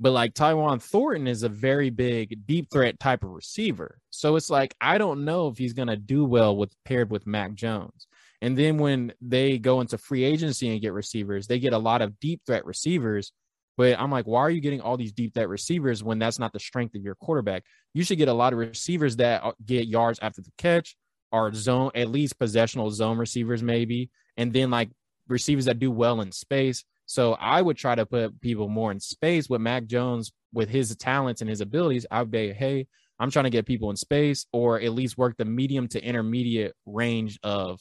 But 0.00 0.12
like 0.12 0.34
Tyquan 0.34 0.80
Thornton 0.80 1.26
is 1.26 1.42
a 1.42 1.48
very 1.48 1.90
big 1.90 2.46
deep 2.46 2.70
threat 2.70 3.00
type 3.00 3.24
of 3.24 3.30
receiver. 3.30 3.98
So 4.10 4.36
it's 4.36 4.50
like 4.50 4.74
I 4.80 4.98
don't 4.98 5.24
know 5.24 5.48
if 5.48 5.58
he's 5.58 5.72
going 5.72 5.88
to 5.88 5.96
do 5.96 6.24
well 6.24 6.56
with 6.56 6.72
paired 6.84 7.10
with 7.10 7.26
Mac 7.26 7.54
Jones. 7.54 8.06
And 8.40 8.56
then 8.56 8.78
when 8.78 9.12
they 9.20 9.58
go 9.58 9.80
into 9.80 9.98
free 9.98 10.22
agency 10.22 10.68
and 10.68 10.80
get 10.80 10.92
receivers, 10.92 11.46
they 11.46 11.58
get 11.58 11.72
a 11.72 11.78
lot 11.78 12.02
of 12.02 12.20
deep 12.20 12.42
threat 12.46 12.64
receivers. 12.64 13.32
But 13.78 13.98
I'm 14.00 14.10
like, 14.10 14.26
why 14.26 14.40
are 14.40 14.50
you 14.50 14.60
getting 14.60 14.80
all 14.80 14.96
these 14.96 15.12
deep 15.12 15.34
threat 15.34 15.48
receivers 15.48 16.02
when 16.02 16.18
that's 16.18 16.40
not 16.40 16.52
the 16.52 16.58
strength 16.58 16.96
of 16.96 17.02
your 17.02 17.14
quarterback? 17.14 17.62
You 17.94 18.02
should 18.02 18.18
get 18.18 18.26
a 18.26 18.32
lot 18.32 18.52
of 18.52 18.58
receivers 18.58 19.14
that 19.16 19.44
uh, 19.44 19.52
get 19.64 19.86
yards 19.86 20.18
after 20.20 20.42
the 20.42 20.50
catch, 20.58 20.96
or 21.30 21.52
zone, 21.54 21.92
at 21.94 22.10
least 22.10 22.40
possessional 22.40 22.90
zone 22.90 23.18
receivers, 23.18 23.62
maybe, 23.62 24.10
and 24.36 24.52
then 24.52 24.70
like 24.70 24.90
receivers 25.28 25.66
that 25.66 25.78
do 25.78 25.92
well 25.92 26.20
in 26.22 26.32
space. 26.32 26.84
So 27.06 27.34
I 27.34 27.62
would 27.62 27.76
try 27.76 27.94
to 27.94 28.04
put 28.04 28.40
people 28.40 28.68
more 28.68 28.90
in 28.90 28.98
space 28.98 29.48
with 29.48 29.60
Mac 29.60 29.86
Jones 29.86 30.32
with 30.52 30.68
his 30.68 30.94
talents 30.96 31.40
and 31.40 31.48
his 31.48 31.60
abilities. 31.60 32.04
I 32.10 32.20
would 32.20 32.32
be, 32.32 32.52
hey, 32.52 32.88
I'm 33.20 33.30
trying 33.30 33.44
to 33.44 33.50
get 33.50 33.64
people 33.64 33.90
in 33.90 33.96
space 33.96 34.46
or 34.52 34.80
at 34.80 34.92
least 34.92 35.16
work 35.16 35.36
the 35.36 35.44
medium 35.44 35.86
to 35.88 36.02
intermediate 36.02 36.72
range 36.84 37.38
of 37.44 37.80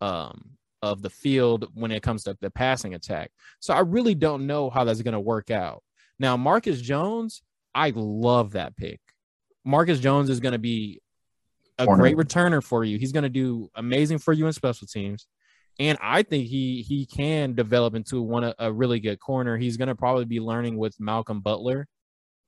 um 0.00 0.57
of 0.82 1.02
the 1.02 1.10
field 1.10 1.68
when 1.74 1.90
it 1.90 2.02
comes 2.02 2.24
to 2.24 2.36
the 2.40 2.50
passing 2.50 2.94
attack. 2.94 3.30
So 3.60 3.74
I 3.74 3.80
really 3.80 4.14
don't 4.14 4.46
know 4.46 4.70
how 4.70 4.84
that's 4.84 5.02
going 5.02 5.12
to 5.12 5.20
work 5.20 5.50
out. 5.50 5.82
Now 6.18 6.36
Marcus 6.36 6.80
Jones, 6.80 7.42
I 7.74 7.92
love 7.94 8.52
that 8.52 8.76
pick. 8.76 9.00
Marcus 9.64 10.00
Jones 10.00 10.30
is 10.30 10.40
going 10.40 10.52
to 10.52 10.58
be 10.58 11.00
a 11.78 11.84
Corner. 11.84 12.02
great 12.02 12.16
returner 12.16 12.62
for 12.62 12.84
you. 12.84 12.98
He's 12.98 13.12
going 13.12 13.22
to 13.22 13.28
do 13.28 13.70
amazing 13.74 14.18
for 14.18 14.32
you 14.32 14.46
in 14.46 14.52
special 14.52 14.86
teams. 14.86 15.26
And 15.78 15.96
I 16.00 16.22
think 16.24 16.48
he 16.48 16.82
he 16.82 17.06
can 17.06 17.54
develop 17.54 17.94
into 17.94 18.20
one 18.20 18.52
a 18.58 18.72
really 18.72 18.98
good 18.98 19.20
corner. 19.20 19.56
He's 19.56 19.76
going 19.76 19.88
to 19.88 19.94
probably 19.94 20.24
be 20.24 20.40
learning 20.40 20.76
with 20.76 20.98
Malcolm 20.98 21.40
Butler. 21.40 21.86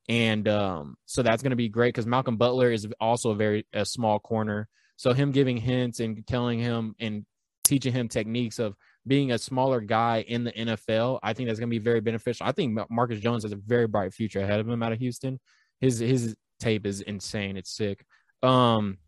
And 0.08 0.48
um, 0.48 0.96
so 1.06 1.22
that's 1.22 1.42
going 1.42 1.50
to 1.50 1.56
be 1.56 1.68
great 1.68 1.94
because 1.94 2.06
Malcolm 2.06 2.36
Butler 2.36 2.72
is 2.72 2.88
also 3.00 3.30
a 3.30 3.36
very 3.36 3.66
a 3.72 3.84
small 3.84 4.18
corner. 4.18 4.68
So 4.96 5.12
him 5.12 5.30
giving 5.30 5.56
hints 5.56 6.00
and 6.00 6.26
telling 6.26 6.58
him 6.58 6.96
and 6.98 7.24
teaching 7.70 7.92
him 7.92 8.08
techniques 8.08 8.58
of 8.58 8.74
being 9.06 9.30
a 9.30 9.38
smaller 9.38 9.80
guy 9.80 10.24
in 10.26 10.42
the 10.42 10.50
NFL, 10.52 11.20
I 11.22 11.32
think 11.32 11.48
that's 11.48 11.60
going 11.60 11.70
to 11.70 11.78
be 11.78 11.82
very 11.82 12.00
beneficial. 12.00 12.44
I 12.44 12.52
think 12.52 12.76
Marcus 12.90 13.20
Jones 13.20 13.44
has 13.44 13.52
a 13.52 13.56
very 13.56 13.86
bright 13.86 14.12
future 14.12 14.40
ahead 14.40 14.58
of 14.58 14.68
him 14.68 14.82
out 14.82 14.92
of 14.92 14.98
Houston. 14.98 15.38
His 15.80 16.00
his 16.00 16.34
tape 16.58 16.84
is 16.84 17.00
insane. 17.00 17.56
It's 17.56 17.74
sick. 17.74 18.04
Um, 18.42 18.98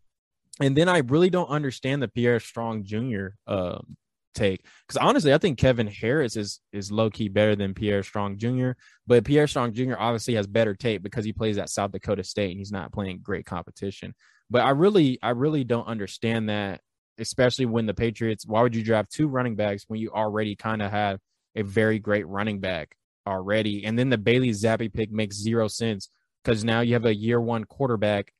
and 0.61 0.77
then 0.77 0.87
I 0.87 0.99
really 0.99 1.29
don't 1.29 1.49
understand 1.49 2.01
the 2.01 2.07
Pierre 2.07 2.39
Strong 2.39 2.85
Jr. 2.85 3.27
Um, 3.47 3.97
take 4.33 4.65
because 4.87 4.97
honestly, 4.97 5.33
I 5.33 5.37
think 5.37 5.59
Kevin 5.59 5.87
Harris 5.87 6.37
is 6.37 6.61
is 6.71 6.89
low 6.89 7.09
key 7.09 7.27
better 7.27 7.55
than 7.55 7.73
Pierre 7.73 8.01
Strong 8.01 8.37
Jr. 8.37 8.71
But 9.05 9.25
Pierre 9.25 9.47
Strong 9.47 9.73
Jr. 9.73 9.95
obviously 9.99 10.35
has 10.35 10.47
better 10.47 10.73
tape 10.73 11.03
because 11.03 11.25
he 11.25 11.33
plays 11.33 11.57
at 11.57 11.69
South 11.69 11.91
Dakota 11.91 12.23
State 12.23 12.51
and 12.51 12.59
he's 12.59 12.71
not 12.71 12.93
playing 12.93 13.19
great 13.21 13.45
competition. 13.45 14.15
But 14.49 14.63
I 14.63 14.69
really, 14.69 15.19
I 15.21 15.31
really 15.31 15.65
don't 15.65 15.87
understand 15.87 16.49
that, 16.49 16.81
especially 17.17 17.65
when 17.65 17.85
the 17.85 17.93
Patriots. 17.93 18.45
Why 18.45 18.61
would 18.61 18.75
you 18.75 18.83
draft 18.83 19.11
two 19.11 19.27
running 19.27 19.55
backs 19.55 19.85
when 19.87 19.99
you 19.99 20.09
already 20.11 20.55
kind 20.55 20.81
of 20.81 20.91
have 20.91 21.19
a 21.55 21.61
very 21.63 21.99
great 21.99 22.27
running 22.27 22.59
back 22.59 22.95
already? 23.27 23.85
And 23.85 23.97
then 23.97 24.09
the 24.09 24.17
Bailey 24.17 24.49
Zappe 24.49 24.91
pick 24.93 25.11
makes 25.11 25.35
zero 25.37 25.67
sense 25.67 26.09
because 26.43 26.63
now 26.63 26.81
you 26.81 26.93
have 26.93 27.05
a 27.05 27.15
year 27.15 27.39
one 27.39 27.63
quarterback, 27.63 28.33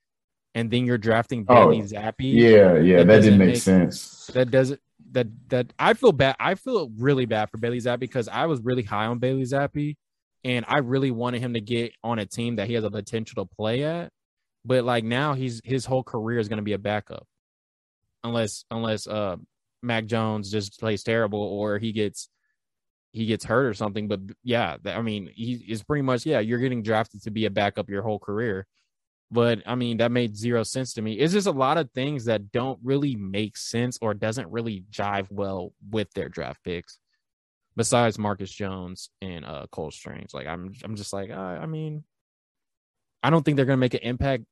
and 0.55 0.69
then 0.69 0.85
you're 0.85 0.97
drafting 0.97 1.45
Oh, 1.47 1.69
Bailey 1.69 1.81
Zappe 1.83 2.13
Yeah, 2.19 2.77
yeah, 2.77 2.97
That 2.97 3.07
that, 3.07 3.21
didn't 3.21 3.39
make, 3.39 3.47
make- 3.49 3.57
sense. 3.57 4.27
that 4.33 4.51
doesn't 4.51 4.79
that 5.11 5.27
that 5.49 5.73
I 5.77 5.93
feel 5.93 6.11
bad. 6.11 6.35
I 6.39 6.55
feel 6.55 6.89
really 6.97 7.25
bad 7.25 7.49
for 7.49 7.57
Bailey 7.57 7.77
Zappe 7.79 7.99
because 7.99 8.27
I 8.27 8.45
was 8.47 8.61
really 8.61 8.83
high 8.83 9.05
on 9.05 9.19
Bailey 9.19 9.43
Zappe, 9.43 9.95
and 10.43 10.65
I 10.67 10.79
really 10.79 11.11
wanted 11.11 11.41
him 11.41 11.53
to 11.53 11.61
get 11.61 11.93
on 12.03 12.17
a 12.19 12.25
team 12.25 12.55
that 12.55 12.67
he 12.67 12.73
has 12.73 12.83
a 12.83 12.89
potential 12.91 13.45
to 13.45 13.55
play 13.55 13.83
at. 13.83 14.09
But 14.65 14.83
like 14.85 15.03
now, 15.03 15.33
he's 15.33 15.61
his 15.63 15.85
whole 15.85 16.03
career 16.03 16.39
is 16.39 16.47
going 16.49 16.57
to 16.57 16.63
be 16.63 16.73
a 16.73 16.77
backup, 16.79 17.25
unless 18.23 18.65
unless 18.71 19.07
uh 19.07 19.35
Mac 19.81 20.05
Jones 20.05 20.49
just 20.49 20.79
plays 20.79 21.03
terrible 21.03 21.41
or 21.41 21.77
he 21.77 21.91
gets 21.91 22.29
he 23.11 23.27
gets 23.27 23.45
hurt 23.45 23.67
or 23.67 23.73
something. 23.73 24.07
But 24.07 24.21
yeah, 24.43 24.77
I 24.85 25.01
mean, 25.01 25.29
he 25.33 25.63
is 25.67 25.83
pretty 25.83 26.01
much 26.01 26.25
yeah. 26.25 26.39
You're 26.39 26.59
getting 26.59 26.81
drafted 26.81 27.23
to 27.23 27.31
be 27.31 27.45
a 27.45 27.51
backup 27.51 27.89
your 27.89 28.01
whole 28.01 28.19
career. 28.19 28.65
But 29.29 29.61
I 29.65 29.75
mean, 29.75 29.97
that 29.97 30.11
made 30.11 30.35
zero 30.35 30.63
sense 30.63 30.93
to 30.93 31.01
me. 31.01 31.13
It's 31.13 31.33
just 31.33 31.47
a 31.47 31.51
lot 31.51 31.77
of 31.77 31.91
things 31.91 32.25
that 32.25 32.51
don't 32.51 32.79
really 32.83 33.15
make 33.15 33.57
sense 33.57 33.97
or 34.01 34.13
doesn't 34.13 34.51
really 34.51 34.83
jive 34.91 35.31
well 35.31 35.73
with 35.89 36.11
their 36.13 36.29
draft 36.29 36.63
picks. 36.63 36.99
Besides 37.75 38.19
Marcus 38.19 38.51
Jones 38.51 39.09
and 39.21 39.45
uh 39.45 39.65
Cole 39.71 39.91
Strange, 39.91 40.33
like 40.33 40.47
I'm, 40.47 40.73
I'm 40.83 40.95
just 40.95 41.13
like, 41.13 41.31
I 41.31 41.65
mean, 41.65 42.03
I 43.23 43.29
don't 43.29 43.43
think 43.43 43.57
they're 43.57 43.65
gonna 43.65 43.77
make 43.77 43.95
an 43.95 44.01
impact 44.03 44.43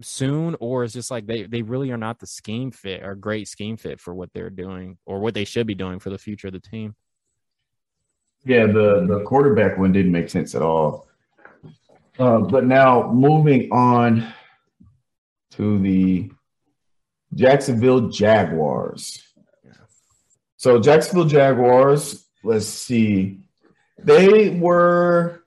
soon, 0.00 0.56
or 0.60 0.84
it's 0.84 0.92
just 0.92 1.10
like 1.10 1.26
they 1.26 1.44
they 1.44 1.62
really 1.62 1.90
are 1.90 1.96
not 1.96 2.18
the 2.18 2.26
scheme 2.26 2.70
fit 2.70 3.02
or 3.02 3.14
great 3.14 3.48
scheme 3.48 3.76
fit 3.76 4.00
for 4.00 4.14
what 4.14 4.32
they're 4.32 4.50
doing 4.50 4.98
or 5.06 5.20
what 5.20 5.34
they 5.34 5.44
should 5.44 5.66
be 5.66 5.74
doing 5.74 5.98
for 5.98 6.10
the 6.10 6.18
future 6.18 6.48
of 6.48 6.52
the 6.52 6.60
team. 6.60 6.94
Yeah, 8.44 8.66
the 8.66 9.06
the 9.08 9.22
quarterback 9.24 9.78
one 9.78 9.92
didn't 9.92 10.12
make 10.12 10.28
sense 10.28 10.54
at 10.54 10.62
all. 10.62 11.08
Uh, 12.18 12.38
but 12.38 12.64
now 12.64 13.10
moving 13.10 13.72
on 13.72 14.32
to 15.52 15.78
the 15.80 16.30
Jacksonville 17.34 18.08
Jaguars. 18.08 19.22
So 20.56 20.80
Jacksonville 20.80 21.26
Jaguars, 21.26 22.24
let's 22.42 22.66
see, 22.66 23.40
they 23.98 24.50
were 24.50 25.43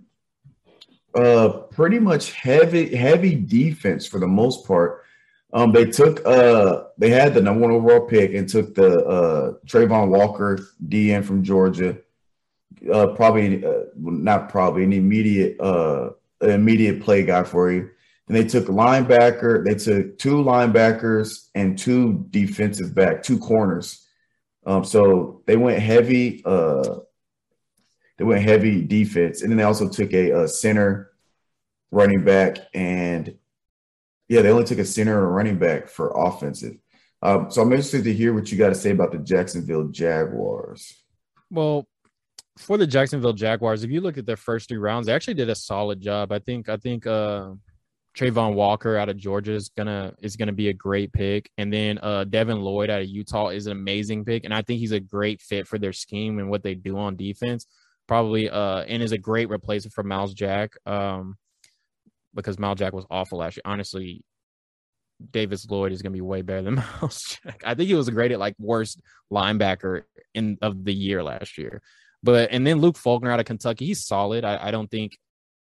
uh 1.17 1.49
pretty 1.71 1.99
much 1.99 2.33
heavy 2.33 2.95
heavy 2.95 3.35
defense 3.35 4.07
for 4.07 4.19
the 4.19 4.27
most 4.27 4.67
part. 4.67 5.03
Um, 5.53 5.71
they 5.73 5.85
took 5.85 6.25
uh 6.27 6.85
they 6.97 7.09
had 7.09 7.33
the 7.33 7.41
number 7.41 7.61
one 7.61 7.71
overall 7.71 8.07
pick 8.07 8.33
and 8.35 8.49
took 8.49 8.75
the 8.75 9.05
uh 9.05 9.53
Travon 9.65 10.09
Walker 10.09 10.59
DN 10.87 11.23
from 11.25 11.43
Georgia. 11.43 11.97
uh, 12.93 13.07
probably 13.07 13.65
uh, 13.65 13.85
not 13.97 14.49
probably 14.49 14.83
an 14.83 14.93
immediate 14.93 15.59
uh, 15.59 16.11
immediate 16.41 17.01
play 17.01 17.23
guy 17.23 17.43
for 17.43 17.71
you. 17.71 17.89
And 18.27 18.35
they 18.35 18.43
took 18.45 18.65
linebacker. 18.67 19.63
They 19.65 19.75
took 19.75 20.17
two 20.19 20.35
linebackers 20.43 21.47
and 21.55 21.77
two 21.77 22.25
defensive 22.29 22.93
back, 22.93 23.23
two 23.23 23.39
corners. 23.39 24.05
Um, 24.65 24.83
so 24.83 25.43
they 25.47 25.55
went 25.57 25.79
heavy. 25.81 26.43
Uh, 26.45 26.99
they 28.17 28.25
went 28.25 28.43
heavy 28.43 28.83
defense, 28.83 29.41
and 29.41 29.51
then 29.51 29.57
they 29.57 29.63
also 29.63 29.87
took 29.89 30.13
a, 30.13 30.31
a 30.31 30.47
center, 30.47 31.06
running 31.91 32.23
back, 32.23 32.57
and 32.73 33.35
yeah, 34.27 34.41
they 34.41 34.49
only 34.49 34.65
took 34.65 34.79
a 34.79 34.85
center 34.85 35.17
and 35.17 35.27
a 35.27 35.29
running 35.29 35.57
back 35.57 35.87
for 35.87 36.11
offensive. 36.15 36.77
Um, 37.21 37.49
so 37.49 37.61
I'm 37.61 37.71
interested 37.71 38.03
to 38.03 38.13
hear 38.13 38.33
what 38.33 38.51
you 38.51 38.57
got 38.57 38.69
to 38.69 38.75
say 38.75 38.91
about 38.91 39.11
the 39.11 39.17
Jacksonville 39.17 39.87
Jaguars. 39.87 40.93
Well, 41.49 41.87
for 42.57 42.77
the 42.77 42.87
Jacksonville 42.87 43.33
Jaguars, 43.33 43.83
if 43.83 43.91
you 43.91 44.01
look 44.01 44.17
at 44.17 44.25
their 44.25 44.37
first 44.37 44.69
three 44.69 44.77
rounds, 44.77 45.07
they 45.07 45.13
actually 45.13 45.35
did 45.35 45.49
a 45.49 45.55
solid 45.55 46.01
job. 46.01 46.31
I 46.31 46.39
think 46.39 46.69
I 46.69 46.77
think 46.77 47.07
uh 47.07 47.51
Travon 48.17 48.55
Walker 48.55 48.97
out 48.97 49.09
of 49.09 49.17
Georgia 49.17 49.53
is 49.53 49.69
gonna 49.69 50.13
is 50.21 50.35
gonna 50.35 50.53
be 50.53 50.69
a 50.69 50.73
great 50.73 51.13
pick, 51.13 51.49
and 51.57 51.71
then 51.71 51.99
uh 52.01 52.23
Devin 52.23 52.61
Lloyd 52.61 52.89
out 52.89 53.01
of 53.01 53.07
Utah 53.07 53.49
is 53.49 53.67
an 53.67 53.73
amazing 53.73 54.25
pick, 54.25 54.43
and 54.43 54.53
I 54.53 54.61
think 54.61 54.79
he's 54.79 54.91
a 54.91 54.99
great 54.99 55.41
fit 55.41 55.67
for 55.67 55.77
their 55.77 55.93
scheme 55.93 56.39
and 56.39 56.49
what 56.49 56.63
they 56.63 56.75
do 56.75 56.97
on 56.97 57.15
defense. 57.15 57.67
Probably 58.07 58.49
uh 58.49 58.81
and 58.81 59.03
is 59.03 59.11
a 59.11 59.17
great 59.17 59.49
replacement 59.49 59.93
for 59.93 60.03
Myles 60.03 60.33
Jack. 60.33 60.71
Um, 60.85 61.37
because 62.37 62.57
Myles 62.57 62.79
Jack 62.79 62.93
was 62.93 63.05
awful 63.11 63.39
last 63.39 63.57
year. 63.57 63.63
Honestly, 63.65 64.23
Davis 65.31 65.69
Lloyd 65.69 65.91
is 65.91 66.01
going 66.01 66.13
to 66.13 66.17
be 66.17 66.21
way 66.21 66.41
better 66.41 66.61
than 66.61 66.75
Myles 67.01 67.37
Jack. 67.43 67.63
I 67.65 67.73
think 67.75 67.87
he 67.87 67.95
was 67.95 68.07
a 68.07 68.31
at 68.31 68.39
like 68.39 68.55
worst 68.59 69.01
linebacker 69.31 70.03
in 70.33 70.57
of 70.61 70.85
the 70.85 70.93
year 70.93 71.23
last 71.23 71.57
year. 71.57 71.81
But 72.23 72.51
and 72.51 72.65
then 72.65 72.79
Luke 72.79 72.95
Fortner 72.95 73.31
out 73.31 73.39
of 73.39 73.45
Kentucky, 73.45 73.85
he's 73.85 74.05
solid. 74.05 74.45
I, 74.45 74.67
I 74.67 74.71
don't 74.71 74.89
think 74.89 75.17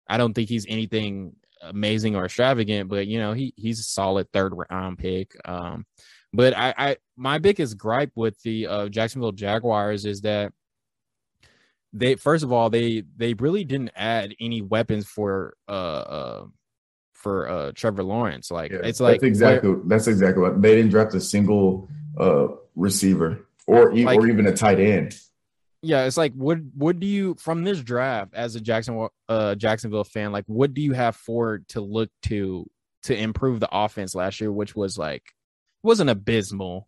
I 0.08 0.18
don't 0.18 0.34
think 0.34 0.50
he's 0.50 0.66
anything 0.68 1.36
amazing 1.62 2.16
or 2.16 2.26
extravagant, 2.26 2.90
but 2.90 3.08
you 3.08 3.20
know 3.20 3.34
he 3.34 3.54
he's 3.56 3.80
a 3.80 3.84
solid 3.84 4.32
third 4.32 4.54
round 4.70 4.98
pick. 4.98 5.36
Um, 5.46 5.86
but 6.34 6.56
I, 6.56 6.74
I 6.78 6.98
my 7.16 7.40
biggest 7.40 7.78
gripe 7.78 8.12
with 8.16 8.40
the 8.42 8.68
uh, 8.68 8.90
Jacksonville 8.90 9.32
Jaguars 9.32 10.06
is 10.06 10.22
that 10.22 10.52
they 11.98 12.16
first 12.16 12.44
of 12.44 12.52
all 12.52 12.70
they 12.70 13.04
they 13.16 13.34
really 13.36 13.64
didn't 13.64 13.92
add 13.96 14.36
any 14.40 14.62
weapons 14.62 15.06
for 15.08 15.56
uh, 15.68 15.72
uh 15.72 16.46
for 17.14 17.48
uh 17.50 17.72
Trevor 17.74 18.04
Lawrence. 18.04 18.52
Like 18.52 18.72
Yeah, 18.72 18.80
it's 18.84 19.00
like 19.00 19.22
that's 19.22 19.24
exactly 19.24 19.76
that's 19.86 20.08
exactly 20.08 20.44
what 20.44 20.62
they 20.62 20.76
didn't 20.76 20.92
draft 20.92 21.16
a 21.16 21.22
single 21.22 21.90
uh 22.20 22.48
receiver 22.76 23.48
or 23.68 23.96
Like- 23.96 24.20
or 24.20 24.28
even 24.28 24.46
a 24.48 24.54
tight 24.54 24.80
end. 24.80 25.18
yeah, 25.82 26.06
it's 26.06 26.18
like 26.18 26.34
what 26.34 26.60
what 26.76 27.00
do 27.00 27.08
you 27.08 27.36
from 27.40 27.64
this 27.64 27.80
draft 27.82 28.34
as 28.36 28.56
a 28.56 28.62
Jacksonville 28.62 29.12
uh 29.30 29.56
Jacksonville 29.56 30.04
fan, 30.04 30.32
like 30.32 30.46
what 30.48 30.74
do 30.74 30.82
you 30.82 30.94
have 30.94 31.16
forward 31.16 31.68
to 31.70 31.82
look 31.82 32.10
to 32.24 32.70
to 33.04 33.16
improve 33.18 33.60
the 33.60 33.70
offense 33.72 34.14
last 34.16 34.42
year, 34.42 34.52
which 34.52 34.76
was 34.76 34.98
like 34.98 35.24
wasn't 35.84 36.10
abysmal, 36.10 36.88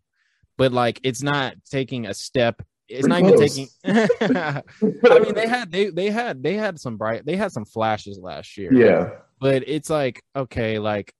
but 0.56 0.72
like 0.72 1.00
it's 1.02 1.22
not 1.22 1.54
taking 1.70 2.06
a 2.06 2.14
step. 2.14 2.62
It's 2.88 3.06
Pretty 3.06 3.22
not 3.22 3.34
even 3.34 3.48
taking 3.48 3.68
I 5.12 5.18
mean 5.20 5.34
they 5.34 5.46
had 5.46 5.70
they 5.70 5.90
they 5.90 6.10
had 6.10 6.42
they 6.42 6.54
had 6.54 6.80
some 6.80 6.96
bright 6.96 7.26
they 7.26 7.36
had 7.36 7.52
some 7.52 7.64
flashes 7.64 8.18
last 8.18 8.56
year. 8.56 8.72
yeah, 8.72 9.10
but 9.40 9.62
it's 9.66 9.90
like 9.90 10.22
okay 10.34 10.78
like 10.78 11.12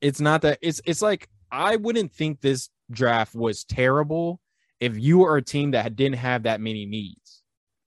it's 0.00 0.20
not 0.20 0.42
that 0.42 0.58
it's 0.62 0.80
it's 0.84 1.02
like 1.02 1.28
i 1.50 1.76
wouldn't 1.76 2.12
think 2.12 2.40
this 2.40 2.68
draft 2.90 3.34
was 3.34 3.64
terrible 3.64 4.40
if 4.78 4.96
you 4.98 5.18
were 5.18 5.36
a 5.36 5.42
team 5.42 5.70
that 5.72 5.96
didn't 5.96 6.16
have 6.18 6.42
that 6.44 6.60
many 6.60 6.86
needs 6.86 7.42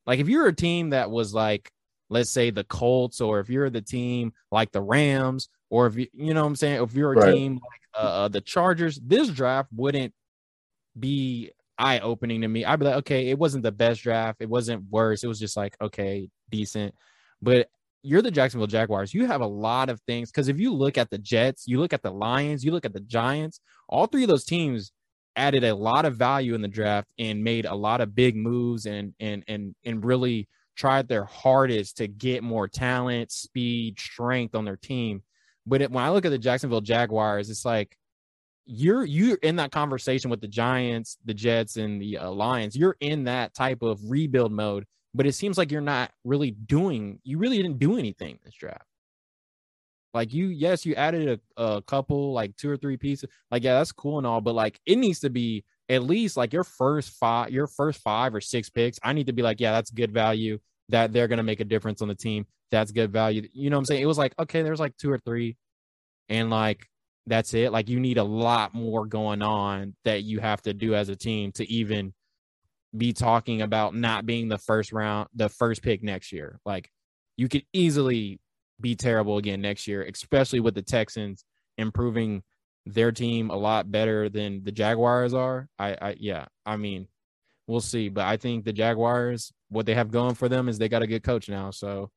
like 0.05 0.19
if 0.19 0.27
you're 0.27 0.47
a 0.47 0.53
team 0.55 0.89
that 0.89 1.09
was 1.11 1.33
like 1.33 1.71
let's 2.09 2.29
say 2.31 2.49
the 2.49 2.63
colts 2.63 3.21
or 3.21 3.39
if 3.39 3.49
you're 3.49 3.69
the 3.69 3.81
team 3.81 4.33
like 4.51 4.71
the 4.71 4.81
rams 4.81 5.49
or 5.69 5.85
if 5.87 5.95
you 5.95 6.07
you 6.13 6.33
know 6.33 6.41
what 6.41 6.47
i'm 6.47 6.55
saying 6.55 6.81
if 6.81 6.93
you're 6.93 7.13
a 7.13 7.15
Right. 7.15 7.33
team 7.33 7.53
like 7.53 7.81
uh, 8.03 8.27
the 8.27 8.41
chargers 8.41 8.99
this 9.03 9.29
draft 9.29 9.69
wouldn't 9.71 10.13
be 10.99 11.51
eye 11.79 11.99
opening 11.99 12.41
to 12.41 12.47
me 12.47 12.65
i'd 12.65 12.79
be 12.79 12.85
like 12.85 12.95
okay 12.95 13.29
it 13.29 13.39
wasn't 13.39 13.63
the 13.63 13.71
best 13.71 14.01
draft 14.01 14.41
it 14.41 14.49
wasn't 14.49 14.83
worse 14.91 15.23
it 15.23 15.27
was 15.27 15.39
just 15.39 15.57
like 15.57 15.75
okay 15.81 16.29
decent 16.49 16.93
but 17.41 17.69
you're 18.01 18.21
the 18.21 18.31
Jacksonville 18.31 18.67
Jaguars. 18.67 19.13
You 19.13 19.25
have 19.25 19.41
a 19.41 19.47
lot 19.47 19.89
of 19.89 19.99
things 20.01 20.31
because 20.31 20.47
if 20.47 20.59
you 20.59 20.73
look 20.73 20.97
at 20.97 21.09
the 21.09 21.17
Jets, 21.17 21.67
you 21.67 21.79
look 21.79 21.93
at 21.93 22.01
the 22.01 22.11
Lions, 22.11 22.63
you 22.63 22.71
look 22.71 22.85
at 22.85 22.93
the 22.93 23.01
Giants, 23.01 23.59
all 23.87 24.05
three 24.05 24.23
of 24.23 24.29
those 24.29 24.45
teams 24.45 24.91
added 25.35 25.63
a 25.63 25.75
lot 25.75 26.05
of 26.05 26.15
value 26.15 26.53
in 26.53 26.61
the 26.61 26.67
draft 26.67 27.09
and 27.17 27.43
made 27.43 27.65
a 27.65 27.75
lot 27.75 28.01
of 28.01 28.15
big 28.15 28.35
moves 28.35 28.85
and 28.85 29.13
and 29.19 29.43
and 29.47 29.75
and 29.85 30.03
really 30.03 30.47
tried 30.75 31.07
their 31.07 31.25
hardest 31.25 31.97
to 31.97 32.07
get 32.07 32.43
more 32.43 32.67
talent, 32.67 33.31
speed, 33.31 33.99
strength 33.99 34.55
on 34.55 34.63
their 34.65 34.77
team. 34.77 35.21
But 35.65 35.81
it, 35.81 35.91
when 35.91 36.03
I 36.03 36.09
look 36.09 36.25
at 36.25 36.29
the 36.29 36.37
Jacksonville 36.37 36.81
Jaguars, 36.81 37.49
it's 37.49 37.65
like 37.65 37.97
you're 38.71 39.03
you're 39.03 39.37
in 39.37 39.55
that 39.57 39.71
conversation 39.71 40.29
with 40.29 40.41
the 40.41 40.47
Giants, 40.47 41.17
the 41.25 41.33
Jets, 41.33 41.77
and 41.77 42.01
the 42.01 42.19
uh, 42.19 42.29
Lions. 42.29 42.75
You're 42.75 42.95
in 42.99 43.23
that 43.23 43.53
type 43.53 43.81
of 43.81 43.99
rebuild 44.09 44.51
mode 44.51 44.85
but 45.13 45.25
it 45.25 45.33
seems 45.33 45.57
like 45.57 45.71
you're 45.71 45.81
not 45.81 46.11
really 46.23 46.51
doing 46.51 47.19
you 47.23 47.37
really 47.37 47.57
didn't 47.57 47.79
do 47.79 47.97
anything 47.97 48.37
this 48.43 48.53
draft 48.53 48.85
like 50.13 50.33
you 50.33 50.47
yes 50.47 50.85
you 50.85 50.95
added 50.95 51.39
a, 51.57 51.61
a 51.61 51.81
couple 51.83 52.33
like 52.33 52.55
two 52.55 52.69
or 52.69 52.77
three 52.77 52.97
pieces 52.97 53.29
like 53.51 53.63
yeah 53.63 53.77
that's 53.77 53.91
cool 53.91 54.17
and 54.17 54.27
all 54.27 54.41
but 54.41 54.55
like 54.55 54.79
it 54.85 54.97
needs 54.97 55.19
to 55.19 55.29
be 55.29 55.63
at 55.89 56.03
least 56.03 56.37
like 56.37 56.53
your 56.53 56.63
first 56.63 57.11
five 57.11 57.49
your 57.49 57.67
first 57.67 58.01
five 58.01 58.33
or 58.33 58.41
six 58.41 58.69
picks 58.69 58.99
i 59.03 59.13
need 59.13 59.27
to 59.27 59.33
be 59.33 59.41
like 59.41 59.59
yeah 59.59 59.71
that's 59.71 59.91
good 59.91 60.11
value 60.11 60.59
that 60.89 61.13
they're 61.13 61.27
to 61.27 61.43
make 61.43 61.59
a 61.59 61.65
difference 61.65 62.01
on 62.01 62.07
the 62.07 62.15
team 62.15 62.45
that's 62.71 62.91
good 62.91 63.11
value 63.11 63.47
you 63.53 63.69
know 63.69 63.77
what 63.77 63.79
i'm 63.79 63.85
saying 63.85 64.01
it 64.01 64.07
was 64.07 64.17
like 64.17 64.33
okay 64.39 64.61
there's 64.61 64.79
like 64.79 64.95
two 64.97 65.11
or 65.11 65.19
three 65.19 65.57
and 66.29 66.49
like 66.49 66.87
that's 67.27 67.53
it 67.53 67.71
like 67.71 67.89
you 67.89 67.99
need 67.99 68.17
a 68.17 68.23
lot 68.23 68.73
more 68.73 69.05
going 69.05 69.41
on 69.41 69.95
that 70.03 70.23
you 70.23 70.39
have 70.39 70.61
to 70.61 70.73
do 70.73 70.95
as 70.95 71.09
a 71.09 71.15
team 71.15 71.51
to 71.51 71.69
even 71.71 72.13
be 72.95 73.13
talking 73.13 73.61
about 73.61 73.95
not 73.95 74.25
being 74.25 74.47
the 74.47 74.57
first 74.57 74.91
round, 74.91 75.29
the 75.35 75.49
first 75.49 75.81
pick 75.83 76.01
next 76.01 76.31
year. 76.31 76.59
Like 76.65 76.89
you 77.37 77.47
could 77.47 77.63
easily 77.73 78.39
be 78.81 78.95
terrible 78.95 79.37
again 79.37 79.61
next 79.61 79.87
year, 79.87 80.03
especially 80.03 80.59
with 80.59 80.75
the 80.75 80.81
Texans 80.81 81.45
improving 81.77 82.43
their 82.85 83.11
team 83.11 83.49
a 83.49 83.55
lot 83.55 83.91
better 83.91 84.29
than 84.29 84.63
the 84.63 84.71
Jaguars 84.71 85.33
are. 85.33 85.69
I, 85.77 85.97
I 86.01 86.15
yeah, 86.19 86.45
I 86.65 86.77
mean, 86.77 87.07
we'll 87.67 87.81
see. 87.81 88.09
But 88.09 88.25
I 88.25 88.37
think 88.37 88.65
the 88.65 88.73
Jaguars, 88.73 89.53
what 89.69 89.85
they 89.85 89.93
have 89.93 90.11
going 90.11 90.35
for 90.35 90.49
them 90.49 90.67
is 90.67 90.77
they 90.77 90.89
got 90.89 91.03
a 91.03 91.07
good 91.07 91.23
coach 91.23 91.49
now. 91.49 91.71
So, 91.71 92.11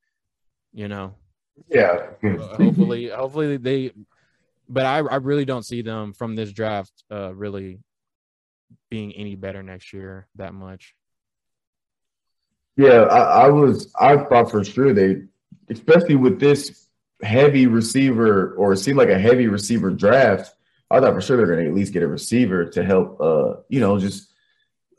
you 0.73 0.89
know, 0.89 1.15
yeah. 1.69 2.07
hopefully, 2.23 3.09
hopefully 3.09 3.57
they. 3.57 3.93
But 4.69 4.87
I, 4.87 4.99
I 4.99 5.17
really 5.17 5.45
don't 5.45 5.65
see 5.65 5.83
them 5.83 6.13
from 6.13 6.35
this 6.35 6.53
draft 6.53 6.93
uh, 7.11 7.35
really 7.35 7.81
being 8.91 9.13
any 9.13 9.35
better 9.35 9.63
next 9.63 9.93
year 9.93 10.27
that 10.37 10.55
much. 10.55 10.95
Yeah, 12.77 13.03
I, 13.03 13.47
I 13.47 13.49
was. 13.49 13.93
I 14.01 14.17
thought 14.17 14.51
for 14.51 14.65
sure 14.65 14.95
they, 14.95 15.23
especially 15.71 16.17
with 16.17 16.41
this 16.41 16.89
heavy 17.23 17.67
receiver, 17.67 18.55
or 18.55 18.73
it 18.73 18.79
seemed 18.79 18.99
like 18.99 19.11
a 19.11 19.19
heavy 19.19 19.47
receiver 19.47 19.91
draft. 19.91 20.55
I 20.91 21.01
thought 21.01 21.15
for 21.15 21.21
sure 21.21 21.37
they're 21.37 21.47
going 21.47 21.65
to 21.65 21.69
at 21.69 21.75
least 21.75 21.93
get 21.93 22.03
a 22.03 22.09
receiver 22.09 22.65
to 22.67 22.85
help. 22.85 23.21
Uh, 23.21 23.55
you 23.69 23.81
know, 23.81 23.99
just 23.99 24.33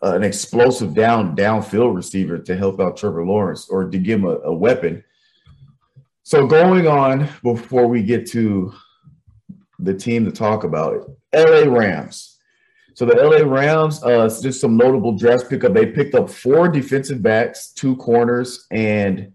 uh, 0.04 0.16
an 0.16 0.24
explosive 0.24 0.94
down 0.94 1.36
downfield 1.36 1.96
receiver 1.96 2.38
to 2.38 2.56
help 2.56 2.80
out 2.80 2.98
Trevor 2.98 3.26
Lawrence 3.26 3.70
or 3.70 3.90
to 3.90 3.98
give 3.98 4.20
him 4.20 4.26
a, 4.26 4.38
a 4.40 4.54
weapon. 4.54 5.04
So 6.24 6.48
going 6.48 6.88
on 6.88 7.28
before 7.42 7.88
we 7.88 8.04
get 8.04 8.26
to 8.32 8.74
the 9.84 9.94
team 9.94 10.26
to 10.26 10.32
talk 10.32 10.64
about, 10.64 10.96
it. 10.96 11.04
LA 11.34 11.72
Rams. 11.72 12.34
So 12.96 13.06
the 13.06 13.16
LA 13.16 13.44
Rams, 13.44 14.04
uh, 14.04 14.30
just 14.42 14.62
some 14.62 14.78
notable 14.78 15.18
draft 15.18 15.50
pickup. 15.50 15.74
They 15.74 15.88
picked 15.88 16.14
up 16.14 16.30
four 16.30 16.70
defensive 16.70 17.24
backs, 17.24 17.72
two 17.72 17.96
corners, 17.96 18.68
and 18.70 19.34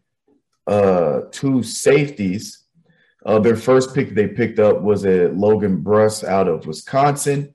uh, 0.67 1.23
two 1.33 1.63
safeties. 1.63 2.65
Uh, 3.27 3.41
their 3.41 3.57
first 3.57 3.95
pick 3.95 4.15
they 4.15 4.29
picked 4.29 4.61
up 4.61 4.81
was 4.81 5.05
a 5.05 5.29
Logan 5.29 5.83
Bruss 5.83 6.23
out 6.23 6.47
of 6.47 6.67
Wisconsin, 6.67 7.53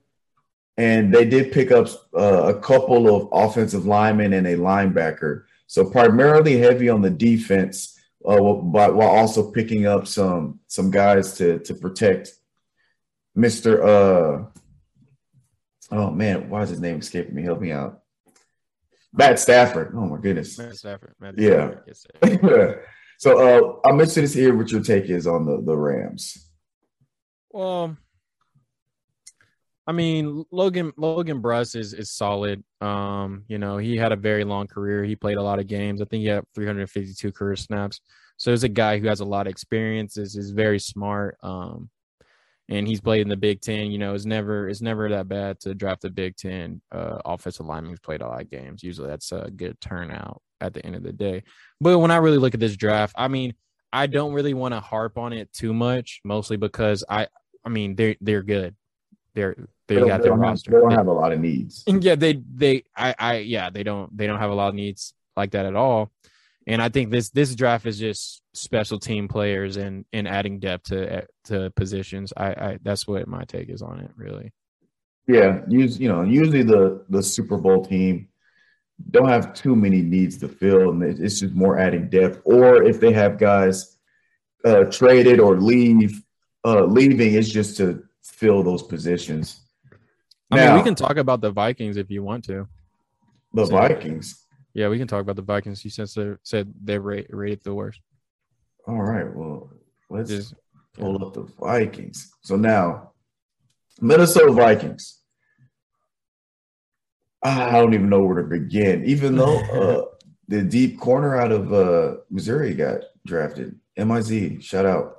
and 0.76 1.12
they 1.12 1.24
did 1.24 1.52
pick 1.52 1.70
up 1.70 1.88
uh, 2.14 2.54
a 2.54 2.60
couple 2.60 3.14
of 3.14 3.28
offensive 3.32 3.86
linemen 3.86 4.34
and 4.34 4.46
a 4.46 4.56
linebacker. 4.56 5.44
So 5.66 5.88
primarily 5.88 6.58
heavy 6.58 6.90
on 6.90 7.00
the 7.00 7.10
defense, 7.10 7.98
uh, 8.26 8.38
but 8.38 8.94
while 8.94 9.08
also 9.08 9.50
picking 9.50 9.86
up 9.86 10.06
some 10.06 10.60
some 10.66 10.90
guys 10.90 11.32
to 11.38 11.60
to 11.60 11.74
protect 11.74 12.32
Mister. 13.34 13.82
Uh, 13.82 14.44
oh 15.90 16.10
man, 16.10 16.48
why 16.48 16.62
is 16.62 16.70
his 16.70 16.80
name 16.80 16.98
escaping 16.98 17.34
me? 17.34 17.42
Help 17.42 17.60
me 17.60 17.72
out. 17.72 18.00
Matt 19.12 19.38
Stafford. 19.38 19.92
Oh 19.96 20.06
my 20.06 20.18
goodness. 20.18 20.58
Matt 20.58 20.76
Stafford. 20.76 21.14
Matt 21.20 21.38
Yeah. 21.38 21.70
Stafford, 21.70 21.82
yes, 21.86 22.06
sir. 22.42 22.84
so 23.18 23.38
uh, 23.38 23.88
I'm 23.88 23.94
interested 23.94 24.28
to 24.28 24.38
hear 24.40 24.56
what 24.56 24.70
your 24.72 24.82
take 24.82 25.04
is 25.04 25.26
on 25.26 25.46
the, 25.46 25.62
the 25.62 25.76
Rams. 25.76 26.50
Well, 27.50 27.96
I 29.86 29.92
mean, 29.92 30.44
Logan 30.50 30.92
Logan 30.96 31.42
Bruss 31.42 31.76
is 31.76 31.92
is 31.92 32.10
solid. 32.10 32.64
Um, 32.80 33.44
you 33.48 33.58
know, 33.58 33.76
he 33.76 33.96
had 33.96 34.12
a 34.12 34.16
very 34.16 34.44
long 34.44 34.66
career. 34.66 35.04
He 35.04 35.14
played 35.14 35.36
a 35.36 35.42
lot 35.42 35.58
of 35.60 35.66
games. 35.66 36.00
I 36.00 36.06
think 36.06 36.22
he 36.22 36.28
had 36.28 36.44
352 36.54 37.30
career 37.32 37.56
snaps. 37.56 38.00
So 38.36 38.50
he's 38.50 38.64
a 38.64 38.68
guy 38.68 38.98
who 38.98 39.06
has 39.08 39.20
a 39.20 39.24
lot 39.24 39.46
of 39.46 39.50
experience. 39.50 40.16
Is 40.16 40.36
is 40.36 40.50
very 40.50 40.80
smart. 40.80 41.36
Um, 41.42 41.90
and 42.68 42.86
he's 42.88 43.00
played 43.00 43.22
in 43.22 43.28
the 43.28 43.36
Big 43.36 43.60
Ten. 43.60 43.90
You 43.90 43.98
know, 43.98 44.14
it's 44.14 44.24
never 44.24 44.68
it's 44.68 44.80
never 44.80 45.08
that 45.10 45.28
bad 45.28 45.60
to 45.60 45.74
draft 45.74 46.02
the 46.02 46.10
Big 46.10 46.36
Ten 46.36 46.80
uh, 46.92 47.18
offensive 47.24 47.66
lineman 47.66 47.90
who's 47.90 48.00
played 48.00 48.22
a 48.22 48.26
lot 48.28 48.40
of 48.42 48.50
games. 48.50 48.82
Usually, 48.82 49.08
that's 49.08 49.32
a 49.32 49.50
good 49.54 49.80
turnout 49.80 50.40
at 50.60 50.72
the 50.74 50.84
end 50.84 50.96
of 50.96 51.02
the 51.02 51.12
day. 51.12 51.42
But 51.80 51.98
when 51.98 52.10
I 52.10 52.16
really 52.16 52.38
look 52.38 52.54
at 52.54 52.60
this 52.60 52.76
draft, 52.76 53.14
I 53.18 53.28
mean, 53.28 53.54
I 53.92 54.06
don't 54.06 54.32
really 54.32 54.54
want 54.54 54.74
to 54.74 54.80
harp 54.80 55.18
on 55.18 55.32
it 55.32 55.52
too 55.52 55.74
much, 55.74 56.20
mostly 56.24 56.56
because 56.56 57.04
I, 57.08 57.28
I 57.64 57.68
mean, 57.68 57.94
they're 57.96 58.16
they're 58.20 58.42
good. 58.42 58.74
They're 59.34 59.56
they, 59.88 59.96
got 59.96 60.22
their 60.22 60.32
have- 60.32 60.40
roster. 60.40 60.70
they 60.70 60.78
don't 60.78 60.88
They- 60.90 60.94
have 60.94 61.08
a 61.08 61.12
lot 61.12 61.32
of 61.32 61.40
needs. 61.40 61.84
yeah, 61.86 62.14
they 62.14 62.40
they 62.54 62.84
I 62.96 63.14
I 63.18 63.34
yeah, 63.38 63.68
they 63.70 63.82
don't 63.82 64.16
they 64.16 64.26
don't 64.26 64.38
have 64.38 64.50
a 64.50 64.54
lot 64.54 64.68
of 64.68 64.74
needs 64.74 65.12
like 65.36 65.50
that 65.52 65.66
at 65.66 65.74
all. 65.76 66.10
And 66.66 66.80
I 66.80 66.88
think 66.88 67.10
this 67.10 67.30
this 67.30 67.54
draft 67.54 67.86
is 67.86 67.98
just 67.98 68.42
special 68.54 68.98
team 68.98 69.28
players 69.28 69.76
and 69.76 70.04
and 70.12 70.26
adding 70.26 70.60
depth 70.60 70.84
to 70.88 71.26
to 71.44 71.70
positions. 71.76 72.32
I 72.36 72.46
I 72.46 72.78
that's 72.82 73.06
what 73.06 73.26
my 73.28 73.44
take 73.44 73.68
is 73.68 73.82
on 73.82 74.00
it, 74.00 74.10
really. 74.16 74.52
Yeah, 75.26 75.60
use 75.68 75.98
you 75.98 76.08
know 76.08 76.22
usually 76.22 76.62
the 76.62 77.04
the 77.08 77.22
Super 77.22 77.58
Bowl 77.58 77.84
team 77.84 78.28
don't 79.10 79.28
have 79.28 79.54
too 79.54 79.74
many 79.74 80.02
needs 80.02 80.38
to 80.38 80.48
fill, 80.48 80.90
and 80.90 81.02
it's 81.02 81.40
just 81.40 81.54
more 81.54 81.78
adding 81.78 82.08
depth. 82.08 82.40
Or 82.44 82.82
if 82.82 83.00
they 83.00 83.12
have 83.12 83.38
guys 83.38 83.96
uh, 84.64 84.84
traded 84.84 85.40
or 85.40 85.60
leave, 85.60 86.22
uh, 86.64 86.84
leaving, 86.84 87.34
it's 87.34 87.50
just 87.50 87.76
to 87.78 88.04
fill 88.22 88.62
those 88.62 88.82
positions. 88.82 89.60
I 90.50 90.66
mean, 90.66 90.76
we 90.76 90.82
can 90.82 90.94
talk 90.94 91.16
about 91.16 91.40
the 91.40 91.50
Vikings 91.50 91.96
if 91.96 92.10
you 92.10 92.22
want 92.22 92.44
to. 92.44 92.68
the 93.52 93.66
Vikings. 93.66 94.43
Yeah, 94.74 94.88
we 94.88 94.98
can 94.98 95.06
talk 95.06 95.20
about 95.20 95.36
the 95.36 95.42
Vikings. 95.42 95.84
You 95.84 95.90
since 95.90 96.14
they 96.14 96.34
said 96.42 96.74
they're 96.82 97.00
ra- 97.00 97.22
rated 97.30 97.62
the 97.62 97.74
worst. 97.74 98.00
All 98.86 99.00
right, 99.00 99.32
well, 99.34 99.70
let's 100.10 100.28
Just 100.28 100.54
pull 100.94 101.24
up 101.24 101.32
the 101.32 101.44
Vikings. 101.60 102.30
So 102.42 102.56
now, 102.56 103.12
Minnesota 104.00 104.52
Vikings. 104.52 105.20
I 107.42 107.72
don't 107.72 107.92
even 107.92 108.08
know 108.08 108.22
where 108.22 108.42
to 108.42 108.48
begin. 108.48 109.04
Even 109.04 109.36
though 109.36 109.58
uh, 109.58 110.04
the 110.48 110.62
deep 110.62 110.98
corner 110.98 111.36
out 111.36 111.52
of 111.52 111.72
uh, 111.72 112.16
Missouri 112.30 112.74
got 112.74 113.00
drafted, 113.26 113.78
MIZ, 113.96 114.62
shout 114.62 114.86
out. 114.86 115.18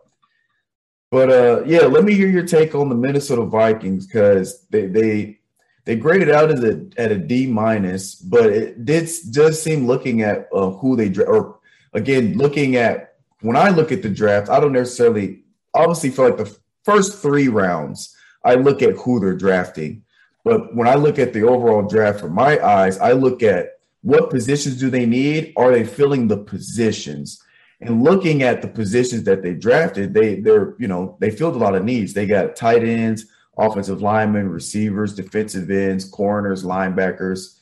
But 1.12 1.30
uh, 1.30 1.64
yeah, 1.66 1.82
let 1.82 2.03
me 2.03 2.14
hear 2.14 2.28
your 2.28 2.45
take 2.45 2.76
on 2.76 2.89
the 2.89 2.95
Minnesota 2.95 3.45
Vikings 3.45 4.06
because 4.06 4.68
they 4.68 4.88
they 4.88 5.39
they 5.86 5.96
graded 5.96 6.30
out 6.30 6.52
as 6.52 6.64
a 6.64 6.86
at 6.98 7.12
a 7.12 7.18
D 7.18 7.48
minus, 7.48 8.16
but 8.16 8.48
it 8.48 8.86
did 8.86 9.10
does 9.32 9.62
seem 9.62 9.88
looking 9.88 10.22
at 10.22 10.50
uh, 10.54 10.72
who 10.72 10.96
they 10.96 11.10
dra- 11.10 11.26
or 11.26 11.60
again 11.94 12.38
looking 12.38 12.76
at 12.76 13.16
when 13.42 13.56
I 13.56 13.70
look 13.70 13.92
at 13.92 14.02
the 14.02 14.10
draft, 14.10 14.50
I 14.50 14.60
don't 14.60 14.74
necessarily 14.74 15.44
obviously 15.74 16.10
feel 16.10 16.26
like 16.26 16.38
the 16.38 16.58
first 16.84 17.22
three 17.22 17.48
rounds, 17.48 18.16
I 18.44 18.56
look 18.56 18.82
at 18.82 18.96
who 18.96 19.20
they're 19.20 19.36
drafting. 19.36 20.04
But 20.44 20.76
when 20.76 20.88
I 20.88 20.96
look 20.96 21.20
at 21.20 21.34
the 21.34 21.44
overall 21.44 21.88
draft 21.88 22.20
from 22.20 22.34
my 22.34 22.64
eyes, 22.64 22.98
I 23.00 23.14
look 23.14 23.44
at 23.44 23.80
what 24.02 24.30
positions 24.30 24.80
do 24.80 24.90
they 24.90 25.06
need? 25.06 25.54
Are 25.58 25.72
they 25.72 25.84
filling 25.84 26.28
the 26.28 26.38
positions? 26.38 27.42
And 27.82 28.04
looking 28.04 28.44
at 28.44 28.62
the 28.62 28.68
positions 28.68 29.24
that 29.24 29.42
they 29.42 29.54
drafted, 29.54 30.14
they 30.14 30.36
they're 30.36 30.76
you 30.80 30.88
know 30.88 31.18
they 31.20 31.30
filled 31.30 31.56
a 31.56 31.60
lot 31.60 31.76
of 31.76 31.84
needs. 31.84 32.14
They 32.14 32.26
got 32.26 32.56
tight 32.56 32.84
ends, 32.84 33.26
offensive 33.58 34.01
linemen, 34.01 34.49
receivers, 34.49 35.16
defensive 35.16 35.70
ends, 35.70 36.06
corners, 36.06 36.64
linebackers, 36.64 37.60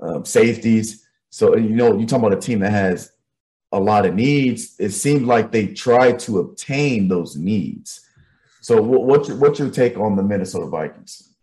um, 0.00 0.24
safeties. 0.24 1.06
So 1.30 1.56
you 1.56 1.70
know 1.70 1.98
you 1.98 2.06
talk 2.06 2.20
about 2.20 2.32
a 2.32 2.40
team 2.40 2.60
that 2.60 2.70
has 2.70 3.12
a 3.72 3.80
lot 3.80 4.06
of 4.06 4.14
needs. 4.14 4.76
It 4.78 4.90
seemed 4.90 5.26
like 5.26 5.52
they 5.52 5.68
tried 5.68 6.18
to 6.20 6.38
obtain 6.38 7.08
those 7.08 7.36
needs. 7.36 8.06
So 8.60 8.80
what, 8.80 9.04
what's 9.04 9.28
your, 9.28 9.36
what's 9.38 9.58
your 9.58 9.70
take 9.70 9.98
on 9.98 10.16
the 10.16 10.22
Minnesota 10.22 10.66
Vikings? 10.66 11.34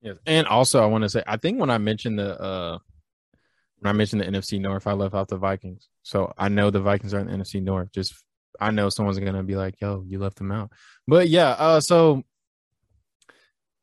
Yes. 0.00 0.16
And 0.26 0.46
also 0.46 0.82
I 0.82 0.86
want 0.86 1.02
to 1.02 1.08
say 1.08 1.22
I 1.26 1.36
think 1.36 1.60
when 1.60 1.70
I 1.70 1.78
mentioned 1.78 2.18
the 2.18 2.40
uh 2.40 2.78
when 3.78 3.90
I 3.90 3.92
mentioned 3.92 4.22
the 4.22 4.26
NFC 4.26 4.60
North, 4.60 4.86
I 4.86 4.92
left 4.92 5.14
out 5.14 5.28
the 5.28 5.36
Vikings. 5.36 5.88
So 6.02 6.32
I 6.38 6.48
know 6.48 6.70
the 6.70 6.80
Vikings 6.80 7.14
are 7.14 7.20
in 7.20 7.26
the 7.26 7.32
NFC 7.32 7.62
North. 7.62 7.92
Just 7.92 8.14
I 8.60 8.70
know 8.70 8.88
someone's 8.88 9.18
gonna 9.18 9.42
be 9.42 9.56
like, 9.56 9.80
yo, 9.80 10.04
you 10.06 10.18
left 10.18 10.38
them 10.38 10.52
out. 10.52 10.72
But 11.06 11.28
yeah, 11.28 11.50
uh 11.50 11.80
so 11.80 12.24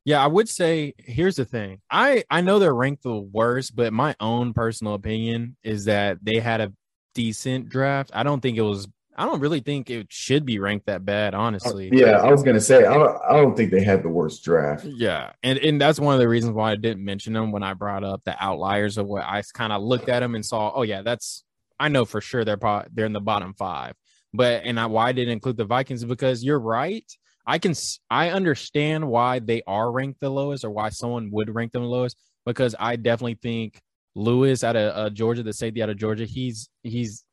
yeah, 0.10 0.24
I 0.24 0.26
would 0.26 0.50
say 0.50 0.96
here's 0.98 1.36
the 1.36 1.46
thing. 1.46 1.82
I 1.92 2.24
I 2.32 2.42
know 2.42 2.58
they're 2.58 2.74
ranked 2.74 3.04
the 3.04 3.20
worst, 3.20 3.76
but 3.76 3.94
my 3.94 4.16
own 4.20 4.54
personal 4.54 4.96
opinion 4.96 5.56
is 5.62 5.86
that 5.86 6.18
they 6.24 6.40
had 6.40 6.62
a 6.62 6.74
decent 7.14 7.70
draft. 7.70 8.10
I 8.12 8.24
don't 8.24 8.42
think 8.42 8.58
it 8.58 8.64
was 8.64 8.88
I 9.16 9.26
don't 9.26 9.40
really 9.40 9.60
think 9.60 9.92
it 9.92 10.08
should 10.10 10.48
be 10.48 10.58
ranked 10.58 10.88
that 10.88 11.06
bad, 11.06 11.36
honestly. 11.36 11.92
Uh, 11.92 11.96
yeah, 11.96 12.22
I 12.24 12.32
was 12.32 12.42
gonna 12.42 12.60
say 12.60 12.86
I 12.86 12.96
don't, 12.96 13.22
I 13.30 13.34
don't 13.34 13.56
think 13.56 13.70
they 13.70 13.84
had 13.84 14.02
the 14.02 14.10
worst 14.10 14.44
draft. 14.44 14.84
Yeah, 14.84 15.34
and 15.44 15.60
and 15.60 15.80
that's 15.80 16.00
one 16.00 16.16
of 16.16 16.20
the 16.20 16.28
reasons 16.28 16.54
why 16.54 16.72
I 16.72 16.76
didn't 16.76 17.06
mention 17.06 17.34
them 17.34 17.52
when 17.52 17.62
I 17.62 17.76
brought 17.76 18.04
up 18.04 18.24
the 18.24 18.36
outliers 18.44 18.98
of 18.98 19.06
what 19.06 19.24
I 19.24 19.44
kind 19.54 19.72
of 19.72 19.84
looked 19.84 20.10
at 20.10 20.22
them 20.22 20.34
and 20.34 20.44
saw. 20.44 20.72
Oh 20.74 20.82
yeah, 20.82 21.04
that's 21.04 21.44
I 21.80 21.90
know 21.90 22.06
for 22.06 22.20
sure 22.20 22.44
they're 22.44 22.58
pro- 22.58 22.86
they're 22.92 23.06
in 23.06 23.14
the 23.14 23.22
bottom 23.22 23.54
five. 23.54 23.94
But 24.34 24.64
and 24.64 24.80
I, 24.80 24.88
why 24.88 25.10
I 25.10 25.12
didn't 25.12 25.34
include 25.34 25.58
the 25.58 25.66
Vikings 25.66 26.04
because 26.04 26.44
you're 26.44 26.60
right. 26.60 27.06
I 27.50 27.58
can 27.58 27.74
I 28.12 28.30
understand 28.30 29.08
why 29.08 29.40
they 29.40 29.64
are 29.66 29.92
ranked 29.92 30.20
the 30.20 30.30
lowest 30.30 30.64
or 30.64 30.70
why 30.70 30.90
someone 30.90 31.32
would 31.32 31.54
rank 31.54 31.72
them 31.72 31.82
the 31.82 31.90
lowest 31.90 32.16
because 32.46 32.76
I 32.80 32.96
definitely 32.96 33.40
think 33.42 33.82
Lewis 34.14 34.64
out 34.64 34.76
of 34.76 34.96
uh, 34.96 35.10
Georgia, 35.10 35.42
the 35.42 35.52
safety 35.52 35.82
out 35.82 35.90
of 35.90 35.98
Georgia, 35.98 36.26
he's 36.26 36.70
he's 36.84 37.26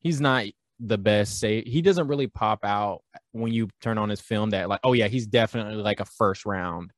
he's 0.00 0.20
not 0.20 0.46
the 0.80 0.98
best 0.98 1.38
say 1.38 1.62
he 1.62 1.80
doesn't 1.80 2.08
really 2.08 2.26
pop 2.26 2.64
out 2.64 3.02
when 3.30 3.52
you 3.52 3.68
turn 3.80 3.98
on 3.98 4.08
his 4.08 4.20
film 4.20 4.50
that 4.50 4.68
like 4.68 4.80
oh 4.82 4.94
yeah 4.94 5.06
he's 5.06 5.28
definitely 5.28 5.76
like 5.76 6.00
a 6.00 6.04
first 6.04 6.44
round 6.44 6.90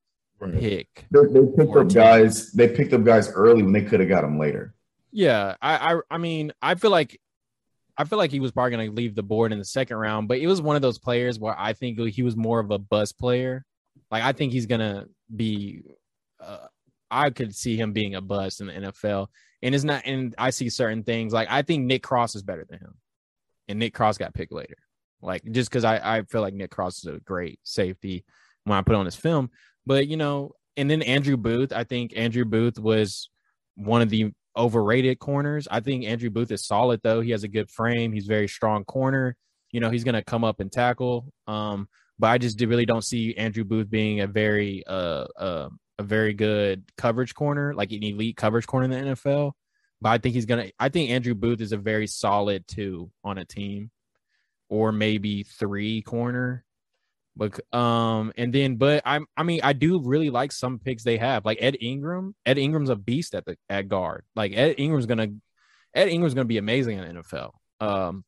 pick 0.59 1.07
They, 1.11 1.21
they 1.31 1.47
picked 1.57 1.77
up 1.77 1.93
guys. 1.93 2.51
They 2.53 2.69
picked 2.69 2.95
up 2.95 3.05
guys 3.05 3.31
early 3.31 3.63
when 3.63 3.73
they 3.73 3.83
could 3.83 4.01
have 4.01 4.09
got 4.09 4.23
them 4.23 4.39
later. 4.39 4.75
yeah 5.13 5.55
I, 5.61 5.95
I 5.95 6.01
i 6.11 6.19
mean 6.19 6.53
i 6.63 6.75
feel 6.77 6.91
like 6.91 7.21
i 7.99 8.05
feel 8.05 8.19
like 8.19 8.31
he 8.31 8.41
was 8.41 8.53
probably 8.53 8.71
going 8.71 8.89
to 8.89 8.95
leave 8.95 9.15
the 9.15 9.23
board 9.23 9.53
in 9.53 9.59
the 9.59 9.65
second 9.65 9.97
round 9.97 10.29
but 10.29 10.39
it 10.39 10.47
was 10.47 10.61
one 10.61 10.77
of 10.77 10.83
those 10.83 10.99
players 10.99 11.39
where 11.39 11.59
i 11.59 11.73
think 11.73 11.99
he 12.09 12.23
was 12.23 12.37
more 12.37 12.61
of 12.61 12.71
a 12.71 12.79
buzz 12.79 13.13
player. 13.13 13.65
Like 14.11 14.23
i 14.23 14.33
think 14.33 14.53
he's 14.53 14.67
going 14.67 14.81
to 14.81 15.07
be 15.35 15.83
uh, 16.41 16.67
i 17.11 17.31
could 17.31 17.55
see 17.55 17.77
him 17.77 17.93
being 17.93 18.15
a 18.15 18.21
bust 18.21 18.61
in 18.61 18.67
the 18.67 18.73
nfl 18.73 19.29
and 19.63 19.75
it's 19.75 19.85
not 19.85 20.03
and 20.05 20.35
i 20.39 20.51
see 20.51 20.69
certain 20.69 21.03
things 21.03 21.33
like 21.33 21.49
i 21.51 21.63
think 21.63 21.85
nick 21.85 22.03
cross 22.03 22.37
is 22.37 22.43
better 22.43 22.65
than 22.69 22.79
him. 22.79 22.95
And 23.67 23.79
nick 23.79 23.95
cross 23.95 24.19
got 24.19 24.35
picked 24.35 24.53
later. 24.53 24.77
Like 25.23 25.43
just 25.51 25.71
because 25.71 25.85
I, 25.85 26.19
I 26.19 26.23
feel 26.23 26.43
like 26.43 26.55
nick 26.55 26.71
cross 26.71 26.99
is 26.99 27.07
a 27.07 27.19
great 27.21 27.59
safety 27.65 28.25
when 28.65 28.79
i 28.79 28.83
put 28.83 28.95
on 28.95 29.07
his 29.07 29.17
film. 29.17 29.51
But 29.87 30.07
you 30.07 30.17
know 30.17 30.53
and 30.77 30.91
then 30.91 31.03
andrew 31.03 31.37
booth 31.37 31.73
i 31.73 31.85
think 31.85 32.13
andrew 32.17 32.45
booth 32.45 32.79
was 32.79 33.31
one 33.77 34.03
of 34.03 34.11
the 34.11 34.33
overrated 34.57 35.19
corners. 35.19 35.67
I 35.71 35.81
think 35.81 36.05
Andrew 36.05 36.31
Booth 36.31 36.51
is 36.51 36.67
solid 36.67 37.01
though. 37.03 37.21
He 37.21 37.31
has 37.31 37.45
a 37.45 37.49
good 37.49 37.71
frame. 37.71 38.13
He's 38.13 38.27
very 38.27 38.49
strong 38.49 38.85
corner. 38.85 39.37
You 39.73 39.81
know, 39.81 39.91
he's 39.91 40.05
going 40.05 40.15
to 40.15 40.23
come 40.23 40.45
up 40.45 40.61
and 40.61 40.71
tackle. 40.71 41.33
Um, 41.47 41.89
but 42.19 42.29
I 42.29 42.39
just 42.39 42.61
really 42.61 42.87
don't 42.87 43.05
see 43.05 43.35
Andrew 43.37 43.65
Booth 43.65 43.91
being 43.91 44.21
a 44.21 44.27
very 44.27 44.85
uh, 44.87 45.27
uh 45.37 45.69
a 45.99 46.03
very 46.03 46.35
good 46.35 46.85
coverage 46.97 47.35
corner, 47.35 47.75
like 47.75 47.93
an 47.93 48.03
elite 48.03 48.37
coverage 48.37 48.67
corner 48.67 48.85
in 48.85 48.91
the 48.91 49.13
NFL. 49.15 49.53
But 50.01 50.11
I 50.11 50.19
think 50.19 50.35
he's 50.35 50.47
gonna. 50.47 50.71
I 50.79 50.89
think 50.89 51.11
Andrew 51.11 51.35
Booth 51.35 51.61
is 51.61 51.73
a 51.73 51.77
very 51.77 52.07
solid 52.07 52.67
two 52.67 53.11
on 53.23 53.39
a 53.39 53.45
team, 53.45 53.91
or 54.69 54.93
maybe 54.93 55.45
three 55.45 56.03
corner. 56.03 56.65
But 57.37 57.61
um, 57.75 58.33
and 58.37 58.53
then, 58.53 58.77
but 58.77 59.03
I'm, 59.05 59.27
I 59.37 59.43
mean, 59.43 59.61
I 59.63 59.73
do 59.73 60.01
really 60.01 60.31
like 60.31 60.53
some 60.53 60.79
picks 60.79 61.03
they 61.03 61.17
have, 61.17 61.45
like 61.45 61.59
Ed 61.61 61.77
Ingram. 61.81 62.35
Ed 62.47 62.59
Ingram's 62.59 62.91
a 62.91 62.97
beast 62.97 63.35
at 63.35 63.45
the 63.45 63.57
at 63.69 63.89
guard. 63.89 64.25
Like 64.37 64.53
Ed 64.55 64.77
Ingram's 64.79 65.07
gonna, 65.07 65.29
Ed 65.95 66.09
Ingram's 66.09 66.35
gonna 66.35 66.45
be 66.45 66.59
amazing 66.59 66.99
in 66.99 67.17
the 67.17 67.23
NFL. 67.23 67.51
Um, 67.81 68.25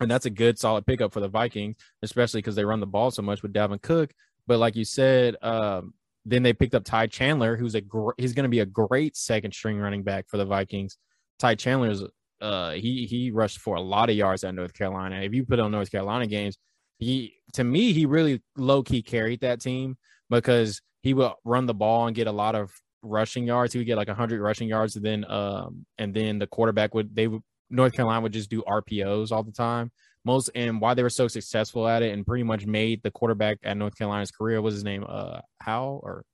and 0.00 0.10
that's 0.10 0.26
a 0.26 0.30
good 0.30 0.58
solid 0.58 0.86
pickup 0.86 1.12
for 1.12 1.20
the 1.20 1.28
Vikings, 1.28 1.76
especially 2.02 2.38
because 2.38 2.56
they 2.56 2.64
run 2.64 2.80
the 2.80 2.86
ball 2.86 3.10
so 3.10 3.22
much 3.22 3.42
with 3.42 3.54
Dalvin 3.54 3.80
Cook. 3.80 4.12
But 4.46 4.58
like 4.58 4.76
you 4.76 4.84
said, 4.84 5.36
um, 5.42 5.94
then 6.26 6.42
they 6.42 6.52
picked 6.52 6.74
up 6.74 6.84
Ty 6.84 7.06
Chandler, 7.06 7.56
who's 7.56 7.74
a 7.74 7.80
gr- 7.80 8.10
he's 8.18 8.34
going 8.34 8.44
to 8.44 8.50
be 8.50 8.60
a 8.60 8.66
great 8.66 9.16
second 9.16 9.54
string 9.54 9.78
running 9.78 10.02
back 10.02 10.28
for 10.28 10.36
the 10.36 10.44
Vikings. 10.44 10.98
Ty 11.38 11.54
Chandler's 11.54 12.02
uh 12.40 12.72
he 12.72 13.06
he 13.06 13.30
rushed 13.30 13.60
for 13.60 13.76
a 13.76 13.80
lot 13.80 14.10
of 14.10 14.16
yards 14.16 14.44
at 14.44 14.54
North 14.54 14.74
Carolina. 14.74 15.22
If 15.22 15.32
you 15.32 15.44
put 15.46 15.58
on 15.58 15.70
North 15.70 15.90
Carolina 15.90 16.26
games, 16.26 16.58
he 16.98 17.34
to 17.52 17.64
me 17.64 17.92
he 17.92 18.06
really 18.06 18.42
low 18.56 18.82
key 18.82 19.02
carried 19.02 19.40
that 19.40 19.60
team 19.60 19.96
because 20.30 20.80
he 21.02 21.14
would 21.14 21.32
run 21.44 21.66
the 21.66 21.74
ball 21.74 22.06
and 22.06 22.16
get 22.16 22.26
a 22.26 22.32
lot 22.32 22.54
of 22.54 22.70
rushing 23.02 23.46
yards. 23.46 23.72
He 23.72 23.78
would 23.78 23.86
get 23.86 23.96
like 23.96 24.08
100 24.08 24.40
rushing 24.40 24.68
yards 24.68 24.96
and 24.96 25.04
then 25.04 25.30
um 25.30 25.86
and 25.98 26.14
then 26.14 26.38
the 26.38 26.46
quarterback 26.46 26.94
would 26.94 27.14
they 27.14 27.28
would 27.28 27.42
North 27.68 27.92
Carolina 27.92 28.20
would 28.20 28.32
just 28.32 28.50
do 28.50 28.62
RPOs 28.62 29.32
all 29.32 29.42
the 29.42 29.52
time. 29.52 29.90
Most 30.24 30.50
and 30.54 30.80
why 30.80 30.94
they 30.94 31.02
were 31.02 31.10
so 31.10 31.28
successful 31.28 31.86
at 31.86 32.02
it 32.02 32.12
and 32.12 32.26
pretty 32.26 32.42
much 32.42 32.66
made 32.66 33.02
the 33.02 33.10
quarterback 33.10 33.58
at 33.62 33.76
North 33.76 33.96
Carolina's 33.96 34.30
career 34.30 34.60
was 34.60 34.74
his 34.74 34.84
name 34.84 35.04
uh 35.08 35.40
How 35.60 36.00
or 36.02 36.24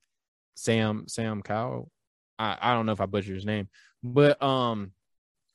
Sam 0.54 1.04
Sam 1.08 1.42
Cowell. 1.42 1.90
I, 2.38 2.56
I 2.60 2.74
don't 2.74 2.86
know 2.86 2.92
if 2.92 3.00
I 3.00 3.06
butchered 3.06 3.34
his 3.34 3.46
name, 3.46 3.68
but 4.02 4.42
um, 4.42 4.92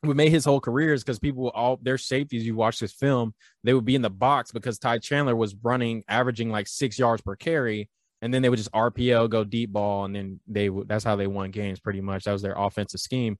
what 0.01 0.15
made 0.15 0.29
his 0.29 0.45
whole 0.45 0.59
career 0.59 0.93
is 0.93 1.03
because 1.03 1.19
people 1.19 1.49
all 1.49 1.79
their 1.81 1.97
safeties. 1.97 2.45
You 2.45 2.55
watch 2.55 2.79
this 2.79 2.93
film, 2.93 3.33
they 3.63 3.73
would 3.73 3.85
be 3.85 3.95
in 3.95 4.01
the 4.01 4.09
box 4.09 4.51
because 4.51 4.77
Ty 4.79 4.99
Chandler 4.99 5.35
was 5.35 5.55
running, 5.55 6.03
averaging 6.07 6.49
like 6.49 6.67
six 6.67 6.99
yards 6.99 7.21
per 7.21 7.35
carry, 7.35 7.89
and 8.21 8.33
then 8.33 8.41
they 8.41 8.49
would 8.49 8.57
just 8.57 8.71
RPO, 8.71 9.29
go 9.29 9.43
deep 9.43 9.71
ball, 9.71 10.05
and 10.05 10.15
then 10.15 10.39
they 10.47 10.69
would. 10.69 10.87
That's 10.87 11.03
how 11.03 11.15
they 11.15 11.27
won 11.27 11.51
games, 11.51 11.79
pretty 11.79 12.01
much. 12.01 12.23
That 12.23 12.33
was 12.33 12.41
their 12.41 12.55
offensive 12.55 12.99
scheme. 12.99 13.37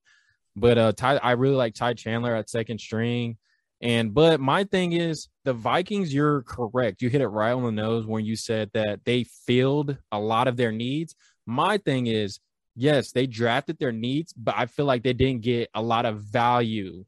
But 0.55 0.77
uh, 0.77 0.91
Ty, 0.93 1.17
I 1.17 1.31
really 1.33 1.55
like 1.55 1.75
Ty 1.75 1.93
Chandler 1.93 2.35
at 2.35 2.49
second 2.49 2.79
string. 2.79 3.37
And 3.79 4.13
but 4.13 4.39
my 4.39 4.63
thing 4.63 4.93
is 4.93 5.29
the 5.45 5.53
Vikings, 5.53 6.11
you're 6.11 6.41
correct. 6.41 7.03
You 7.03 7.09
hit 7.09 7.21
it 7.21 7.27
right 7.27 7.51
on 7.51 7.63
the 7.63 7.71
nose 7.71 8.07
when 8.07 8.25
you 8.25 8.35
said 8.35 8.71
that 8.73 9.05
they 9.05 9.25
filled 9.45 9.95
a 10.11 10.19
lot 10.19 10.47
of 10.47 10.57
their 10.57 10.71
needs. 10.71 11.15
My 11.45 11.77
thing 11.77 12.07
is, 12.07 12.39
yes, 12.77 13.11
they 13.11 13.27
drafted 13.27 13.77
their 13.79 13.91
needs, 13.91 14.31
but 14.33 14.55
I 14.55 14.67
feel 14.67 14.85
like 14.85 15.03
they 15.03 15.13
didn't 15.13 15.41
get 15.41 15.69
a 15.73 15.81
lot 15.81 16.05
of 16.05 16.21
value 16.21 17.03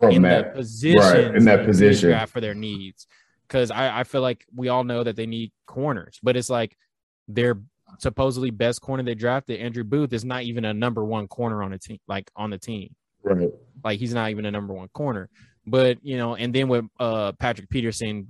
From 0.00 0.10
in 0.10 0.22
that. 0.22 0.54
the 0.54 0.58
position 0.58 1.00
right, 1.00 1.34
in 1.36 1.44
that 1.44 1.66
position. 1.66 2.08
draft 2.08 2.32
for 2.32 2.40
their 2.40 2.54
needs. 2.54 3.06
Because 3.46 3.70
I, 3.70 4.00
I 4.00 4.04
feel 4.04 4.22
like 4.22 4.46
we 4.56 4.68
all 4.68 4.82
know 4.82 5.04
that 5.04 5.14
they 5.14 5.26
need 5.26 5.52
corners, 5.66 6.18
but 6.22 6.36
it's 6.36 6.48
like 6.48 6.74
their 7.28 7.60
supposedly 7.98 8.50
best 8.50 8.80
corner 8.80 9.02
they 9.02 9.14
drafted, 9.14 9.60
Andrew 9.60 9.84
Booth, 9.84 10.14
is 10.14 10.24
not 10.24 10.44
even 10.44 10.64
a 10.64 10.72
number 10.72 11.04
one 11.04 11.28
corner 11.28 11.62
on 11.62 11.74
a 11.74 11.78
team, 11.78 11.98
like 12.08 12.30
on 12.34 12.48
the 12.48 12.56
team. 12.58 12.94
Right. 13.22 13.50
Like 13.84 14.00
he's 14.00 14.14
not 14.14 14.30
even 14.30 14.46
a 14.46 14.50
number 14.50 14.72
one 14.72 14.88
corner. 14.88 15.28
But 15.66 15.98
you 16.02 16.16
know, 16.16 16.34
and 16.34 16.54
then 16.54 16.68
with 16.68 16.86
uh 16.98 17.32
Patrick 17.32 17.68
Peterson 17.68 18.26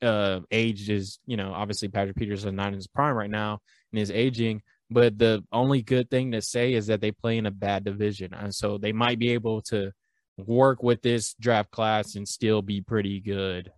uh 0.00 0.40
age 0.50 0.88
is, 0.88 1.18
you 1.26 1.36
know, 1.36 1.52
obviously 1.52 1.88
Patrick 1.88 2.16
Peterson 2.16 2.48
is 2.48 2.54
not 2.54 2.68
in 2.68 2.74
his 2.74 2.86
prime 2.86 3.14
right 3.14 3.30
now 3.30 3.60
and 3.92 4.00
is 4.00 4.10
aging. 4.10 4.62
But 4.90 5.18
the 5.18 5.44
only 5.52 5.82
good 5.82 6.10
thing 6.10 6.32
to 6.32 6.40
say 6.40 6.72
is 6.72 6.86
that 6.86 7.00
they 7.00 7.12
play 7.12 7.36
in 7.36 7.46
a 7.46 7.50
bad 7.50 7.84
division. 7.84 8.32
And 8.32 8.54
so 8.54 8.78
they 8.78 8.92
might 8.92 9.18
be 9.18 9.30
able 9.30 9.60
to 9.62 9.92
work 10.38 10.82
with 10.82 11.02
this 11.02 11.34
draft 11.34 11.70
class 11.70 12.14
and 12.14 12.26
still 12.26 12.62
be 12.62 12.80
pretty 12.80 13.20
good. 13.20 13.70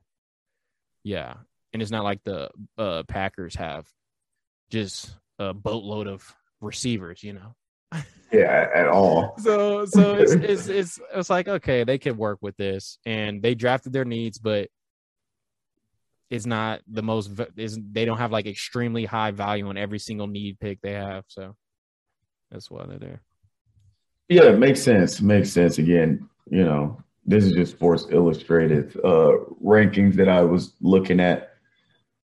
Yeah. 1.03 1.35
And 1.73 1.83
it's 1.83 1.91
not 1.91 2.05
like 2.05 2.23
the 2.25 2.51
uh 2.79 3.03
Packers 3.09 3.57
have 3.57 3.87
just 4.71 5.15
a 5.39 5.53
boatload 5.53 6.07
of 6.07 6.35
receivers, 6.61 7.23
you 7.23 7.35
know. 7.35 7.55
Yeah, 8.33 8.69
at 8.73 8.87
all. 8.87 9.35
So 9.39 9.87
so 9.87 10.15
it's 10.15 10.31
it's 10.31 10.69
it's 10.69 11.01
it's 11.13 11.29
like 11.29 11.49
okay, 11.49 11.83
they 11.83 11.99
can 11.99 12.17
work 12.17 12.39
with 12.41 12.57
this, 12.57 12.97
and 13.05 13.43
they 13.43 13.57
drafted 13.57 13.93
their 13.93 14.05
needs, 14.05 14.39
but 14.39 14.69
it's 16.31 16.47
not 16.47 16.81
the 16.89 17.03
most. 17.03 17.31
Is 17.57 17.79
they 17.91 18.05
don't 18.05 18.19
have 18.19 18.33
like 18.33 18.47
extremely 18.47 19.05
high 19.05 19.33
value 19.33 19.69
on 19.69 19.77
every 19.77 19.99
single 19.99 20.27
need 20.27 20.59
pick 20.61 20.81
they 20.81 20.93
have. 20.93 21.25
So 21.29 21.57
that's 22.51 22.71
why 22.71 22.87
they're 22.87 22.99
there. 22.99 23.23
Yeah, 24.29 24.45
it 24.45 24.59
makes 24.59 24.83
sense. 24.83 25.21
Makes 25.21 25.51
sense. 25.51 25.79
Again, 25.79 26.29
you 26.47 26.65
know, 26.65 27.03
this 27.27 27.45
is 27.45 27.53
just 27.53 27.73
Sports 27.73 28.07
Illustrated 28.11 28.97
uh, 29.05 29.33
rankings 29.63 30.15
that 30.15 30.29
I 30.29 30.43
was 30.43 30.75
looking 30.81 31.21
at. 31.21 31.51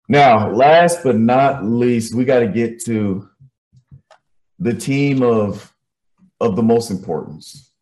Now, 0.07 0.51
last 0.51 0.99
but 1.03 1.17
not 1.17 1.65
least, 1.65 2.13
we 2.13 2.25
got 2.25 2.39
to 2.39 2.47
get 2.47 2.83
to 2.85 3.27
the 4.59 4.73
team 4.73 5.23
of 5.23 5.73
of 6.39 6.55
the 6.55 6.63
most 6.63 6.91
importance. 6.91 7.71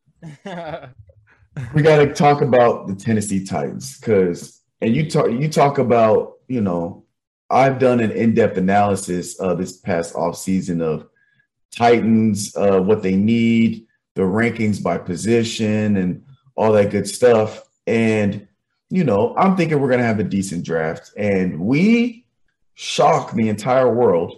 We 1.74 1.84
got 1.84 1.98
to 1.98 2.12
talk 2.12 2.42
about 2.42 2.88
the 2.88 2.96
Tennessee 2.96 3.46
Titans 3.46 4.00
because, 4.00 4.62
and 4.84 4.94
you 4.94 5.10
talk 5.10 5.32
you 5.32 5.48
talk 5.48 5.78
about, 5.78 6.40
you 6.50 6.60
know, 6.60 7.06
I've 7.50 7.80
done 7.80 8.02
an 8.02 8.12
in 8.12 8.34
depth 8.34 8.58
analysis 8.58 9.40
uh, 9.40 9.56
this 9.56 9.78
past 9.78 10.14
off 10.14 10.38
season 10.38 10.82
of 10.82 11.08
Titans, 11.72 12.56
uh, 12.58 12.82
what 12.82 13.02
they 13.02 13.16
need, 13.16 13.88
the 14.16 14.24
rankings 14.24 14.84
by 14.84 14.98
position, 14.98 15.96
and 15.96 16.26
all 16.56 16.74
that 16.74 16.92
good 16.92 17.08
stuff. 17.08 17.64
And 17.88 18.46
you 18.90 19.06
know, 19.06 19.34
I'm 19.38 19.56
thinking 19.56 19.80
we're 19.80 19.90
gonna 19.90 20.04
have 20.04 20.20
a 20.20 20.26
decent 20.26 20.66
draft, 20.66 21.12
and 21.16 21.62
we 21.62 22.26
shock 22.74 23.32
the 23.32 23.48
entire 23.48 23.92
world 23.92 24.36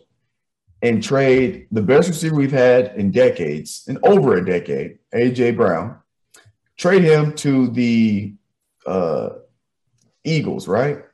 and 0.83 1.01
trade 1.01 1.67
the 1.71 1.81
best 1.81 2.07
receiver 2.07 2.35
we've 2.35 2.51
had 2.51 2.95
in 2.95 3.09
decades, 3.09 3.83
in 3.87 3.97
over 4.03 4.35
a 4.35 4.45
decade, 4.45 4.99
AJ 5.11 5.55
Brown. 5.55 5.97
Trade 6.77 7.03
him 7.03 7.33
to 7.37 7.69
the 7.69 8.35
uh, 8.85 9.29
Eagles, 10.25 10.67
right? 10.67 11.05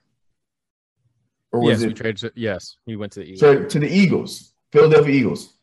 Or 1.51 1.69
yes, 1.69 1.83
we 1.83 1.93
traded. 1.93 2.17
To, 2.17 2.31
yes, 2.35 2.77
he 2.85 2.95
went 2.95 3.11
to 3.13 3.19
the 3.19 3.25
Eagles. 3.25 3.39
trade 3.39 3.69
to 3.69 3.79
the 3.79 3.89
Eagles, 3.89 4.53
Philadelphia 4.71 5.13
Eagles. 5.13 5.53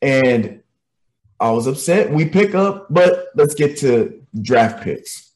And 0.00 0.62
I 1.40 1.50
was 1.50 1.66
upset. 1.66 2.10
We 2.10 2.28
pick 2.28 2.54
up, 2.54 2.86
but 2.88 3.26
let's 3.34 3.54
get 3.54 3.76
to 3.78 4.22
draft 4.40 4.82
picks. 4.82 5.32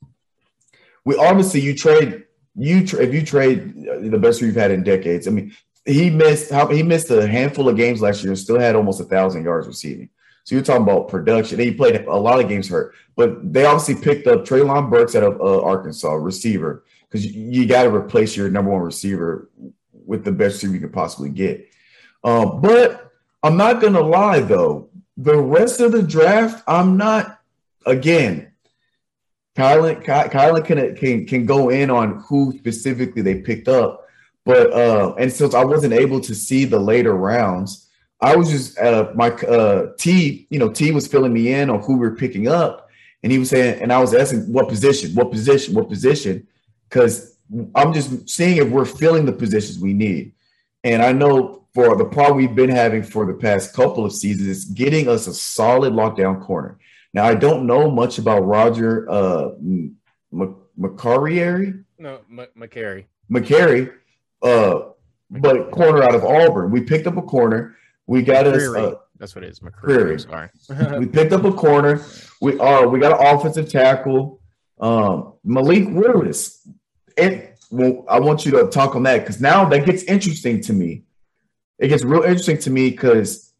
We 1.05 1.16
obviously 1.16 1.61
you 1.61 1.74
trade 1.74 2.24
you 2.57 2.87
tra- 2.87 3.03
if 3.03 3.12
you 3.12 3.24
trade 3.24 3.74
the 4.11 4.18
best 4.18 4.41
we've 4.41 4.55
had 4.55 4.70
in 4.70 4.83
decades. 4.83 5.29
I 5.29 5.31
mean, 5.31 5.55
he 5.85 6.11
missed 6.11 6.51
how 6.51 6.66
he 6.68 6.83
missed 6.83 7.11
a 7.11 7.27
handful 7.27 7.68
of 7.68 7.77
games 7.77 8.01
last 8.01 8.22
year 8.22 8.33
and 8.33 8.39
still 8.39 8.59
had 8.59 8.74
almost 8.74 9.01
a 9.01 9.05
thousand 9.05 9.45
yards 9.45 9.66
receiving. 9.66 10.09
So 10.45 10.55
you're 10.55 10.64
talking 10.64 10.83
about 10.83 11.09
production. 11.09 11.59
He 11.59 11.72
played 11.72 12.05
a 12.07 12.16
lot 12.16 12.41
of 12.41 12.49
games 12.49 12.68
hurt, 12.68 12.95
but 13.16 13.53
they 13.53 13.64
obviously 13.64 13.97
picked 13.97 14.29
up 14.29 14.45
Treylon 14.45 14.91
Burks 14.91 15.16
out 15.16 15.24
of 15.24 15.41
uh, 15.41 15.61
Arkansas, 15.62 16.12
receiver, 16.12 16.85
because 17.23 17.35
you, 17.35 17.67
got 17.67 17.85
to 17.85 17.95
replace 17.95 18.37
your 18.37 18.51
number 18.51 18.71
one 18.71 18.83
receiver 18.83 19.51
with 19.93 20.25
the 20.25 20.33
best 20.33 20.55
receiver 20.55 20.75
you 20.75 20.81
could 20.81 20.93
possibly 20.93 21.31
get. 21.31 21.69
Uh, 22.23 22.47
but 22.47 23.12
I'm 23.43 23.57
not 23.57 23.81
gonna 23.81 24.01
lie 24.01 24.41
though, 24.41 24.89
the 25.17 25.37
rest 25.37 25.81
of 25.81 25.93
the 25.93 26.03
draft, 26.03 26.62
I'm 26.67 26.97
not. 26.97 27.41
Again, 27.85 28.51
Kylan, 29.57 30.01
Ky- 30.01 30.37
Kylan 30.37 30.64
can 30.64 30.97
can 30.97 31.27
can 31.27 31.47
go 31.47 31.69
in 31.69 31.89
on 31.89 32.21
who 32.29 32.53
specifically 32.59 33.23
they 33.23 33.37
picked 33.43 33.69
up, 33.69 34.05
but 34.45 34.73
uh, 34.73 35.14
and 35.19 35.33
since 35.33 35.55
I 35.55 35.64
wasn't 35.64 35.93
able 35.93 36.21
to 36.23 36.35
see 36.35 36.64
the 36.64 36.81
later 36.81 37.14
rounds, 37.14 37.89
I 38.21 38.35
was 38.35 38.51
just 38.51 38.77
uh, 38.79 39.12
my 39.14 39.31
uh, 39.31 39.93
T, 39.99 40.49
you 40.51 40.59
know, 40.59 40.69
T 40.69 40.91
was 40.91 41.07
filling 41.07 41.33
me 41.33 41.53
in 41.53 41.71
on 41.71 41.81
who 41.81 41.93
we 41.93 42.09
were 42.09 42.17
picking 42.17 42.49
up, 42.49 42.89
and 43.23 43.31
he 43.31 43.39
was 43.39 43.51
saying, 43.51 43.81
and 43.81 43.93
I 43.93 44.01
was 44.01 44.14
asking 44.14 44.53
what 44.53 44.69
position, 44.69 45.14
what 45.14 45.31
position, 45.31 45.75
what 45.75 45.89
position, 45.89 46.49
because 46.97 47.36
I'm 47.74 47.92
just 47.92 48.28
seeing 48.28 48.57
if 48.57 48.68
we're 48.68 48.86
filling 48.86 49.26
the 49.26 49.32
positions 49.32 49.78
we 49.78 49.92
need. 49.92 50.32
And 50.82 51.03
I 51.03 51.12
know 51.12 51.66
for 51.74 51.97
the 51.97 52.07
problem 52.07 52.38
we've 52.38 52.55
been 52.55 52.70
having 52.70 53.03
for 53.03 53.26
the 53.26 53.34
past 53.34 53.74
couple 53.74 54.05
of 54.07 54.12
seasons 54.12 54.49
is 54.49 54.64
getting 54.64 55.09
us 55.09 55.26
a 55.26 55.34
solid 55.34 55.92
lockdown 55.92 56.42
corner. 56.42 56.78
Now 57.12 57.24
I 57.26 57.34
don't 57.34 57.66
know 57.66 57.90
much 57.90 58.18
about 58.18 58.40
Roger 58.40 59.09
uh, 59.11 59.51
M- 59.59 59.97
M- 60.32 60.57
McCarriere, 60.78 61.84
no, 61.99 62.20
M- 62.30 62.47
McCary. 62.59 63.05
McCary, 63.30 63.92
uh, 64.42 64.90
but 65.30 65.70
corner 65.70 66.03
out 66.03 66.14
of 66.14 66.24
Auburn. 66.24 66.70
We 66.70 66.80
picked 66.82 67.07
up 67.07 67.16
a 67.16 67.22
corner. 67.22 67.76
We 68.07 68.22
got 68.22 68.47
us. 68.47 68.62
Uh, 68.62 68.94
That's 69.18 69.34
what 69.34 69.44
it 69.44 69.51
is. 69.51 69.61
McCreary. 69.61 70.24
McCreary. 70.26 70.51
Sorry. 70.61 70.99
we 71.01 71.07
picked 71.07 71.32
up 71.32 71.44
a 71.44 71.53
corner. 71.53 72.05
We 72.40 72.59
uh 72.59 72.86
we 72.86 73.01
got 73.01 73.20
an 73.20 73.26
offensive 73.36 73.68
tackle, 73.68 74.40
um, 74.80 75.34
Malik 75.44 75.88
Willis. 75.88 76.66
And 77.17 77.49
well, 77.71 78.05
I 78.09 78.21
want 78.21 78.45
you 78.45 78.53
to 78.53 78.67
talk 78.69 78.95
on 78.95 79.03
that 79.05 79.21
because 79.21 79.41
now 79.41 79.69
that 79.69 79.87
gets 79.87 80.03
interesting 80.05 80.61
to 80.62 80.73
me. 80.73 81.03
It 81.79 81.89
gets 81.89 82.05
real 82.05 82.23
interesting 82.23 82.59
to 82.59 82.71
me 82.71 82.91
because 82.91 83.53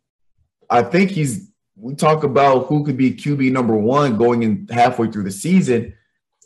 I 0.71 0.83
think 0.83 1.11
he's. 1.11 1.51
We 1.79 1.95
talk 1.95 2.25
about 2.25 2.69
who 2.69 2.85
could 2.85 2.97
be 2.97 3.13
QB 3.13 3.53
number 3.53 3.77
one 3.77 4.17
going 4.17 4.43
in 4.43 4.67
halfway 4.71 5.11
through 5.11 5.25
the 5.25 5.31
season. 5.31 5.93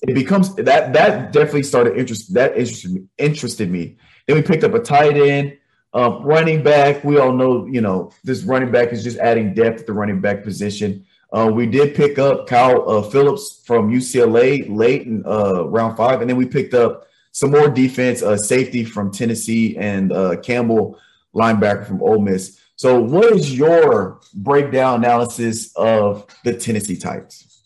It 0.02 0.14
becomes 0.14 0.52
that 0.56 0.92
that 0.92 1.32
definitely 1.32 1.62
started 1.62 1.96
interest 1.96 2.34
that 2.34 2.56
interested 2.56 2.90
me, 2.90 3.02
interested 3.16 3.70
me. 3.70 3.96
Then 4.26 4.36
we 4.36 4.42
picked 4.42 4.64
up 4.64 4.74
a 4.74 4.80
tight 4.80 5.16
end. 5.16 5.56
Um, 5.92 6.22
running 6.22 6.62
back, 6.62 7.02
we 7.02 7.18
all 7.18 7.32
know, 7.32 7.66
you 7.66 7.80
know, 7.80 8.12
this 8.22 8.44
running 8.44 8.70
back 8.70 8.92
is 8.92 9.02
just 9.02 9.18
adding 9.18 9.54
depth 9.54 9.80
at 9.80 9.86
the 9.86 9.92
running 9.92 10.20
back 10.20 10.44
position. 10.44 11.04
Uh, 11.32 11.50
we 11.52 11.66
did 11.66 11.94
pick 11.94 12.18
up 12.18 12.46
Kyle 12.46 12.88
uh, 12.88 13.02
Phillips 13.02 13.62
from 13.64 13.90
UCLA 13.90 14.66
late 14.68 15.02
in 15.02 15.24
uh, 15.26 15.64
round 15.68 15.96
five, 15.96 16.20
and 16.20 16.28
then 16.28 16.36
we 16.36 16.46
picked 16.46 16.74
up 16.74 17.06
some 17.32 17.52
more 17.52 17.68
defense, 17.68 18.22
uh, 18.22 18.36
safety 18.36 18.84
from 18.84 19.12
Tennessee, 19.12 19.76
and 19.76 20.12
uh, 20.12 20.36
Campbell, 20.40 20.98
linebacker 21.34 21.86
from 21.86 22.02
Ole 22.02 22.20
Miss. 22.20 22.60
So, 22.74 23.00
what 23.00 23.32
is 23.32 23.56
your 23.56 24.20
breakdown 24.34 25.04
analysis 25.04 25.72
of 25.76 26.26
the 26.44 26.54
Tennessee 26.54 26.96
Titans? 26.96 27.62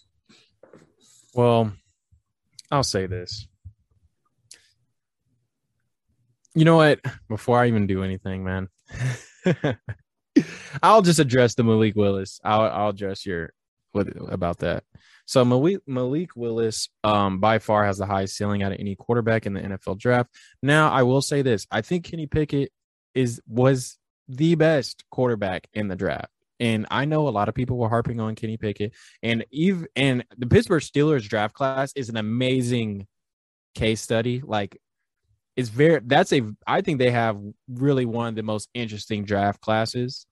Well, 1.35 1.73
I'll 2.71 2.83
say 2.83 3.07
this. 3.07 3.47
You 6.55 6.65
know 6.65 6.77
what? 6.77 7.01
Before 7.29 7.59
I 7.59 7.69
even 7.69 7.87
do 7.87 8.05
anything, 8.05 8.45
man, 8.45 8.69
I'll 10.83 11.03
just 11.03 11.19
address 11.19 11.55
the 11.55 11.65
Malik 11.65 11.95
Willis. 11.97 12.41
I'll 12.45 12.63
I'll 12.63 12.89
address 12.91 13.25
your 13.25 13.53
what 13.93 14.09
about 14.29 14.59
that. 14.59 14.85
So 15.27 15.45
Malik 15.45 15.81
Malik 15.87 16.31
Willis, 16.37 16.89
um, 17.03 17.41
by 17.41 17.59
far 17.59 17.87
has 17.87 17.99
the 17.99 18.07
highest 18.07 18.37
ceiling 18.37 18.63
out 18.63 18.73
of 18.73 18.79
any 18.81 18.97
quarterback 18.97 19.47
in 19.47 19.55
the 19.55 19.61
NFL 19.61 19.99
draft. 19.99 20.31
Now, 20.63 20.91
I 20.91 21.03
will 21.03 21.23
say 21.23 21.43
this: 21.43 21.67
I 21.71 21.81
think 21.81 22.05
Kenny 22.05 22.27
Pickett 22.27 22.73
is 23.15 23.41
was 23.47 23.99
the 24.29 24.55
best 24.55 25.05
quarterback 25.11 25.69
in 25.73 25.89
the 25.89 25.97
draft. 25.97 26.31
And 26.61 26.87
I 26.91 27.05
know 27.05 27.29
a 27.29 27.31
lot 27.31 27.49
of 27.49 27.55
people 27.55 27.77
were 27.77 27.89
harping 27.89 28.21
on 28.21 28.37
Kenny 28.37 28.57
Pickett, 28.57 28.93
and 29.23 29.45
even 29.51 29.87
and 29.97 30.25
the 30.37 30.47
Pittsburgh 30.47 30.83
Steelers 30.83 31.29
draft 31.29 31.55
class 31.55 31.93
is 31.97 32.09
an 32.09 32.17
amazing 32.17 33.07
case 33.75 34.01
study. 34.01 34.41
Like, 34.45 34.81
it's 35.57 35.69
very 35.69 36.01
that's 36.05 36.33
a 36.33 36.43
I 36.67 36.81
think 36.81 36.99
they 36.99 37.11
have 37.11 37.39
really 37.69 38.07
one 38.07 38.29
of 38.29 38.35
the 38.35 38.43
most 38.43 38.69
interesting 38.75 39.25
draft 39.25 39.61
classes. 39.61 40.27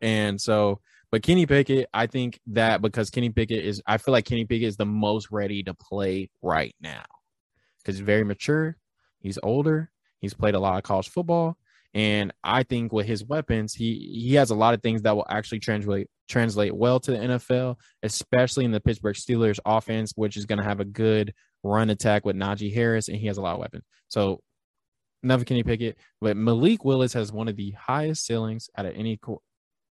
And 0.00 0.40
so, 0.40 0.80
but 1.10 1.22
Kenny 1.22 1.46
Pickett, 1.46 1.88
I 1.94 2.06
think 2.06 2.40
that 2.48 2.82
because 2.82 3.10
Kenny 3.10 3.30
Pickett 3.30 3.64
is, 3.64 3.80
I 3.86 3.98
feel 3.98 4.12
like 4.12 4.24
Kenny 4.26 4.44
Pickett 4.44 4.68
is 4.68 4.76
the 4.76 4.84
most 4.84 5.30
ready 5.30 5.62
to 5.62 5.74
play 5.74 6.30
right 6.42 6.74
now 6.80 7.04
because 7.78 7.96
he's 7.96 8.04
very 8.04 8.24
mature, 8.24 8.76
he's 9.20 9.38
older, 9.42 9.90
he's 10.20 10.34
played 10.34 10.54
a 10.54 10.60
lot 10.60 10.76
of 10.76 10.82
college 10.82 11.08
football, 11.08 11.56
and 11.94 12.32
I 12.44 12.64
think 12.64 12.92
with 12.92 13.06
his 13.06 13.24
weapons, 13.24 13.74
he 13.74 14.20
he 14.22 14.34
has 14.34 14.50
a 14.50 14.54
lot 14.54 14.74
of 14.74 14.82
things 14.82 15.02
that 15.02 15.16
will 15.16 15.26
actually 15.28 15.60
translate 15.60 16.08
translate 16.28 16.74
well 16.74 17.00
to 17.00 17.12
the 17.12 17.18
NFL, 17.18 17.76
especially 18.02 18.64
in 18.64 18.72
the 18.72 18.80
Pittsburgh 18.80 19.16
Steelers 19.16 19.58
offense, 19.64 20.12
which 20.14 20.36
is 20.36 20.44
going 20.44 20.58
to 20.58 20.64
have 20.64 20.80
a 20.80 20.84
good 20.84 21.32
run 21.62 21.90
attack 21.90 22.24
with 22.24 22.36
Najee 22.36 22.72
Harris, 22.72 23.08
and 23.08 23.16
he 23.16 23.26
has 23.26 23.38
a 23.38 23.42
lot 23.42 23.54
of 23.54 23.60
weapons. 23.60 23.84
So, 24.08 24.40
never 25.22 25.44
can 25.44 25.56
you 25.56 25.64
pick 25.64 25.80
it. 25.80 25.98
but 26.20 26.36
Malik 26.36 26.84
Willis 26.84 27.12
has 27.12 27.32
one 27.32 27.48
of 27.48 27.56
the 27.56 27.72
highest 27.72 28.24
ceilings 28.24 28.70
out 28.76 28.86
of 28.86 28.94
any 28.94 29.16
qu- 29.16 29.42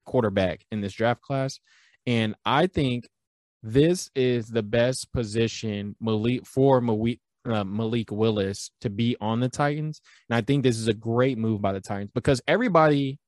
quarterback 0.04 0.64
in 0.70 0.80
this 0.80 0.92
draft 0.92 1.22
class, 1.22 1.58
and 2.06 2.34
I 2.44 2.66
think 2.66 3.08
this 3.62 4.10
is 4.14 4.48
the 4.48 4.62
best 4.62 5.10
position 5.12 5.96
Malik 5.98 6.46
for 6.46 6.82
Malik, 6.82 7.18
uh, 7.46 7.64
Malik 7.64 8.10
Willis 8.10 8.70
to 8.82 8.90
be 8.90 9.16
on 9.22 9.40
the 9.40 9.48
Titans. 9.48 10.02
And 10.28 10.36
I 10.36 10.42
think 10.42 10.62
this 10.62 10.76
is 10.76 10.86
a 10.86 10.94
great 10.94 11.38
move 11.38 11.62
by 11.62 11.72
the 11.72 11.80
Titans 11.80 12.10
because 12.14 12.42
everybody 12.46 13.18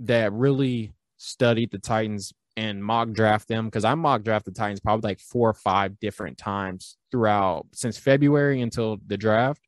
that 0.00 0.32
really 0.32 0.92
studied 1.18 1.70
the 1.70 1.78
Titans 1.78 2.32
and 2.58 2.84
mock 2.84 3.12
draft 3.12 3.46
them, 3.48 3.66
because 3.66 3.84
I 3.84 3.94
mock 3.94 4.22
draft 4.22 4.44
the 4.44 4.52
Titans 4.52 4.80
probably 4.80 5.10
like 5.10 5.20
four 5.20 5.48
or 5.48 5.54
five 5.54 5.98
different 6.00 6.36
times 6.38 6.96
throughout 7.10 7.66
since 7.72 7.96
February 7.96 8.60
until 8.60 8.98
the 9.06 9.16
draft. 9.16 9.62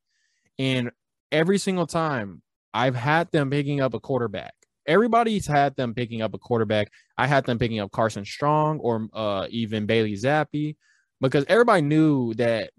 And 0.59 0.91
every 1.31 1.57
single 1.57 1.87
time 1.87 2.41
I've 2.73 2.95
had 2.95 3.31
them 3.31 3.49
picking 3.49 3.81
up 3.81 3.93
a 3.93 3.99
quarterback. 3.99 4.53
Everybody's 4.87 5.45
had 5.45 5.75
them 5.75 5.93
picking 5.93 6.21
up 6.21 6.33
a 6.33 6.37
quarterback. 6.37 6.89
I 7.17 7.27
had 7.27 7.45
them 7.45 7.59
picking 7.59 7.79
up 7.79 7.91
Carson 7.91 8.25
Strong 8.25 8.79
or 8.79 9.07
uh, 9.13 9.47
even 9.49 9.85
Bailey 9.85 10.13
Zappe 10.13 10.75
because 11.19 11.45
everybody 11.47 11.81
knew 11.81 12.33
that 12.35 12.71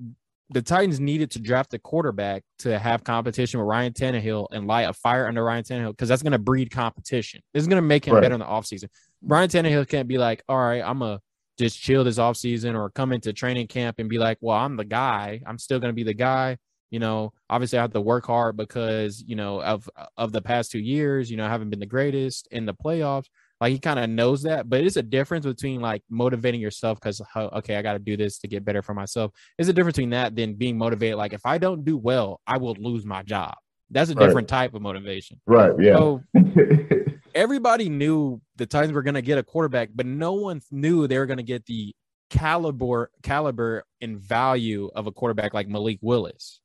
the 0.51 0.63
Titans 0.63 0.99
needed 1.01 1.31
to 1.33 1.39
draft 1.41 1.73
a 1.75 1.79
quarterback 1.79 2.43
to 2.59 2.79
have 2.79 3.05
competition 3.05 3.61
with 3.61 3.69
Ryan 3.69 3.93
Tannehill 3.93 4.49
and 4.51 4.67
light 4.67 4.83
a 4.89 4.93
fire 4.93 5.27
under 5.29 5.45
Ryan 5.45 5.65
Tannehill 5.65 5.91
because 5.91 6.09
that's 6.09 6.23
going 6.23 6.33
to 6.33 6.39
breed 6.39 6.71
competition. 6.71 7.41
This 7.55 7.63
is 7.63 7.69
going 7.69 7.81
to 7.81 7.87
make 7.87 8.07
him 8.07 8.15
Right. 8.15 8.23
better 8.23 8.35
in 8.35 8.41
the 8.41 8.47
offseason. 8.47 8.89
Ryan 9.25 9.49
Tannehill 9.49 9.89
can't 9.89 10.09
be 10.09 10.19
like, 10.19 10.43
all 10.49 10.59
right, 10.59 10.83
I'm 10.83 11.01
to 11.01 11.21
just 11.59 11.81
chill 11.81 12.05
this 12.05 12.19
offseason 12.19 12.75
or 12.75 12.91
come 12.91 13.13
into 13.13 13.33
training 13.33 13.69
camp 13.69 13.99
and 13.99 14.09
be 14.09 14.19
like, 14.19 14.39
well, 14.41 14.57
I'm 14.57 14.77
the 14.77 14.85
guy. 14.85 15.41
I'm 15.47 15.59
still 15.59 15.79
going 15.79 15.91
to 15.91 15.97
be 15.97 16.03
the 16.03 16.15
guy. 16.15 16.59
You 16.91 16.99
know, 16.99 17.33
obviously 17.49 17.79
I 17.79 17.83
have 17.83 17.93
to 17.95 18.01
work 18.01 18.27
hard 18.27 18.57
because, 18.57 19.23
you 19.27 19.35
know, 19.35 19.63
of 19.63 19.89
of 20.19 20.33
the 20.33 20.43
past 20.43 20.71
two 20.71 20.79
years, 20.79 21.31
you 21.31 21.39
know, 21.39 21.47
I 21.47 21.49
haven't 21.49 21.71
been 21.71 21.81
the 21.81 21.87
greatest 21.87 22.49
in 22.51 22.67
the 22.67 22.75
playoffs. 22.75 23.27
Like 23.63 23.73
he 23.73 23.79
kind 23.79 23.99
of 23.99 24.11
knows 24.11 24.43
that, 24.43 24.69
but 24.69 24.81
it's 24.83 24.97
a 24.97 25.03
difference 25.03 25.47
between 25.47 25.81
like 25.81 26.03
motivating 26.11 26.61
yourself 26.61 27.01
because 27.01 27.23
okay, 27.37 27.77
I 27.77 27.83
got 27.83 27.95
to 27.95 27.99
do 27.99 28.17
this 28.17 28.39
to 28.41 28.49
get 28.49 28.65
better 28.65 28.83
for 28.83 28.93
myself. 28.93 29.31
There's 29.57 29.69
a 29.69 29.73
difference 29.73 29.97
between 29.97 30.11
that 30.11 30.37
than 30.37 30.55
being 30.55 30.77
motivated. 30.77 31.17
Like 31.17 31.33
if 31.33 31.47
I 31.47 31.59
don't 31.59 31.85
do 31.85 31.97
well, 31.97 32.41
I 32.47 32.59
will 32.59 32.75
lose 32.79 33.07
my 33.07 33.23
job. 33.23 33.55
That's 33.93 34.11
a 34.11 34.15
Right. 34.15 34.27
different 34.27 34.49
type 34.49 34.75
of 34.75 34.83
motivation. 34.83 35.41
right. 35.47 35.73
Yeah. 35.79 35.97
So 35.97 36.23
everybody 37.35 37.89
knew 37.89 38.41
the 38.57 38.67
Titans 38.67 38.93
were 38.93 39.03
going 39.03 39.15
to 39.15 39.23
get 39.23 39.39
a 39.39 39.43
quarterback, 39.43 39.91
but 39.95 40.07
no 40.07 40.33
one 40.35 40.61
knew 40.71 41.07
they 41.07 41.19
were 41.19 41.27
going 41.27 41.39
to 41.39 41.43
get 41.43 41.67
the 41.67 41.95
caliber, 42.31 43.11
caliber 43.23 43.85
and 44.01 44.19
value 44.19 44.91
of 44.95 45.07
a 45.07 45.13
quarterback 45.13 45.55
like 45.55 45.69
Malik 45.69 45.99
Willis. 46.01 46.61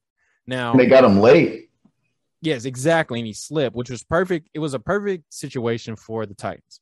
Now, 0.45 0.73
they 0.73 0.85
got 0.87 1.03
him 1.03 1.19
late. 1.19 1.69
Yes, 2.41 2.65
exactly. 2.65 3.19
And 3.19 3.27
he 3.27 3.33
slipped, 3.33 3.75
which 3.75 3.89
was 3.89 4.03
perfect. 4.03 4.49
It 4.53 4.59
was 4.59 4.73
a 4.73 4.79
perfect 4.79 5.33
situation 5.33 5.95
for 5.95 6.25
the 6.25 6.35
Titans. 6.35 6.79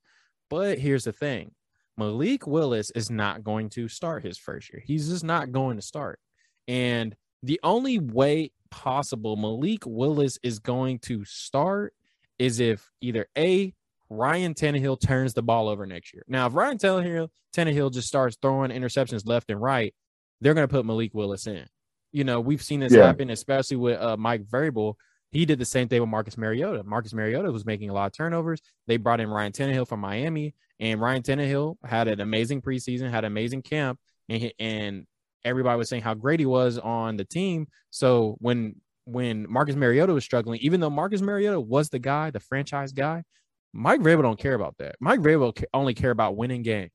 But 0.50 0.78
here's 0.78 1.06
the 1.06 1.12
thing 1.14 1.52
Malik 1.98 2.46
Willis 2.46 2.92
is 2.92 3.10
not 3.10 3.44
going 3.44 3.70
to 3.72 3.88
start 3.88 4.24
his 4.24 4.38
first 4.38 4.72
year. 4.72 4.84
He's 4.86 5.10
just 5.10 5.24
not 5.24 5.52
going 5.52 5.78
to 5.78 5.82
start. 5.82 6.20
And 6.68 7.16
the 7.46 7.60
only 7.64 8.00
way 8.00 8.52
possible 8.72 9.36
Malik 9.36 9.84
Willis 9.86 10.38
is 10.44 10.60
going 10.60 11.00
to 11.00 11.24
start 11.26 11.94
is 12.40 12.60
if 12.60 12.90
either 13.02 13.28
A, 13.38 13.74
Ryan 14.10 14.54
Tannehill 14.54 15.00
turns 15.00 15.34
the 15.34 15.42
ball 15.42 15.70
over 15.70 15.86
next 15.86 16.14
year. 16.14 16.24
Now, 16.28 16.48
if 16.48 16.54
Ryan 16.56 16.78
Tannehill, 16.78 17.30
Tannehill 17.56 17.94
just 17.94 18.08
starts 18.08 18.38
throwing 18.42 18.72
interceptions 18.72 19.26
left 19.26 19.50
and 19.50 19.62
right, 19.62 19.94
they're 20.42 20.54
going 20.54 20.68
to 20.68 20.72
put 20.72 20.86
Malik 20.86 21.14
Willis 21.14 21.48
in. 21.48 21.66
You 22.12 22.24
know, 22.24 22.40
we've 22.40 22.62
seen 22.62 22.80
this 22.82 22.94
Yeah. 22.94 23.06
happen, 23.06 23.30
especially 23.30 23.78
with 23.78 24.00
uh, 24.00 24.18
Mike 24.18 24.44
Vrabel. 24.44 24.96
He 25.32 25.46
did 25.46 25.60
the 25.60 25.66
same 25.66 25.88
thing 25.88 26.02
with 26.02 26.10
Marcus 26.10 26.38
Mariota. 26.38 26.84
Marcus 26.84 27.14
Mariota 27.14 27.52
was 27.52 27.66
making 27.66 27.90
a 27.90 27.94
lot 27.94 28.06
of 28.08 28.14
turnovers. 28.14 28.62
They 28.88 28.98
brought 28.98 29.20
in 29.20 29.30
Ryan 29.30 29.52
Tannehill 29.52 29.88
from 29.88 30.00
Miami, 30.00 30.54
and 30.80 31.02
Ryan 31.02 31.24
Tannehill 31.24 31.78
had 31.84 32.08
an 32.08 32.22
amazing 32.22 32.62
preseason, 32.62 33.10
had 33.10 33.26
an 33.26 33.32
amazing 33.32 33.62
camp, 33.64 34.00
and 34.30 34.52
and 34.60 35.08
everybody 35.46 35.78
was 35.78 35.88
saying 35.88 36.02
how 36.02 36.14
great 36.14 36.40
he 36.40 36.46
was 36.46 36.78
on 36.78 37.16
the 37.16 37.24
team. 37.26 37.68
So 37.92 38.36
when 38.40 38.76
when 39.06 39.50
Marcus 39.50 39.76
Mariota 39.76 40.14
was 40.14 40.24
struggling, 40.24 40.60
even 40.62 40.80
though 40.80 40.90
Marcus 40.90 41.22
Mariota 41.22 41.60
was 41.60 41.90
the 41.90 42.00
guy, 42.00 42.32
the 42.32 42.40
franchise 42.40 42.92
guy, 42.92 43.24
Mike 43.72 44.02
Vrabel 44.02 44.24
don't 44.24 44.40
care 44.40 44.56
about 44.56 44.76
that. 44.80 44.96
Mike 45.00 45.20
Vrabel 45.20 45.64
only 45.74 45.94
care 45.94 46.12
about 46.12 46.36
winning 46.36 46.64
games. 46.64 46.92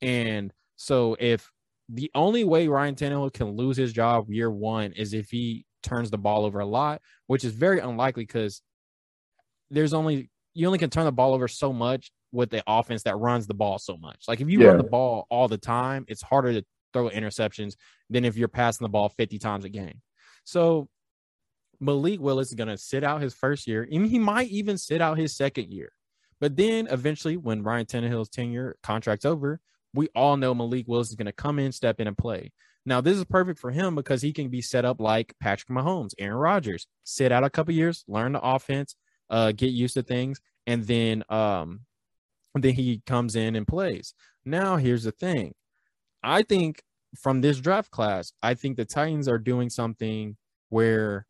And 0.00 0.52
so 0.76 1.16
if 1.18 1.50
the 1.88 2.10
only 2.14 2.44
way 2.44 2.68
Ryan 2.68 2.94
Tannehill 2.94 3.32
can 3.32 3.56
lose 3.56 3.76
his 3.76 3.92
job 3.92 4.30
year 4.30 4.50
one 4.50 4.92
is 4.92 5.12
if 5.12 5.30
he 5.30 5.66
turns 5.82 6.10
the 6.10 6.18
ball 6.18 6.44
over 6.44 6.60
a 6.60 6.66
lot, 6.66 7.02
which 7.26 7.44
is 7.44 7.52
very 7.52 7.80
unlikely 7.80 8.22
because 8.22 8.62
there's 9.70 9.92
only 9.92 10.30
you 10.54 10.66
only 10.66 10.78
can 10.78 10.90
turn 10.90 11.04
the 11.04 11.12
ball 11.12 11.34
over 11.34 11.48
so 11.48 11.72
much 11.72 12.10
with 12.32 12.50
the 12.50 12.62
offense 12.66 13.02
that 13.04 13.16
runs 13.16 13.46
the 13.46 13.54
ball 13.54 13.78
so 13.78 13.96
much. 13.96 14.24
Like 14.28 14.40
if 14.40 14.48
you 14.48 14.60
Yeah. 14.60 14.68
run 14.68 14.78
the 14.78 14.84
ball 14.84 15.26
all 15.30 15.48
the 15.48 15.58
time, 15.58 16.04
it's 16.08 16.22
harder 16.22 16.52
to 16.52 16.64
throw 16.92 17.08
interceptions 17.08 17.74
than 18.08 18.24
if 18.24 18.36
you're 18.36 18.48
passing 18.48 18.84
the 18.84 18.90
ball 18.90 19.08
50 19.08 19.38
times 19.38 19.64
a 19.64 19.68
game. 19.68 20.00
So 20.44 20.88
Malik 21.80 22.20
Willis 22.20 22.48
is 22.48 22.54
going 22.54 22.68
to 22.68 22.76
sit 22.76 23.02
out 23.04 23.22
his 23.22 23.34
first 23.34 23.66
year, 23.66 23.88
and 23.90 24.06
he 24.06 24.18
might 24.18 24.48
even 24.48 24.76
sit 24.76 25.00
out 25.00 25.18
his 25.18 25.36
second 25.36 25.72
year. 25.72 25.92
But 26.40 26.56
then 26.56 26.86
eventually, 26.90 27.36
when 27.36 27.62
Ryan 27.62 27.86
Tannehill's 27.86 28.28
tenure 28.28 28.76
contract's 28.82 29.24
over, 29.24 29.60
we 29.94 30.08
all 30.14 30.36
know 30.36 30.54
Malik 30.54 30.86
Willis 30.86 31.10
is 31.10 31.16
going 31.16 31.26
to 31.26 31.32
come 31.32 31.58
in, 31.58 31.72
step 31.72 32.00
in, 32.00 32.06
and 32.06 32.16
play. 32.16 32.52
Now, 32.86 33.00
this 33.00 33.18
is 33.18 33.24
perfect 33.24 33.58
for 33.58 33.70
him 33.70 33.94
because 33.94 34.22
he 34.22 34.32
can 34.32 34.48
be 34.48 34.62
set 34.62 34.84
up 34.84 35.00
like 35.00 35.34
Patrick 35.40 35.68
Mahomes, 35.68 36.14
Aaron 36.18 36.38
Rodgers, 36.38 36.86
sit 37.04 37.30
out 37.32 37.44
a 37.44 37.50
couple 37.50 37.74
years, 37.74 38.04
learn 38.08 38.32
the 38.32 38.40
offense, 38.40 38.94
uh, 39.28 39.52
get 39.52 39.70
used 39.70 39.94
to 39.94 40.02
things, 40.02 40.40
and 40.66 40.84
then 40.84 41.22
um, 41.28 41.80
then 42.54 42.74
he 42.74 43.02
comes 43.06 43.36
in 43.36 43.54
and 43.54 43.66
plays. 43.66 44.14
Now, 44.44 44.76
here's 44.76 45.04
the 45.04 45.12
thing: 45.12 45.54
I 46.22 46.42
think 46.42 46.82
from 47.18 47.40
this 47.40 47.60
draft 47.60 47.90
class, 47.90 48.32
I 48.42 48.54
think 48.54 48.76
the 48.76 48.84
Titans 48.84 49.28
are 49.28 49.38
doing 49.38 49.70
something 49.70 50.36
where 50.68 51.26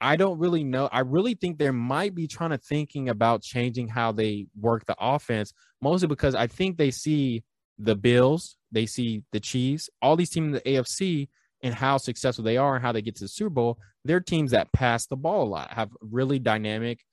I 0.00 0.16
don't 0.16 0.38
really 0.38 0.64
know. 0.64 0.88
I 0.92 1.00
really 1.00 1.34
think 1.34 1.58
they 1.58 1.70
might 1.70 2.14
be 2.14 2.26
trying 2.28 2.50
to 2.50 2.58
thinking 2.58 3.08
about 3.08 3.42
changing 3.42 3.88
how 3.88 4.12
they 4.12 4.46
work 4.58 4.86
the 4.86 4.96
offense, 4.98 5.52
mostly 5.80 6.08
because 6.08 6.34
I 6.34 6.46
think 6.46 6.76
they 6.76 6.90
see 6.90 7.42
the 7.78 7.96
Bills, 7.96 8.56
they 8.70 8.86
see 8.86 9.22
the 9.32 9.40
Chiefs, 9.40 9.88
all 10.02 10.16
these 10.16 10.30
teams 10.30 10.46
in 10.46 10.52
the 10.52 10.60
AFC 10.60 11.28
and 11.62 11.74
how 11.74 11.96
successful 11.96 12.44
they 12.44 12.56
are 12.56 12.76
and 12.76 12.84
how 12.84 12.92
they 12.92 13.02
get 13.02 13.16
to 13.16 13.24
the 13.24 13.28
Super 13.28 13.50
Bowl. 13.50 13.78
They're 14.04 14.20
teams 14.20 14.52
that 14.52 14.72
pass 14.72 15.06
the 15.06 15.16
ball 15.16 15.44
a 15.44 15.48
lot, 15.48 15.72
have 15.72 15.90
really 16.00 16.38
dynamic 16.38 17.04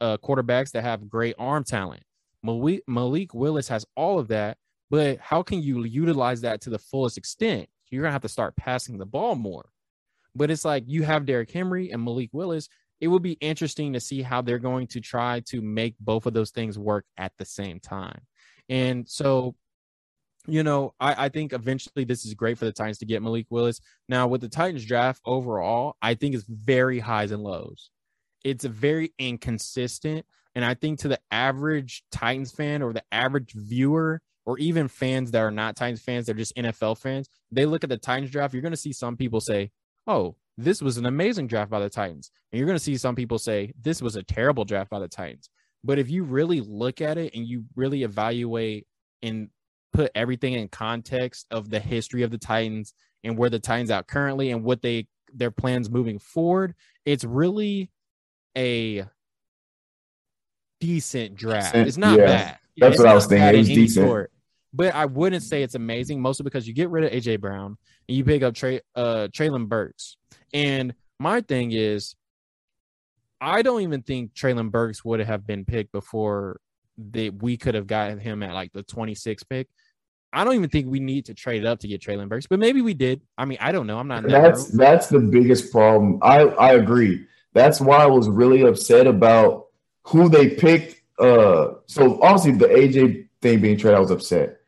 uh, 0.00 0.16
quarterbacks 0.18 0.72
that 0.72 0.82
have 0.82 1.08
great 1.08 1.36
arm 1.38 1.64
talent. 1.64 2.02
Malik, 2.42 2.82
Malik 2.86 3.32
Willis 3.32 3.68
has 3.68 3.86
all 3.96 4.18
of 4.18 4.28
that, 4.28 4.58
but 4.90 5.18
how 5.18 5.42
can 5.42 5.62
you 5.62 5.84
utilize 5.84 6.42
that 6.42 6.60
to 6.62 6.70
the 6.70 6.78
fullest 6.78 7.18
extent? 7.18 7.68
You're 7.90 8.02
gonna 8.02 8.12
have 8.12 8.22
to 8.22 8.28
start 8.28 8.56
passing 8.56 8.98
the 8.98 9.06
ball 9.06 9.34
more. 9.34 9.68
But 10.34 10.50
it's 10.50 10.64
like 10.64 10.84
you 10.86 11.02
have 11.04 11.26
Derrick 11.26 11.50
Henry 11.50 11.90
and 11.90 12.02
Malik 12.02 12.30
Willis. 12.32 12.68
It 13.00 13.08
would 13.08 13.22
be 13.22 13.32
interesting 13.32 13.92
to 13.92 14.00
see 14.00 14.22
how 14.22 14.42
they're 14.42 14.58
going 14.58 14.88
to 14.88 15.00
try 15.00 15.40
to 15.46 15.60
make 15.60 15.94
both 16.00 16.26
of 16.26 16.32
those 16.32 16.50
things 16.50 16.78
work 16.78 17.04
at 17.16 17.32
the 17.38 17.44
same 17.44 17.78
time. 17.80 18.20
And 18.68 19.08
so, 19.08 19.54
you 20.46 20.62
know, 20.62 20.94
I, 20.98 21.26
I 21.26 21.28
think 21.28 21.52
eventually 21.52 22.04
this 22.04 22.24
is 22.24 22.34
great 22.34 22.58
for 22.58 22.64
the 22.64 22.72
Titans 22.72 22.98
to 22.98 23.06
get 23.06 23.22
Malik 23.22 23.46
Willis. 23.50 23.80
Now, 24.08 24.26
with 24.26 24.40
the 24.40 24.48
Titans 24.48 24.84
draft 24.84 25.20
overall, 25.24 25.96
I 26.02 26.14
think 26.14 26.34
it's 26.34 26.46
very 26.48 26.98
highs 26.98 27.30
and 27.30 27.42
lows. 27.42 27.90
It's 28.44 28.64
very 28.64 29.12
inconsistent. 29.18 30.26
And 30.54 30.64
I 30.64 30.74
think 30.74 31.00
to 31.00 31.08
the 31.08 31.20
average 31.30 32.04
Titans 32.10 32.52
fan 32.52 32.82
or 32.82 32.92
the 32.92 33.04
average 33.10 33.52
viewer, 33.52 34.20
or 34.46 34.58
even 34.58 34.88
fans 34.88 35.30
that 35.30 35.40
are 35.40 35.50
not 35.50 35.76
Titans 35.76 36.02
fans, 36.02 36.26
they're 36.26 36.34
just 36.34 36.56
NFL 36.56 36.98
fans, 36.98 37.28
they 37.50 37.66
look 37.66 37.84
at 37.84 37.90
the 37.90 37.96
Titans 37.96 38.30
draft. 38.30 38.52
You're 38.54 38.62
going 38.62 38.72
to 38.72 38.76
see 38.76 38.92
some 38.92 39.16
people 39.16 39.40
say, 39.40 39.70
oh, 40.06 40.36
this 40.56 40.82
was 40.82 40.98
an 40.98 41.06
amazing 41.06 41.46
draft 41.46 41.70
by 41.70 41.80
the 41.80 41.88
Titans. 41.88 42.30
And 42.52 42.58
you're 42.58 42.66
going 42.66 42.78
to 42.78 42.84
see 42.84 42.96
some 42.96 43.16
people 43.16 43.38
say 43.38 43.72
this 43.80 44.02
was 44.02 44.16
a 44.16 44.22
terrible 44.22 44.64
draft 44.64 44.90
by 44.90 44.98
the 44.98 45.08
Titans. 45.08 45.48
But 45.82 45.98
if 45.98 46.10
you 46.10 46.24
really 46.24 46.60
look 46.60 47.00
at 47.00 47.18
it 47.18 47.34
and 47.34 47.46
you 47.46 47.64
really 47.76 48.02
evaluate 48.02 48.86
and 49.22 49.48
put 49.92 50.10
everything 50.14 50.54
in 50.54 50.68
context 50.68 51.46
of 51.50 51.70
the 51.70 51.80
history 51.80 52.22
of 52.22 52.30
the 52.30 52.38
Titans 52.38 52.94
and 53.22 53.36
where 53.36 53.50
the 53.50 53.58
Titans 53.58 53.90
out 53.90 54.06
currently 54.06 54.50
and 54.50 54.64
what 54.64 54.82
they 54.82 55.06
their 55.32 55.50
plans 55.50 55.90
moving 55.90 56.18
forward, 56.18 56.74
it's 57.04 57.24
really 57.24 57.90
a 58.56 59.04
decent 60.80 61.34
draft. 61.34 61.74
It's 61.74 61.96
not 61.96 62.18
yeah. 62.18 62.26
bad. 62.26 62.58
That's 62.76 62.94
It's 62.94 63.02
what 63.02 63.08
I 63.08 63.14
was 63.14 63.26
thinking. 63.26 63.54
It 63.54 63.58
was 63.58 63.68
decent. 63.68 64.06
sort. 64.06 64.32
But 64.74 64.94
I 64.94 65.06
wouldn't 65.06 65.44
say 65.44 65.62
it's 65.62 65.76
amazing, 65.76 66.20
mostly 66.20 66.42
because 66.42 66.66
you 66.66 66.74
get 66.74 66.90
rid 66.90 67.04
of 67.04 67.12
AJ 67.12 67.40
Brown 67.40 67.76
and 68.08 68.16
you 68.16 68.24
pick 68.24 68.42
up 68.42 68.54
Trey 68.54 68.80
uh 68.96 69.28
Treylon 69.30 69.68
Burks. 69.68 70.16
And 70.52 70.94
my 71.20 71.40
thing 71.40 71.70
is, 71.72 72.16
I 73.40 73.62
don't 73.62 73.82
even 73.82 74.02
think 74.02 74.34
Treylon 74.34 74.70
Burks 74.70 75.04
would 75.04 75.20
have 75.20 75.46
been 75.46 75.64
picked 75.64 75.92
before 75.92 76.60
that 77.12 77.42
we 77.42 77.56
could 77.56 77.74
have 77.74 77.86
gotten 77.86 78.18
him 78.18 78.42
at 78.42 78.52
like 78.52 78.72
the 78.72 78.82
26th 78.84 79.48
pick. 79.48 79.68
I 80.32 80.42
don't 80.42 80.54
even 80.54 80.70
think 80.70 80.88
we 80.88 80.98
need 80.98 81.26
to 81.26 81.34
trade 81.34 81.64
up 81.64 81.78
to 81.80 81.88
get 81.88 82.02
Treylon 82.02 82.28
Burks, 82.28 82.48
but 82.48 82.58
maybe 82.58 82.82
we 82.82 82.94
did. 82.94 83.20
I 83.38 83.44
mean, 83.44 83.58
I 83.60 83.70
don't 83.70 83.86
know. 83.86 83.98
I'm 83.98 84.08
not 84.08 84.24
in 84.24 84.30
that 84.30 84.42
That's 84.42 84.68
that's 84.70 85.06
the 85.08 85.20
biggest 85.20 85.70
problem. 85.70 86.18
I 86.22 86.40
I 86.40 86.72
agree. 86.72 87.26
That's 87.52 87.80
why 87.80 87.98
I 87.98 88.06
was 88.06 88.28
really 88.28 88.62
upset 88.62 89.06
about 89.06 89.66
who 90.02 90.28
they 90.28 90.50
picked. 90.50 91.00
Uh, 91.20 91.74
so 91.86 92.20
obviously 92.20 92.52
the 92.52 92.66
AJ 92.66 93.28
thing 93.40 93.60
being 93.60 93.78
traded, 93.78 93.96
I 93.96 94.00
was 94.00 94.10
upset. 94.10 94.58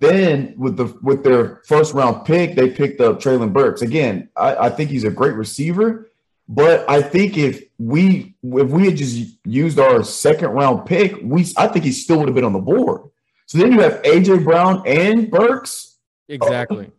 Then 0.00 0.54
with 0.56 0.76
the 0.76 0.86
with 1.02 1.24
their 1.24 1.62
first 1.66 1.94
round 1.94 2.24
pick, 2.24 2.54
they 2.54 2.70
picked 2.70 3.00
up 3.00 3.20
Treylon 3.20 3.52
Burks. 3.52 3.82
Again, 3.82 4.28
I, 4.36 4.56
I 4.66 4.70
think 4.70 4.90
he's 4.90 5.04
a 5.04 5.10
great 5.10 5.34
receiver, 5.34 6.10
but 6.48 6.88
I 6.88 7.00
think 7.02 7.36
if 7.36 7.62
we 7.78 8.34
if 8.42 8.70
we 8.70 8.86
had 8.86 8.96
just 8.96 9.38
used 9.44 9.78
our 9.78 10.02
second 10.02 10.50
round 10.50 10.86
pick, 10.86 11.16
we 11.22 11.46
I 11.56 11.68
think 11.68 11.84
he 11.84 11.92
still 11.92 12.18
would 12.18 12.28
have 12.28 12.34
been 12.34 12.44
on 12.44 12.52
the 12.52 12.58
board. 12.58 13.02
So 13.46 13.58
then 13.58 13.72
you 13.72 13.80
have 13.80 14.02
AJ 14.02 14.44
Brown 14.44 14.82
and 14.86 15.30
Burks. 15.30 15.98
Exactly. 16.28 16.90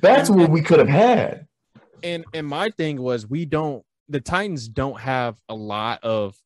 That's 0.00 0.30
what 0.30 0.50
we 0.50 0.62
could 0.62 0.78
have 0.78 0.88
had. 0.88 1.46
and 2.02 2.24
and 2.32 2.46
my 2.46 2.70
thing 2.70 3.00
was 3.00 3.28
we 3.28 3.44
don't 3.44 3.84
the 4.08 4.20
Titans 4.20 4.68
don't 4.68 4.98
have 4.98 5.38
a 5.48 5.54
lot 5.54 6.02
of 6.02 6.36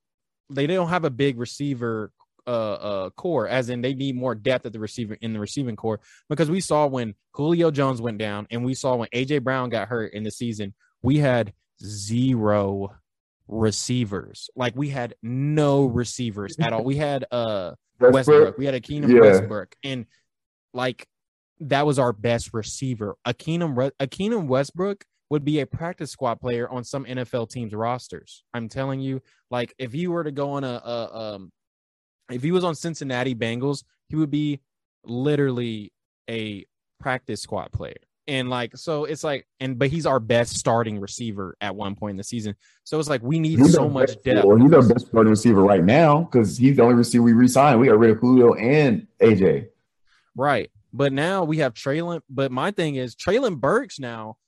they 0.51 0.67
don't 0.67 0.89
have 0.89 1.05
a 1.05 1.11
big 1.11 1.39
receiver 1.39 2.11
uh 2.47 2.51
uh 2.75 3.11
corps 3.11 3.49
as 3.49 3.71
in 3.71 3.81
they 3.81 3.95
need 3.95 4.15
more 4.17 4.35
depth 4.35 4.67
at 4.67 4.73
the 4.73 4.79
receiver 4.79 5.17
in 5.21 5.33
the 5.33 5.41
receiving 5.41 5.77
corps 5.77 6.01
because 6.29 6.51
we 6.51 6.61
saw 6.61 6.87
when 6.87 7.15
Julio 7.33 7.71
Jones 7.71 8.03
went 8.03 8.19
down 8.19 8.47
and 8.51 8.65
we 8.65 8.75
saw 8.75 8.97
when 8.97 9.09
AJ 9.15 9.43
Brown 9.43 9.71
got 9.71 9.89
hurt 9.89 10.13
in 10.13 10.23
the 10.25 10.31
season 10.31 10.75
we 11.03 11.19
had 11.19 11.53
zero 11.83 12.95
receivers 13.49 14.51
like 14.57 14.75
we 14.77 14.89
had 14.89 15.15
no 15.23 15.87
receivers 15.87 16.57
at 16.61 16.73
all 16.73 16.85
we 16.85 16.97
had 16.97 17.25
uh 17.31 17.73
Westbrook. 18.01 18.59
We 18.59 18.67
had 18.67 18.75
Akeem 18.75 19.09
Yeah. 19.09 19.21
Westbrook, 19.21 19.75
and 19.85 20.07
like 20.73 21.07
that 21.61 21.87
was 21.87 21.99
our 21.99 22.13
best 22.13 22.53
receiver. 22.53 23.17
Akeem 23.27 23.93
Akeem 24.01 24.47
Westbrook 24.47 25.05
would 25.31 25.45
be 25.45 25.61
a 25.61 25.67
practice 25.67 26.11
squad 26.11 26.41
player 26.41 26.69
on 26.69 26.85
some 26.85 27.05
NFL 27.05 27.51
teams 27.51 27.73
rosters. 27.73 28.45
I'm 28.53 28.69
telling 28.69 29.01
you, 29.01 29.23
like 29.51 29.75
if 29.79 29.95
you 29.95 30.11
were 30.11 30.25
to 30.25 30.33
go 30.33 30.51
on 30.51 30.65
a, 30.65 30.81
a 30.85 31.35
um, 31.35 31.53
if 32.31 32.43
he 32.43 32.53
was 32.53 32.65
on 32.65 32.75
Cincinnati 32.75 33.35
Bengals, 33.35 33.85
he 34.09 34.17
would 34.17 34.31
be 34.31 34.61
literally 35.05 35.93
a 36.29 36.65
practice 37.01 37.41
squad 37.43 37.73
player. 37.73 37.97
And 38.27 38.49
like 38.49 38.75
so, 38.77 39.05
it's 39.05 39.23
like, 39.23 39.47
and 39.61 39.79
but 39.79 39.91
he's 39.91 40.07
our 40.07 40.19
best 40.19 40.57
starting 40.57 40.99
receiver 40.99 41.57
at 41.61 41.77
one 41.77 41.95
point 41.95 42.13
in 42.13 42.17
the 42.17 42.25
season. 42.25 42.55
So 42.85 42.99
it's 42.99 43.09
like 43.11 43.23
we 43.23 43.39
need 43.39 43.59
He's 43.59 43.75
so 43.75 43.89
much 43.89 44.09
best- 44.15 44.25
depth. 44.25 44.47
Well, 44.47 44.57
he's 44.57 44.73
our 44.73 44.83
best 44.83 45.09
starting 45.09 45.29
receiver 45.29 45.63
right 45.63 45.85
now 45.85 46.23
because 46.23 46.57
he's 46.57 46.77
the 46.77 46.83
only 46.83 46.95
receiver 46.95 47.23
we 47.23 47.35
re-signed. 47.35 47.79
We 47.81 47.89
got 47.89 47.99
rid 47.99 48.13
of 48.13 48.19
Julio 48.19 48.55
and 48.55 49.07
AJ. 49.21 49.67
Right. 50.35 50.71
But 50.95 51.13
now 51.13 51.45
we 51.45 51.59
have 51.59 51.75
Treylon. 51.75 52.21
But 52.31 52.51
my 52.51 52.71
thing 52.71 52.95
is 52.95 53.15
Treylon 53.15 53.61
Burks 53.61 53.99
now, 53.99 54.39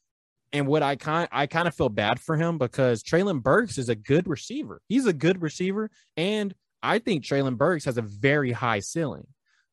and 0.54 0.66
what 0.66 0.82
I 0.82 0.96
kind 0.96 1.28
I 1.30 1.46
kind 1.46 1.68
of 1.68 1.74
feel 1.74 1.90
bad 1.90 2.18
for 2.18 2.34
him 2.36 2.56
because 2.56 3.02
Treylon 3.02 3.42
Burks 3.42 3.76
is 3.76 3.90
a 3.90 3.94
good 3.94 4.26
receiver. 4.26 4.80
He's 4.88 5.04
a 5.04 5.12
good 5.12 5.42
receiver, 5.42 5.90
and 6.16 6.54
I 6.86 7.00
think 7.00 7.24
Treylon 7.24 7.56
Burks 7.56 7.84
has 7.84 7.98
a 7.98 8.02
very 8.02 8.52
high 8.52 8.80
ceiling. 8.80 9.26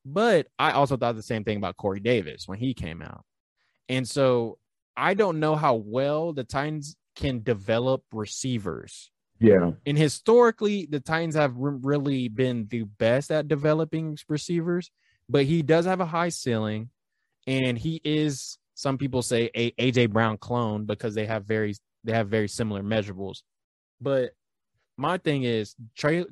But 0.05 0.47
I 0.59 0.71
also 0.71 0.97
thought 0.97 1.15
the 1.15 1.23
same 1.23 1.43
thing 1.43 1.57
about 1.57 1.77
Corey 1.77 1.99
Davis 1.99 2.47
when 2.47 2.59
he 2.59 2.73
came 2.73 3.01
out. 3.01 3.23
And 3.87 4.07
so 4.07 4.57
I 4.97 5.13
don't 5.13 5.39
know 5.39 5.55
how 5.55 5.75
well 5.75 6.33
the 6.33 6.43
Titans 6.43 6.95
can 7.15 7.43
develop 7.43 8.03
receivers. 8.11 9.11
Yeah, 9.39 9.71
And 9.85 9.97
historically, 9.97 10.85
the 10.85 10.99
Titans 10.99 11.35
have 11.35 11.57
re- 11.57 11.77
really 11.81 12.27
been 12.29 12.67
the 12.69 12.83
best 12.83 13.29
at 13.29 13.47
developing 13.47 14.17
receivers, 14.29 14.89
but 15.27 15.43
he 15.43 15.61
does 15.61 15.85
have 15.85 15.99
a 15.99 16.05
high 16.05 16.29
ceiling, 16.29 16.89
and 17.45 17.77
he 17.77 17.99
is 18.05 18.57
some 18.73 18.97
people 18.97 19.21
say 19.21 19.49
a 19.53 19.71
AJ 19.71 20.11
Brown 20.11 20.37
clone 20.37 20.85
because 20.85 21.13
they 21.13 21.25
have 21.25 21.45
very 21.45 21.75
they 22.05 22.13
have 22.13 22.29
very 22.29 22.47
similar 22.47 22.83
measurables. 22.83 23.41
But 23.99 24.31
my 24.97 25.17
thing 25.17 25.43
is, 25.43 25.75
Trey, 25.95 26.25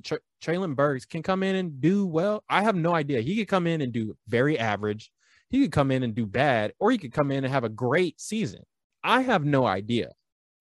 Treylon 0.43 0.76
Burks 0.76 1.05
can 1.05 1.24
come 1.24 1.43
in 1.43 1.55
and 1.55 1.82
do 1.82 2.05
well. 2.05 2.43
I 2.49 2.64
have 2.64 2.76
no 2.76 2.93
idea. 2.93 3.22
He 3.22 3.38
could 3.38 3.47
come 3.47 3.68
in 3.68 3.82
and 3.82 3.91
do 3.91 4.16
very 4.28 4.57
average. 4.59 5.12
He 5.49 5.62
could 5.62 5.72
come 5.72 5.91
in 5.91 6.03
and 6.03 6.16
do 6.16 6.26
bad, 6.26 6.74
or 6.80 6.91
he 6.91 6.97
could 6.97 7.12
come 7.12 7.32
in 7.32 7.43
and 7.43 7.53
have 7.53 7.64
a 7.64 7.70
great 7.70 8.20
season. 8.22 8.62
I 9.03 9.22
have 9.22 9.43
no 9.43 9.66
idea. 9.66 10.12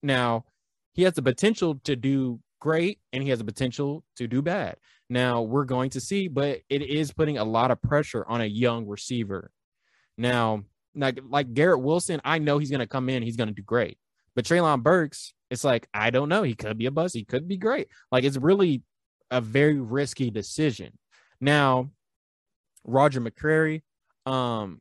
Now, 0.03 0.45
he 0.93 1.03
has 1.03 1.13
the 1.13 1.21
potential 1.21 1.79
to 1.83 1.95
do 1.95 2.39
great 2.59 2.99
and 3.11 3.23
he 3.23 3.29
has 3.29 3.39
the 3.39 3.45
potential 3.45 4.03
to 4.15 4.27
do 4.27 4.41
bad. 4.41 4.75
Now 5.09 5.41
we're 5.41 5.65
going 5.65 5.89
to 5.91 5.99
see, 5.99 6.27
but 6.27 6.61
it 6.69 6.81
is 6.81 7.11
putting 7.11 7.37
a 7.37 7.43
lot 7.43 7.71
of 7.71 7.81
pressure 7.81 8.25
on 8.27 8.41
a 8.41 8.45
young 8.45 8.87
receiver. 8.87 9.51
Now, 10.17 10.63
like 10.95 11.19
like 11.27 11.53
Garrett 11.53 11.81
Wilson, 11.81 12.21
I 12.23 12.39
know 12.39 12.57
he's 12.57 12.69
going 12.69 12.79
to 12.79 12.87
come 12.87 13.09
in, 13.09 13.23
he's 13.23 13.37
going 13.37 13.49
to 13.49 13.55
do 13.55 13.63
great. 13.63 13.97
But 14.35 14.45
Treylon 14.45 14.83
Burks, 14.83 15.33
it's 15.51 15.63
like 15.65 15.87
I 15.93 16.09
don't 16.09 16.29
know. 16.29 16.41
He 16.41 16.55
could 16.55 16.77
be 16.77 16.87
a 16.87 16.91
bust. 16.91 17.13
He 17.13 17.25
could 17.25 17.47
be 17.47 17.57
great. 17.57 17.89
Like 18.11 18.23
it's 18.23 18.37
really 18.37 18.81
a 19.29 19.41
very 19.41 19.79
risky 19.79 20.31
decision. 20.31 20.97
Now, 21.39 21.91
Roger 22.85 23.21
McCreary, 23.21 23.81
um, 24.25 24.79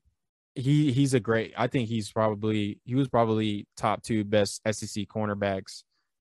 he 0.54 0.92
he's 0.92 1.12
a 1.12 1.20
great. 1.20 1.52
I 1.58 1.66
think 1.66 1.88
he's 1.88 2.10
probably 2.12 2.80
he 2.84 2.94
was 2.94 3.08
probably 3.08 3.66
top 3.76 4.02
two 4.02 4.24
best 4.24 4.62
SEC 4.70 5.06
cornerbacks 5.08 5.82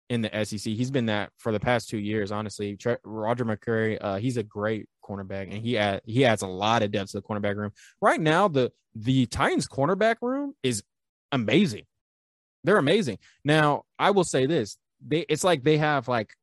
in 0.08 0.22
the 0.22 0.44
SEC. 0.44 0.72
He's 0.72 0.90
been 0.90 1.06
that 1.06 1.30
for 1.38 1.50
the 1.50 1.60
past 1.60 1.88
two 1.88 1.98
years. 1.98 2.30
Honestly, 2.30 2.76
Tre- 2.76 2.96
Roger 3.04 3.44
McCreary, 3.44 3.98
uh, 4.00 4.16
he's 4.16 4.36
a 4.36 4.42
great 4.44 4.88
cornerback, 5.04 5.52
and 5.52 5.54
he 5.54 5.76
add, 5.76 6.00
he 6.04 6.24
adds 6.24 6.42
a 6.42 6.46
lot 6.46 6.82
of 6.84 6.92
depth 6.92 7.10
to 7.10 7.18
the 7.18 7.22
cornerback 7.22 7.56
room. 7.56 7.72
Right 8.00 8.20
now, 8.20 8.46
the 8.46 8.70
the 8.94 9.26
Titans 9.26 9.66
cornerback 9.66 10.16
room 10.22 10.54
is 10.62 10.84
amazing. 11.32 11.84
They're 12.64 12.78
amazing. 12.78 13.18
Now, 13.44 13.84
I 13.98 14.10
will 14.10 14.24
say 14.24 14.46
this: 14.46 14.76
they 15.06 15.20
it's 15.28 15.44
like 15.44 15.62
they 15.64 15.78
have 15.78 16.08
like 16.08 16.34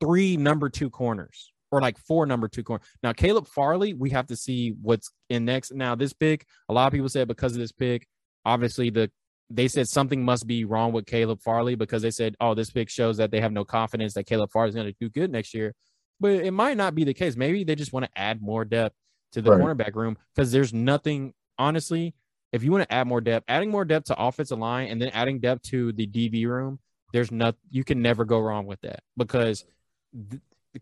three 0.00 0.36
number 0.36 0.68
two 0.68 0.90
corners 0.90 1.52
or 1.70 1.80
like 1.80 1.98
four 1.98 2.24
number 2.26 2.48
two 2.48 2.62
corners. 2.62 2.86
Now, 3.02 3.12
Caleb 3.12 3.46
Farley, 3.46 3.92
we 3.94 4.10
have 4.10 4.26
to 4.28 4.36
see 4.36 4.74
what's 4.80 5.10
in 5.28 5.44
next. 5.44 5.72
Now, 5.74 5.94
this 5.94 6.12
pick, 6.12 6.46
a 6.68 6.72
lot 6.72 6.86
of 6.86 6.92
people 6.92 7.08
said 7.08 7.28
because 7.28 7.52
of 7.52 7.58
this 7.58 7.72
pick, 7.72 8.06
obviously 8.44 8.90
the 8.90 9.10
they 9.50 9.66
said 9.66 9.88
something 9.88 10.22
must 10.22 10.46
be 10.46 10.64
wrong 10.66 10.92
with 10.92 11.06
Caleb 11.06 11.40
Farley 11.40 11.74
because 11.74 12.02
they 12.02 12.10
said, 12.10 12.36
oh, 12.38 12.54
this 12.54 12.70
pick 12.70 12.90
shows 12.90 13.16
that 13.16 13.30
they 13.30 13.40
have 13.40 13.52
no 13.52 13.64
confidence 13.64 14.12
that 14.14 14.26
Caleb 14.26 14.50
Farley 14.52 14.68
is 14.68 14.74
going 14.74 14.86
to 14.86 14.96
do 15.00 15.08
good 15.08 15.32
next 15.32 15.54
year. 15.54 15.74
But 16.20 16.32
it 16.32 16.50
might 16.50 16.76
not 16.76 16.94
be 16.94 17.04
the 17.04 17.14
case. 17.14 17.34
Maybe 17.34 17.64
they 17.64 17.74
just 17.74 17.92
want 17.92 18.04
to 18.04 18.10
add 18.14 18.42
more 18.42 18.66
depth 18.66 18.94
to 19.32 19.40
the 19.40 19.50
Right. 19.50 19.60
cornerback 19.60 19.94
room 19.94 20.18
because 20.34 20.52
there's 20.52 20.74
nothing, 20.74 21.32
honestly, 21.58 22.14
if 22.52 22.62
you 22.62 22.72
want 22.72 22.88
to 22.88 22.92
add 22.92 23.06
more 23.06 23.20
depth, 23.20 23.44
adding 23.48 23.70
more 23.70 23.84
depth 23.84 24.06
to 24.06 24.20
offensive 24.20 24.58
line 24.58 24.88
and 24.88 25.00
then 25.00 25.10
adding 25.10 25.38
depth 25.40 25.62
to 25.70 25.92
the 25.92 26.06
DB 26.06 26.46
room, 26.46 26.78
there's 27.12 27.30
not, 27.30 27.56
you 27.70 27.84
can 27.84 28.02
never 28.02 28.24
go 28.24 28.38
wrong 28.38 28.66
with 28.66 28.80
that 28.82 29.00
because 29.16 29.64
the 30.12 30.40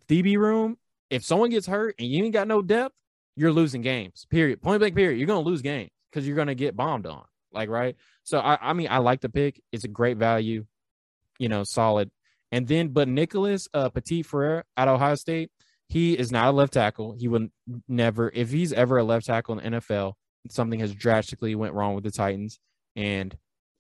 DB 0.09 0.37
room, 0.37 0.77
if 1.11 1.25
someone 1.25 1.51
gets 1.51 1.67
hurt 1.67 1.95
and 1.99 2.09
you 2.09 2.25
ain't 2.25 2.33
got 2.33 2.49
no 2.49 2.63
depth, 2.63 2.95
you're 3.37 3.53
losing 3.53 3.83
games. 3.83 4.27
Period. 4.31 4.63
Point 4.63 4.81
blank. 4.81 4.95
Period. 4.95 5.19
You're 5.19 5.27
gonna 5.27 5.41
lose 5.41 5.63
games 5.63 5.91
because 6.11 6.27
you're 6.27 6.37
gonna 6.37 6.55
get 6.55 6.75
bombed 6.75 7.07
on. 7.07 7.25
Like 7.53 7.69
right. 7.69 7.97
So 8.25 8.39
I, 8.39 8.59
I 8.61 8.73
mean, 8.73 8.89
I 8.91 8.99
like 8.99 9.21
the 9.21 9.29
pick. 9.29 9.63
It's 9.73 9.85
a 9.85 9.89
great 9.89 10.17
value. 10.17 10.65
You 11.39 11.49
know, 11.49 11.63
solid. 11.65 12.11
And 12.51 12.67
then, 12.67 12.89
but 12.89 13.09
Nicholas 13.09 13.69
uh, 13.75 13.91
Petit-Frere 13.91 14.65
at 14.77 14.89
Ohio 14.89 15.17
State, 15.17 15.51
he 15.89 16.15
is 16.15 16.33
not 16.33 16.49
a 16.49 16.53
left 16.53 16.73
tackle. 16.73 17.15
He 17.19 17.29
would 17.29 17.51
never, 17.89 18.31
if 18.33 18.51
he's 18.51 18.73
ever 18.73 18.99
a 18.99 19.05
left 19.05 19.27
tackle 19.27 19.59
in 19.59 19.73
the 19.73 19.79
NFL, 19.79 20.15
something 20.53 20.81
has 20.81 20.95
drastically 20.95 21.55
went 21.55 21.75
wrong 21.75 21.95
with 21.95 22.05
the 22.05 22.11
Titans. 22.11 22.59
And 22.95 23.37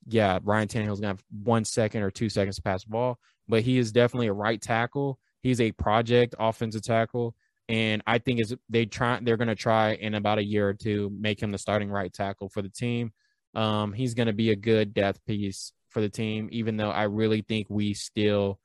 yeah, 0.06 0.38
Ryan 0.42 0.68
Tannehill's 0.68 1.00
gonna 1.00 1.14
have 1.14 1.24
one 1.30 1.64
second 1.64 2.02
or 2.02 2.10
two 2.10 2.28
seconds 2.28 2.56
to 2.56 2.62
pass 2.62 2.84
the 2.84 2.90
ball, 2.90 3.18
but 3.48 3.62
he 3.62 3.78
is 3.78 3.92
definitely 3.92 4.28
a 4.28 4.32
right 4.32 4.60
tackle. 4.60 5.18
He's 5.42 5.60
a 5.60 5.72
project 5.72 6.34
offensive 6.38 6.82
tackle, 6.82 7.34
and 7.68 8.02
I 8.06 8.18
think 8.18 8.40
is 8.40 8.54
they 8.68 8.86
try 8.86 9.18
they're 9.20 9.36
to 9.48 9.54
try 9.54 9.94
in 9.94 10.14
about 10.14 10.38
a 10.38 10.44
year 10.44 10.68
or 10.68 10.74
two 10.74 11.10
make 11.18 11.40
him 11.40 11.50
the 11.50 11.58
starting 11.58 11.90
right 11.90 12.12
tackle 12.12 12.48
for 12.48 12.62
the 12.62 12.68
team. 12.68 13.12
Um, 13.54 13.92
he's 13.92 14.14
to 14.26 14.32
be 14.32 14.50
a 14.50 14.56
good 14.56 14.92
depth 14.92 15.24
piece 15.24 15.72
for 15.88 16.00
the 16.00 16.08
team, 16.08 16.48
even 16.52 16.76
though 16.76 16.90
I 16.90 17.04
really 17.04 17.42
think 17.42 17.68
we 17.70 17.94
still 17.94 18.60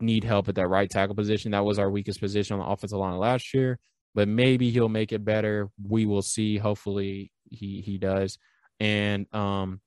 need 0.00 0.24
help 0.24 0.48
at 0.48 0.56
that 0.56 0.68
right 0.68 0.90
tackle 0.90 1.14
position. 1.14 1.52
That 1.52 1.64
was 1.64 1.78
our 1.78 1.90
weakest 1.90 2.20
position 2.20 2.54
on 2.54 2.60
the 2.60 2.70
offensive 2.72 2.98
line 2.98 3.16
last 3.16 3.54
year, 3.54 3.78
but 4.14 4.28
maybe 4.28 4.70
he'll 4.70 4.88
make 4.88 5.12
it 5.12 5.24
better. 5.24 5.68
We 5.82 6.06
will 6.06 6.22
see. 6.22 6.56
Hopefully 6.56 7.32
he 7.44 7.80
he 7.80 7.98
does. 7.98 8.38
And 8.80 9.32
um 9.34 9.80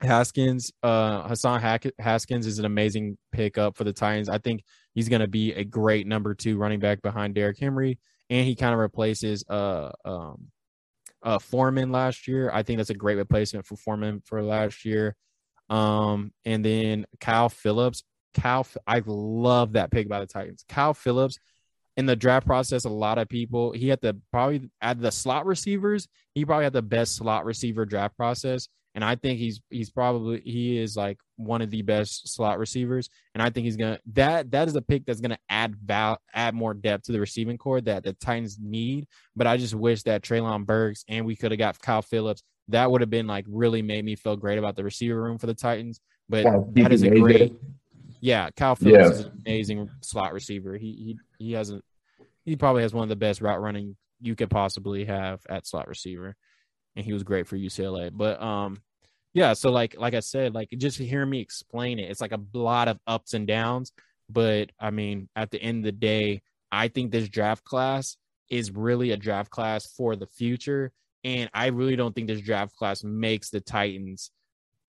Haskins, 0.00 0.70
uh 0.82 1.28
Hassan 1.28 1.62
Haskins 1.98 2.46
is 2.46 2.58
an 2.58 2.64
amazing 2.64 3.16
pickup 3.32 3.76
for 3.76 3.84
the 3.84 3.92
Titans. 3.92 4.28
I 4.28 4.38
think 4.38 4.62
he's 4.94 5.08
going 5.08 5.20
to 5.20 5.28
be 5.28 5.52
a 5.52 5.64
great 5.64 6.06
number 6.06 6.34
2 6.34 6.58
running 6.58 6.80
back 6.80 7.00
behind 7.00 7.34
Derrick 7.34 7.58
Henry 7.58 7.98
and 8.30 8.46
he 8.46 8.54
kind 8.54 8.72
of 8.74 8.80
replaces 8.80 9.44
uh 9.48 9.90
um 10.04 10.48
uh 11.22 11.38
Foreman 11.38 11.90
last 11.90 12.28
year. 12.28 12.50
I 12.52 12.62
think 12.62 12.78
that's 12.78 12.90
a 12.90 12.94
great 12.94 13.16
replacement 13.16 13.66
for 13.66 13.76
Foreman 13.76 14.22
for 14.26 14.42
last 14.42 14.84
year. 14.84 15.16
Um 15.70 16.32
and 16.44 16.64
then 16.64 17.06
Kyle 17.20 17.48
Phillips. 17.48 18.02
Kyle 18.34 18.66
I 18.86 19.00
love 19.06 19.72
that 19.72 19.90
pick 19.90 20.08
by 20.08 20.20
the 20.20 20.26
Titans. 20.26 20.64
Kyle 20.68 20.92
Phillips 20.92 21.38
in 21.96 22.06
the 22.06 22.16
draft 22.16 22.46
process, 22.46 22.84
a 22.84 22.90
lot 22.90 23.18
of 23.18 23.28
people 23.28 23.72
he 23.72 23.88
had 23.88 24.00
the 24.00 24.16
probably 24.30 24.68
at 24.80 25.00
the 25.00 25.12
slot 25.12 25.46
receivers, 25.46 26.08
he 26.34 26.44
probably 26.44 26.64
had 26.64 26.72
the 26.72 26.82
best 26.82 27.16
slot 27.16 27.44
receiver 27.44 27.84
draft 27.84 28.16
process. 28.16 28.68
And 28.96 29.04
I 29.04 29.16
think 29.16 29.38
he's 29.38 29.60
he's 29.70 29.90
probably 29.90 30.40
he 30.40 30.78
is 30.78 30.96
like 30.96 31.18
one 31.36 31.62
of 31.62 31.70
the 31.70 31.82
best 31.82 32.32
slot 32.32 32.58
receivers. 32.58 33.08
And 33.34 33.42
I 33.42 33.50
think 33.50 33.64
he's 33.64 33.76
gonna 33.76 33.98
that 34.12 34.50
that 34.52 34.68
is 34.68 34.76
a 34.76 34.82
pick 34.82 35.04
that's 35.04 35.20
gonna 35.20 35.38
add 35.48 35.74
val 35.76 36.18
add 36.32 36.54
more 36.54 36.74
depth 36.74 37.04
to 37.04 37.12
the 37.12 37.20
receiving 37.20 37.58
corps 37.58 37.80
that 37.82 38.04
the 38.04 38.12
Titans 38.12 38.58
need. 38.60 39.06
But 39.34 39.46
I 39.46 39.56
just 39.56 39.74
wish 39.74 40.02
that 40.04 40.22
Treylon 40.22 40.64
Burks 40.64 41.04
and 41.08 41.26
we 41.26 41.34
could 41.34 41.50
have 41.50 41.58
got 41.58 41.80
Kyle 41.80 42.02
Phillips. 42.02 42.42
That 42.68 42.90
would 42.90 43.00
have 43.00 43.10
been 43.10 43.26
like 43.26 43.44
really 43.48 43.82
made 43.82 44.04
me 44.04 44.14
feel 44.14 44.36
great 44.36 44.58
about 44.58 44.76
the 44.76 44.84
receiver 44.84 45.20
room 45.20 45.38
for 45.38 45.46
the 45.46 45.54
Titans. 45.54 46.00
But 46.28 46.44
Wow, 46.44 46.68
that 46.74 46.92
is 46.92 47.02
a 47.02 47.10
great 47.10 47.52
yeah, 48.24 48.48
Kyle 48.56 48.74
Phillips 48.74 49.04
Yeah. 49.04 49.10
is 49.10 49.20
an 49.26 49.42
amazing 49.46 49.90
slot 50.00 50.32
receiver. 50.32 50.78
He 50.78 51.16
he 51.38 51.44
he 51.46 51.52
hasn't 51.52 51.84
he 52.46 52.56
probably 52.56 52.80
has 52.80 52.94
one 52.94 53.02
of 53.02 53.10
the 53.10 53.16
best 53.16 53.42
route 53.42 53.60
running 53.60 53.96
you 54.18 54.34
could 54.34 54.48
possibly 54.48 55.04
have 55.04 55.42
at 55.50 55.66
slot 55.66 55.88
receiver, 55.88 56.34
and 56.96 57.04
he 57.04 57.12
was 57.12 57.22
great 57.22 57.46
for 57.46 57.58
UCLA. 57.58 58.10
But 58.10 58.40
um, 58.42 58.80
yeah. 59.34 59.52
So 59.52 59.70
like 59.70 59.96
like 59.98 60.14
I 60.14 60.20
said, 60.20 60.54
like 60.54 60.70
just 60.70 60.96
hear 60.96 61.26
me 61.26 61.40
explain 61.40 61.98
it, 61.98 62.10
it's 62.10 62.22
like 62.22 62.32
a 62.32 62.40
lot 62.54 62.88
of 62.88 62.98
ups 63.06 63.34
and 63.34 63.46
downs. 63.46 63.92
But 64.30 64.70
I 64.80 64.90
mean, 64.90 65.28
at 65.36 65.50
the 65.50 65.60
end 65.60 65.80
of 65.80 65.84
the 65.84 65.92
day, 65.92 66.40
I 66.72 66.88
think 66.88 67.12
this 67.12 67.28
draft 67.28 67.62
class 67.62 68.16
is 68.48 68.70
really 68.70 69.10
a 69.10 69.18
draft 69.18 69.50
class 69.50 69.84
for 69.84 70.16
the 70.16 70.26
future, 70.28 70.92
and 71.24 71.50
I 71.52 71.66
really 71.66 71.96
don't 71.96 72.14
think 72.14 72.28
this 72.28 72.40
draft 72.40 72.74
class 72.74 73.04
makes 73.04 73.50
the 73.50 73.60
Titans 73.60 74.30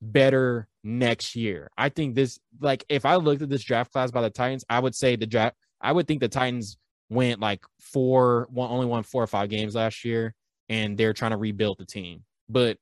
better 0.01 0.67
next 0.83 1.35
year. 1.35 1.69
I 1.77 1.89
think 1.89 2.15
this 2.15 2.39
like 2.59 2.85
if 2.89 3.05
I 3.05 3.15
looked 3.15 3.41
at 3.41 3.49
this 3.49 3.63
draft 3.63 3.91
class 3.91 4.11
by 4.11 4.21
the 4.21 4.29
Titans, 4.29 4.65
I 4.69 4.79
would 4.79 4.95
say 4.95 5.15
the 5.15 5.25
draft 5.25 5.55
I 5.81 5.91
would 5.91 6.07
think 6.07 6.19
the 6.19 6.27
Titans 6.27 6.77
went 7.09 7.39
like 7.39 7.63
four 7.79 8.47
one 8.51 8.69
only 8.69 8.85
won 8.85 9.03
four 9.03 9.23
or 9.23 9.27
five 9.27 9.49
games 9.49 9.75
last 9.75 10.03
year 10.05 10.33
and 10.69 10.97
they're 10.97 11.13
trying 11.13 11.31
to 11.31 11.37
rebuild 11.37 11.77
the 11.77 11.85
team. 11.85 12.23
But 12.49 12.77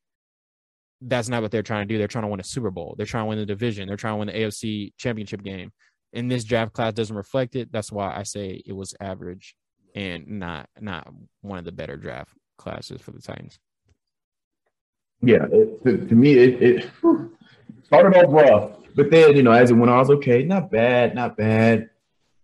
that's 1.01 1.30
not 1.30 1.41
what 1.41 1.51
they're 1.51 1.64
trying 1.64 1.88
to 1.88 1.93
do. 1.93 1.97
They're 1.97 2.07
trying 2.07 2.24
to 2.24 2.30
win 2.30 2.39
a 2.39 2.45
Super 2.45 2.72
Bowl. 2.72 2.95
They're 2.97 3.05
trying 3.05 3.26
to 3.26 3.30
win 3.30 3.39
the 3.39 3.45
division. 3.45 3.88
They're 3.88 3.97
trying 3.97 4.14
to 4.14 4.18
win 4.18 4.28
the 4.28 4.34
AFC 4.34 4.93
championship 4.97 5.43
game. 5.43 5.72
And 6.14 6.32
this 6.32 6.43
draft 6.43 6.74
class 6.74 6.93
doesn't 6.93 7.16
reflect 7.16 7.55
it. 7.55 7.72
That's 7.72 7.91
why 7.91 8.16
I 8.16 8.24
say 8.24 8.61
it 8.66 8.74
was 8.74 8.93
average 8.99 9.55
and 9.95 10.28
not 10.28 10.70
not 10.80 11.07
one 11.41 11.59
of 11.59 11.66
the 11.66 11.72
better 11.72 11.97
draft 11.97 12.34
classes 12.57 13.01
for 13.01 13.11
the 13.11 13.22
Titans. 13.22 13.59
Yeah, 15.24 15.45
it, 15.51 15.84
to, 15.86 16.05
to 16.05 16.15
me, 16.15 16.34
it, 16.34 16.61
it 16.61 16.89
started 17.86 18.17
off 18.17 18.26
rough, 18.28 18.71
but 18.93 19.09
then 19.09 19.38
you 19.38 19.43
know, 19.43 19.51
as 19.51 19.71
it 19.71 19.76
went 19.76 19.89
on, 19.89 19.95
I 19.95 19.99
was 19.99 20.09
okay, 20.11 20.43
not 20.43 20.69
bad, 20.69 21.15
not 21.15 21.38
bad. 21.38 21.89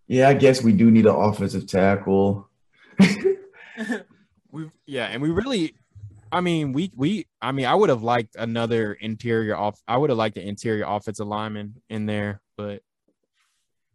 Yeah, 0.07 0.29
I 0.29 0.33
guess 0.33 0.63
we 0.63 0.71
do 0.71 0.89
need 0.89 1.05
an 1.05 1.13
offensive 1.13 1.67
tackle. 1.67 2.49
we 4.51 4.69
yeah, 4.85 5.07
and 5.07 5.21
we 5.21 5.29
really 5.29 5.75
I 6.31 6.39
mean, 6.39 6.71
we 6.71 6.91
we 6.95 7.27
I 7.41 7.51
mean, 7.51 7.65
I 7.65 7.75
would 7.75 7.89
have 7.89 8.01
liked 8.01 8.37
another 8.37 8.93
interior 8.93 9.57
off 9.57 9.81
I 9.85 9.97
would 9.97 10.09
have 10.09 10.17
liked 10.17 10.35
the 10.35 10.47
interior 10.47 10.85
offensive 10.87 11.27
lineman 11.27 11.81
in 11.89 12.05
there, 12.05 12.41
but 12.55 12.81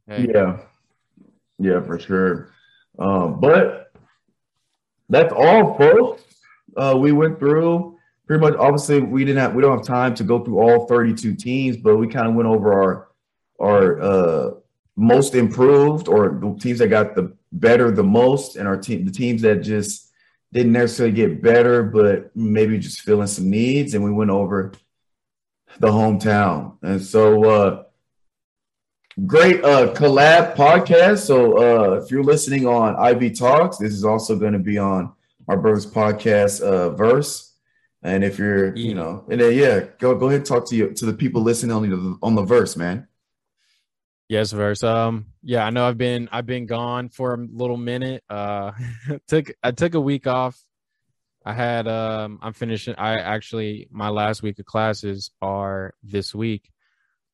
hey, 0.06 0.28
Yeah, 0.32 0.58
yeah, 1.58 1.80
for 1.80 1.98
sure. 1.98 2.50
Um, 2.98 3.40
but 3.40 3.92
that's 5.08 5.32
all, 5.32 5.78
folks. 5.78 6.22
Uh, 6.76 6.96
we 6.98 7.12
went 7.12 7.38
through 7.38 7.93
pretty 8.26 8.40
much. 8.40 8.54
Obviously, 8.54 9.00
we 9.00 9.24
didn't 9.24 9.40
have 9.40 9.54
we 9.54 9.62
don't 9.62 9.78
have 9.78 9.86
time 9.86 10.14
to 10.16 10.24
go 10.24 10.42
through 10.44 10.58
all 10.58 10.86
32 10.86 11.34
teams, 11.34 11.76
but 11.76 11.96
we 11.96 12.08
kind 12.08 12.28
of 12.28 12.34
went 12.34 12.48
over 12.48 12.72
our 12.72 13.08
our 13.60 14.00
uh, 14.00 14.50
most 14.96 15.34
improved 15.34 16.08
or 16.08 16.38
the 16.40 16.56
teams 16.60 16.78
that 16.78 16.88
got 16.88 17.14
the 17.14 17.36
better 17.52 17.90
the 17.90 18.02
most, 18.02 18.56
and 18.56 18.66
our 18.66 18.76
team 18.76 19.04
the 19.04 19.12
teams 19.12 19.42
that 19.42 19.62
just 19.62 20.10
didn't 20.52 20.72
necessarily 20.72 21.14
get 21.14 21.42
better, 21.42 21.82
but 21.82 22.34
maybe 22.36 22.78
just 22.78 23.00
filling 23.00 23.26
some 23.26 23.50
needs. 23.50 23.94
And 23.94 24.04
we 24.04 24.12
went 24.12 24.30
over 24.30 24.72
the 25.78 25.88
hometown, 25.88 26.78
and 26.82 27.02
so. 27.02 27.44
uh 27.44 27.84
great 29.26 29.64
uh 29.64 29.94
collab 29.94 30.56
podcast 30.56 31.24
so 31.24 31.56
uh 31.56 31.92
if 31.94 32.10
you're 32.10 32.24
listening 32.24 32.66
on 32.66 32.96
ib 33.10 33.30
talks 33.30 33.78
this 33.78 33.92
is 33.92 34.04
also 34.04 34.36
going 34.36 34.52
to 34.52 34.58
be 34.58 34.76
on 34.76 35.12
our 35.46 35.56
brothers 35.56 35.86
podcast 35.86 36.60
uh 36.60 36.90
verse 36.90 37.43
and 38.04 38.22
if 38.22 38.38
you're 38.38 38.76
you 38.76 38.94
know 38.94 39.24
and 39.30 39.40
then 39.40 39.52
yeah 39.54 39.80
go 39.98 40.14
go 40.14 40.26
ahead 40.26 40.38
and 40.38 40.46
talk 40.46 40.68
to 40.68 40.76
you 40.76 40.92
to 40.92 41.06
the 41.06 41.12
people 41.14 41.42
listening 41.42 41.74
on 41.74 41.88
the 41.88 42.18
on 42.22 42.34
the 42.34 42.42
verse 42.42 42.76
man 42.76 43.08
Yes, 44.28 44.52
verse. 44.52 44.82
Um, 44.82 45.26
yeah, 45.42 45.66
I 45.66 45.70
know 45.70 45.86
I've 45.86 45.98
been 45.98 46.28
I've 46.32 46.46
been 46.46 46.64
gone 46.64 47.10
for 47.10 47.34
a 47.34 47.36
little 47.36 47.76
minute. 47.76 48.24
Uh, 48.30 48.72
took 49.28 49.52
I 49.62 49.70
took 49.70 49.94
a 49.94 50.00
week 50.00 50.26
off. 50.26 50.58
I 51.44 51.52
had 51.52 51.86
um 51.86 52.38
I'm 52.40 52.54
finishing. 52.54 52.94
I 52.96 53.18
actually 53.20 53.86
my 53.90 54.08
last 54.08 54.42
week 54.42 54.58
of 54.58 54.64
classes 54.64 55.30
are 55.42 55.92
this 56.02 56.34
week, 56.34 56.70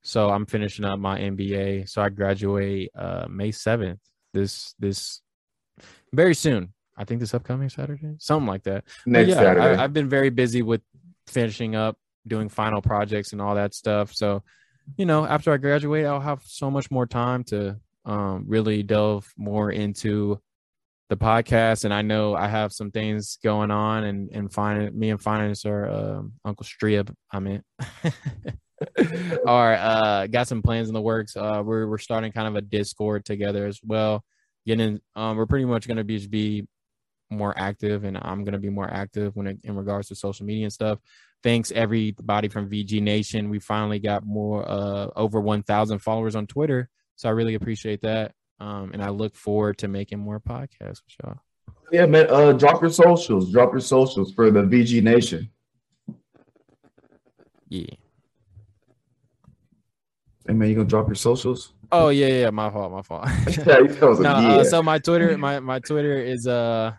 so 0.03 0.31
I'm 0.31 0.47
finishing 0.47 0.85
up 0.85 0.99
my 0.99 1.21
MBA. 1.21 1.89
So 1.89 2.03
I 2.03 2.09
graduate 2.09 2.91
uh 2.97 3.27
May 3.31 3.53
seventh. 3.53 4.01
This 4.35 4.75
this 4.81 5.23
very 6.13 6.35
soon. 6.35 6.75
I 7.01 7.05
think 7.05 7.21
this 7.21 7.33
upcoming 7.33 7.71
Saturday, 7.71 8.15
something 8.19 8.47
like 8.47 8.65
that. 8.65 8.85
But 9.07 9.13
next 9.13 9.29
yeah, 9.31 9.35
saturday 9.37 9.67
I, 9.79 9.85
I've 9.85 9.95
been 9.95 10.11
very 10.11 10.29
busy 10.29 10.61
with 10.61 10.83
finishing 11.27 11.75
up, 11.75 11.97
doing 12.27 12.51
final 12.51 12.83
projects 12.83 13.33
and 13.33 13.41
all 13.41 13.55
that 13.55 13.73
stuff. 13.73 14.13
So, 14.13 14.43
you 14.99 15.07
know, 15.07 15.25
after 15.25 15.51
I 15.51 15.57
graduate, 15.57 16.05
I'll 16.05 16.21
have 16.21 16.43
so 16.45 16.71
much 16.71 16.91
more 16.91 17.07
time 17.07 17.43
to 17.45 17.81
um, 18.05 18.45
really 18.47 18.83
delve 18.83 19.33
more 19.39 19.71
into 19.71 20.43
the 21.09 21.17
podcast. 21.17 21.87
And 21.87 21.95
I 21.95 22.03
know 22.03 22.35
I 22.35 22.49
have 22.49 22.71
some 22.71 22.91
things 22.91 23.39
going 23.43 23.71
on, 23.71 24.05
and 24.05 24.29
and 24.33 24.53
finance, 24.53 24.95
me 24.95 25.09
and 25.09 25.21
finance 25.21 25.65
are 25.65 25.89
um, 25.89 26.33
Uncle 26.45 26.67
Strib. 26.67 27.15
I 27.33 27.41
mean, 27.41 27.63
are 29.47 29.73
uh, 29.73 30.27
got 30.27 30.49
some 30.49 30.61
plans 30.61 30.89
in 30.89 30.95
the 30.95 31.01
works. 31.01 31.35
Uh, 31.35 31.63
we're 31.65 31.87
we're 31.87 31.99
starting 31.99 32.31
kind 32.31 32.47
of 32.47 32.57
a 32.57 32.61
Discord 32.61 33.25
together 33.25 33.67
as 33.67 33.81
well. 33.83 34.23
Getting, 34.67 35.01
um, 35.17 35.39
we're 35.39 35.47
pretty 35.47 35.65
much 35.65 35.87
going 35.87 35.97
to 35.97 36.05
be 36.05 36.19
just 36.19 36.31
be 36.31 36.67
more 37.31 37.55
active 37.57 38.05
and 38.05 38.19
I'm 38.21 38.45
going 38.45 38.53
to 38.53 38.59
be 38.59 38.71
more 38.71 38.89
active 38.91 39.37
when 39.37 39.47
it, 39.47 39.59
in 39.65 39.77
regards 39.77 40.09
to 40.09 40.15
social 40.15 40.45
media 40.47 40.65
and 40.65 40.73
stuff. 40.73 40.99
Thanks 41.43 41.73
everybody 41.73 42.49
from 42.49 42.69
VG 42.69 43.01
Nation. 43.01 43.49
We 43.49 43.61
finally 43.61 43.99
got 43.99 44.25
more 44.27 44.69
uh 44.69 45.09
over 45.17 45.41
1000 45.41 45.99
followers 46.01 46.35
on 46.37 46.47
Twitter. 46.47 46.89
So 47.17 47.29
I 47.29 47.33
really 47.33 47.55
appreciate 47.55 48.03
that. 48.03 48.33
Um 48.59 48.91
and 48.93 49.03
I 49.03 49.09
look 49.11 49.35
forward 49.37 49.79
to 49.79 49.89
making 49.89 50.19
more 50.19 50.41
podcasts 50.41 51.01
with 51.05 51.17
y'all. 51.25 51.37
yeah 51.93 52.07
man 52.07 52.27
uh 52.29 52.53
drop 52.53 52.83
your 52.83 52.91
socials 52.91 53.51
drop 53.53 53.73
your 53.73 53.81
socials 53.81 54.33
for 54.35 54.51
the 54.51 54.61
vg 54.63 55.03
nation 55.03 55.49
Yeah. 57.69 57.87
hey 60.47 60.53
man 60.55 60.69
you 60.69 60.75
gonna 60.75 60.89
drop 60.89 61.07
your 61.09 61.15
socials 61.15 61.73
Oh 61.93 62.11
yeah, 62.11 62.29
yeah, 62.29 62.51
my 62.51 62.71
fault, 62.71 62.93
my 62.93 63.03
fault. 63.03 63.27
yeah, 63.49 63.79
no, 64.21 64.31
uh, 64.31 64.63
so 64.65 64.81
my 64.81 65.01
Twitter, 65.01 65.37
my 65.37 65.59
my 65.59 65.81
Twitter 65.81 66.17
is 66.23 66.47
uh 66.47 66.93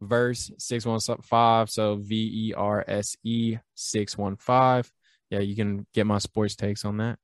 verse 0.00 0.50
six 0.58 0.86
one 0.86 1.00
five. 1.22 1.70
So 1.70 1.96
V 1.96 2.48
E 2.48 2.54
R 2.54 2.84
S 2.86 3.16
E 3.24 3.58
six 3.74 4.16
one 4.16 4.36
five. 4.36 4.90
Yeah, 5.30 5.40
you 5.40 5.54
can 5.54 5.86
get 5.94 6.06
my 6.06 6.18
sports 6.18 6.56
takes 6.56 6.84
on 6.84 6.96
that. 6.98 7.18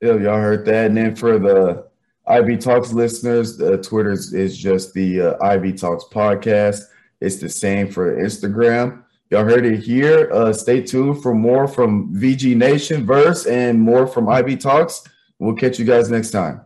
Yeah, 0.00 0.14
y'all 0.14 0.40
heard 0.40 0.64
that. 0.66 0.86
And 0.86 0.96
then 0.96 1.14
for 1.14 1.38
the 1.38 1.86
IB 2.26 2.58
Talks 2.58 2.92
listeners, 2.92 3.60
uh, 3.60 3.76
Twitter 3.78 4.10
is, 4.10 4.34
is 4.34 4.58
just 4.58 4.92
the 4.92 5.20
uh, 5.20 5.44
IB 5.44 5.74
Talks 5.74 6.04
podcast. 6.12 6.82
It's 7.20 7.36
the 7.36 7.48
same 7.48 7.90
for 7.90 8.16
Instagram. 8.16 9.04
Y'all 9.30 9.44
heard 9.44 9.64
it 9.64 9.80
here. 9.80 10.30
Uh, 10.32 10.52
stay 10.52 10.82
tuned 10.82 11.22
for 11.22 11.34
more 11.34 11.66
from 11.66 12.14
VG 12.14 12.56
Nation 12.56 13.06
Verse 13.06 13.46
and 13.46 13.80
more 13.80 14.06
from 14.06 14.28
IB 14.28 14.56
Talks. 14.56 15.02
We'll 15.38 15.56
catch 15.56 15.78
you 15.78 15.84
guys 15.84 16.10
next 16.10 16.30
time. 16.30 16.65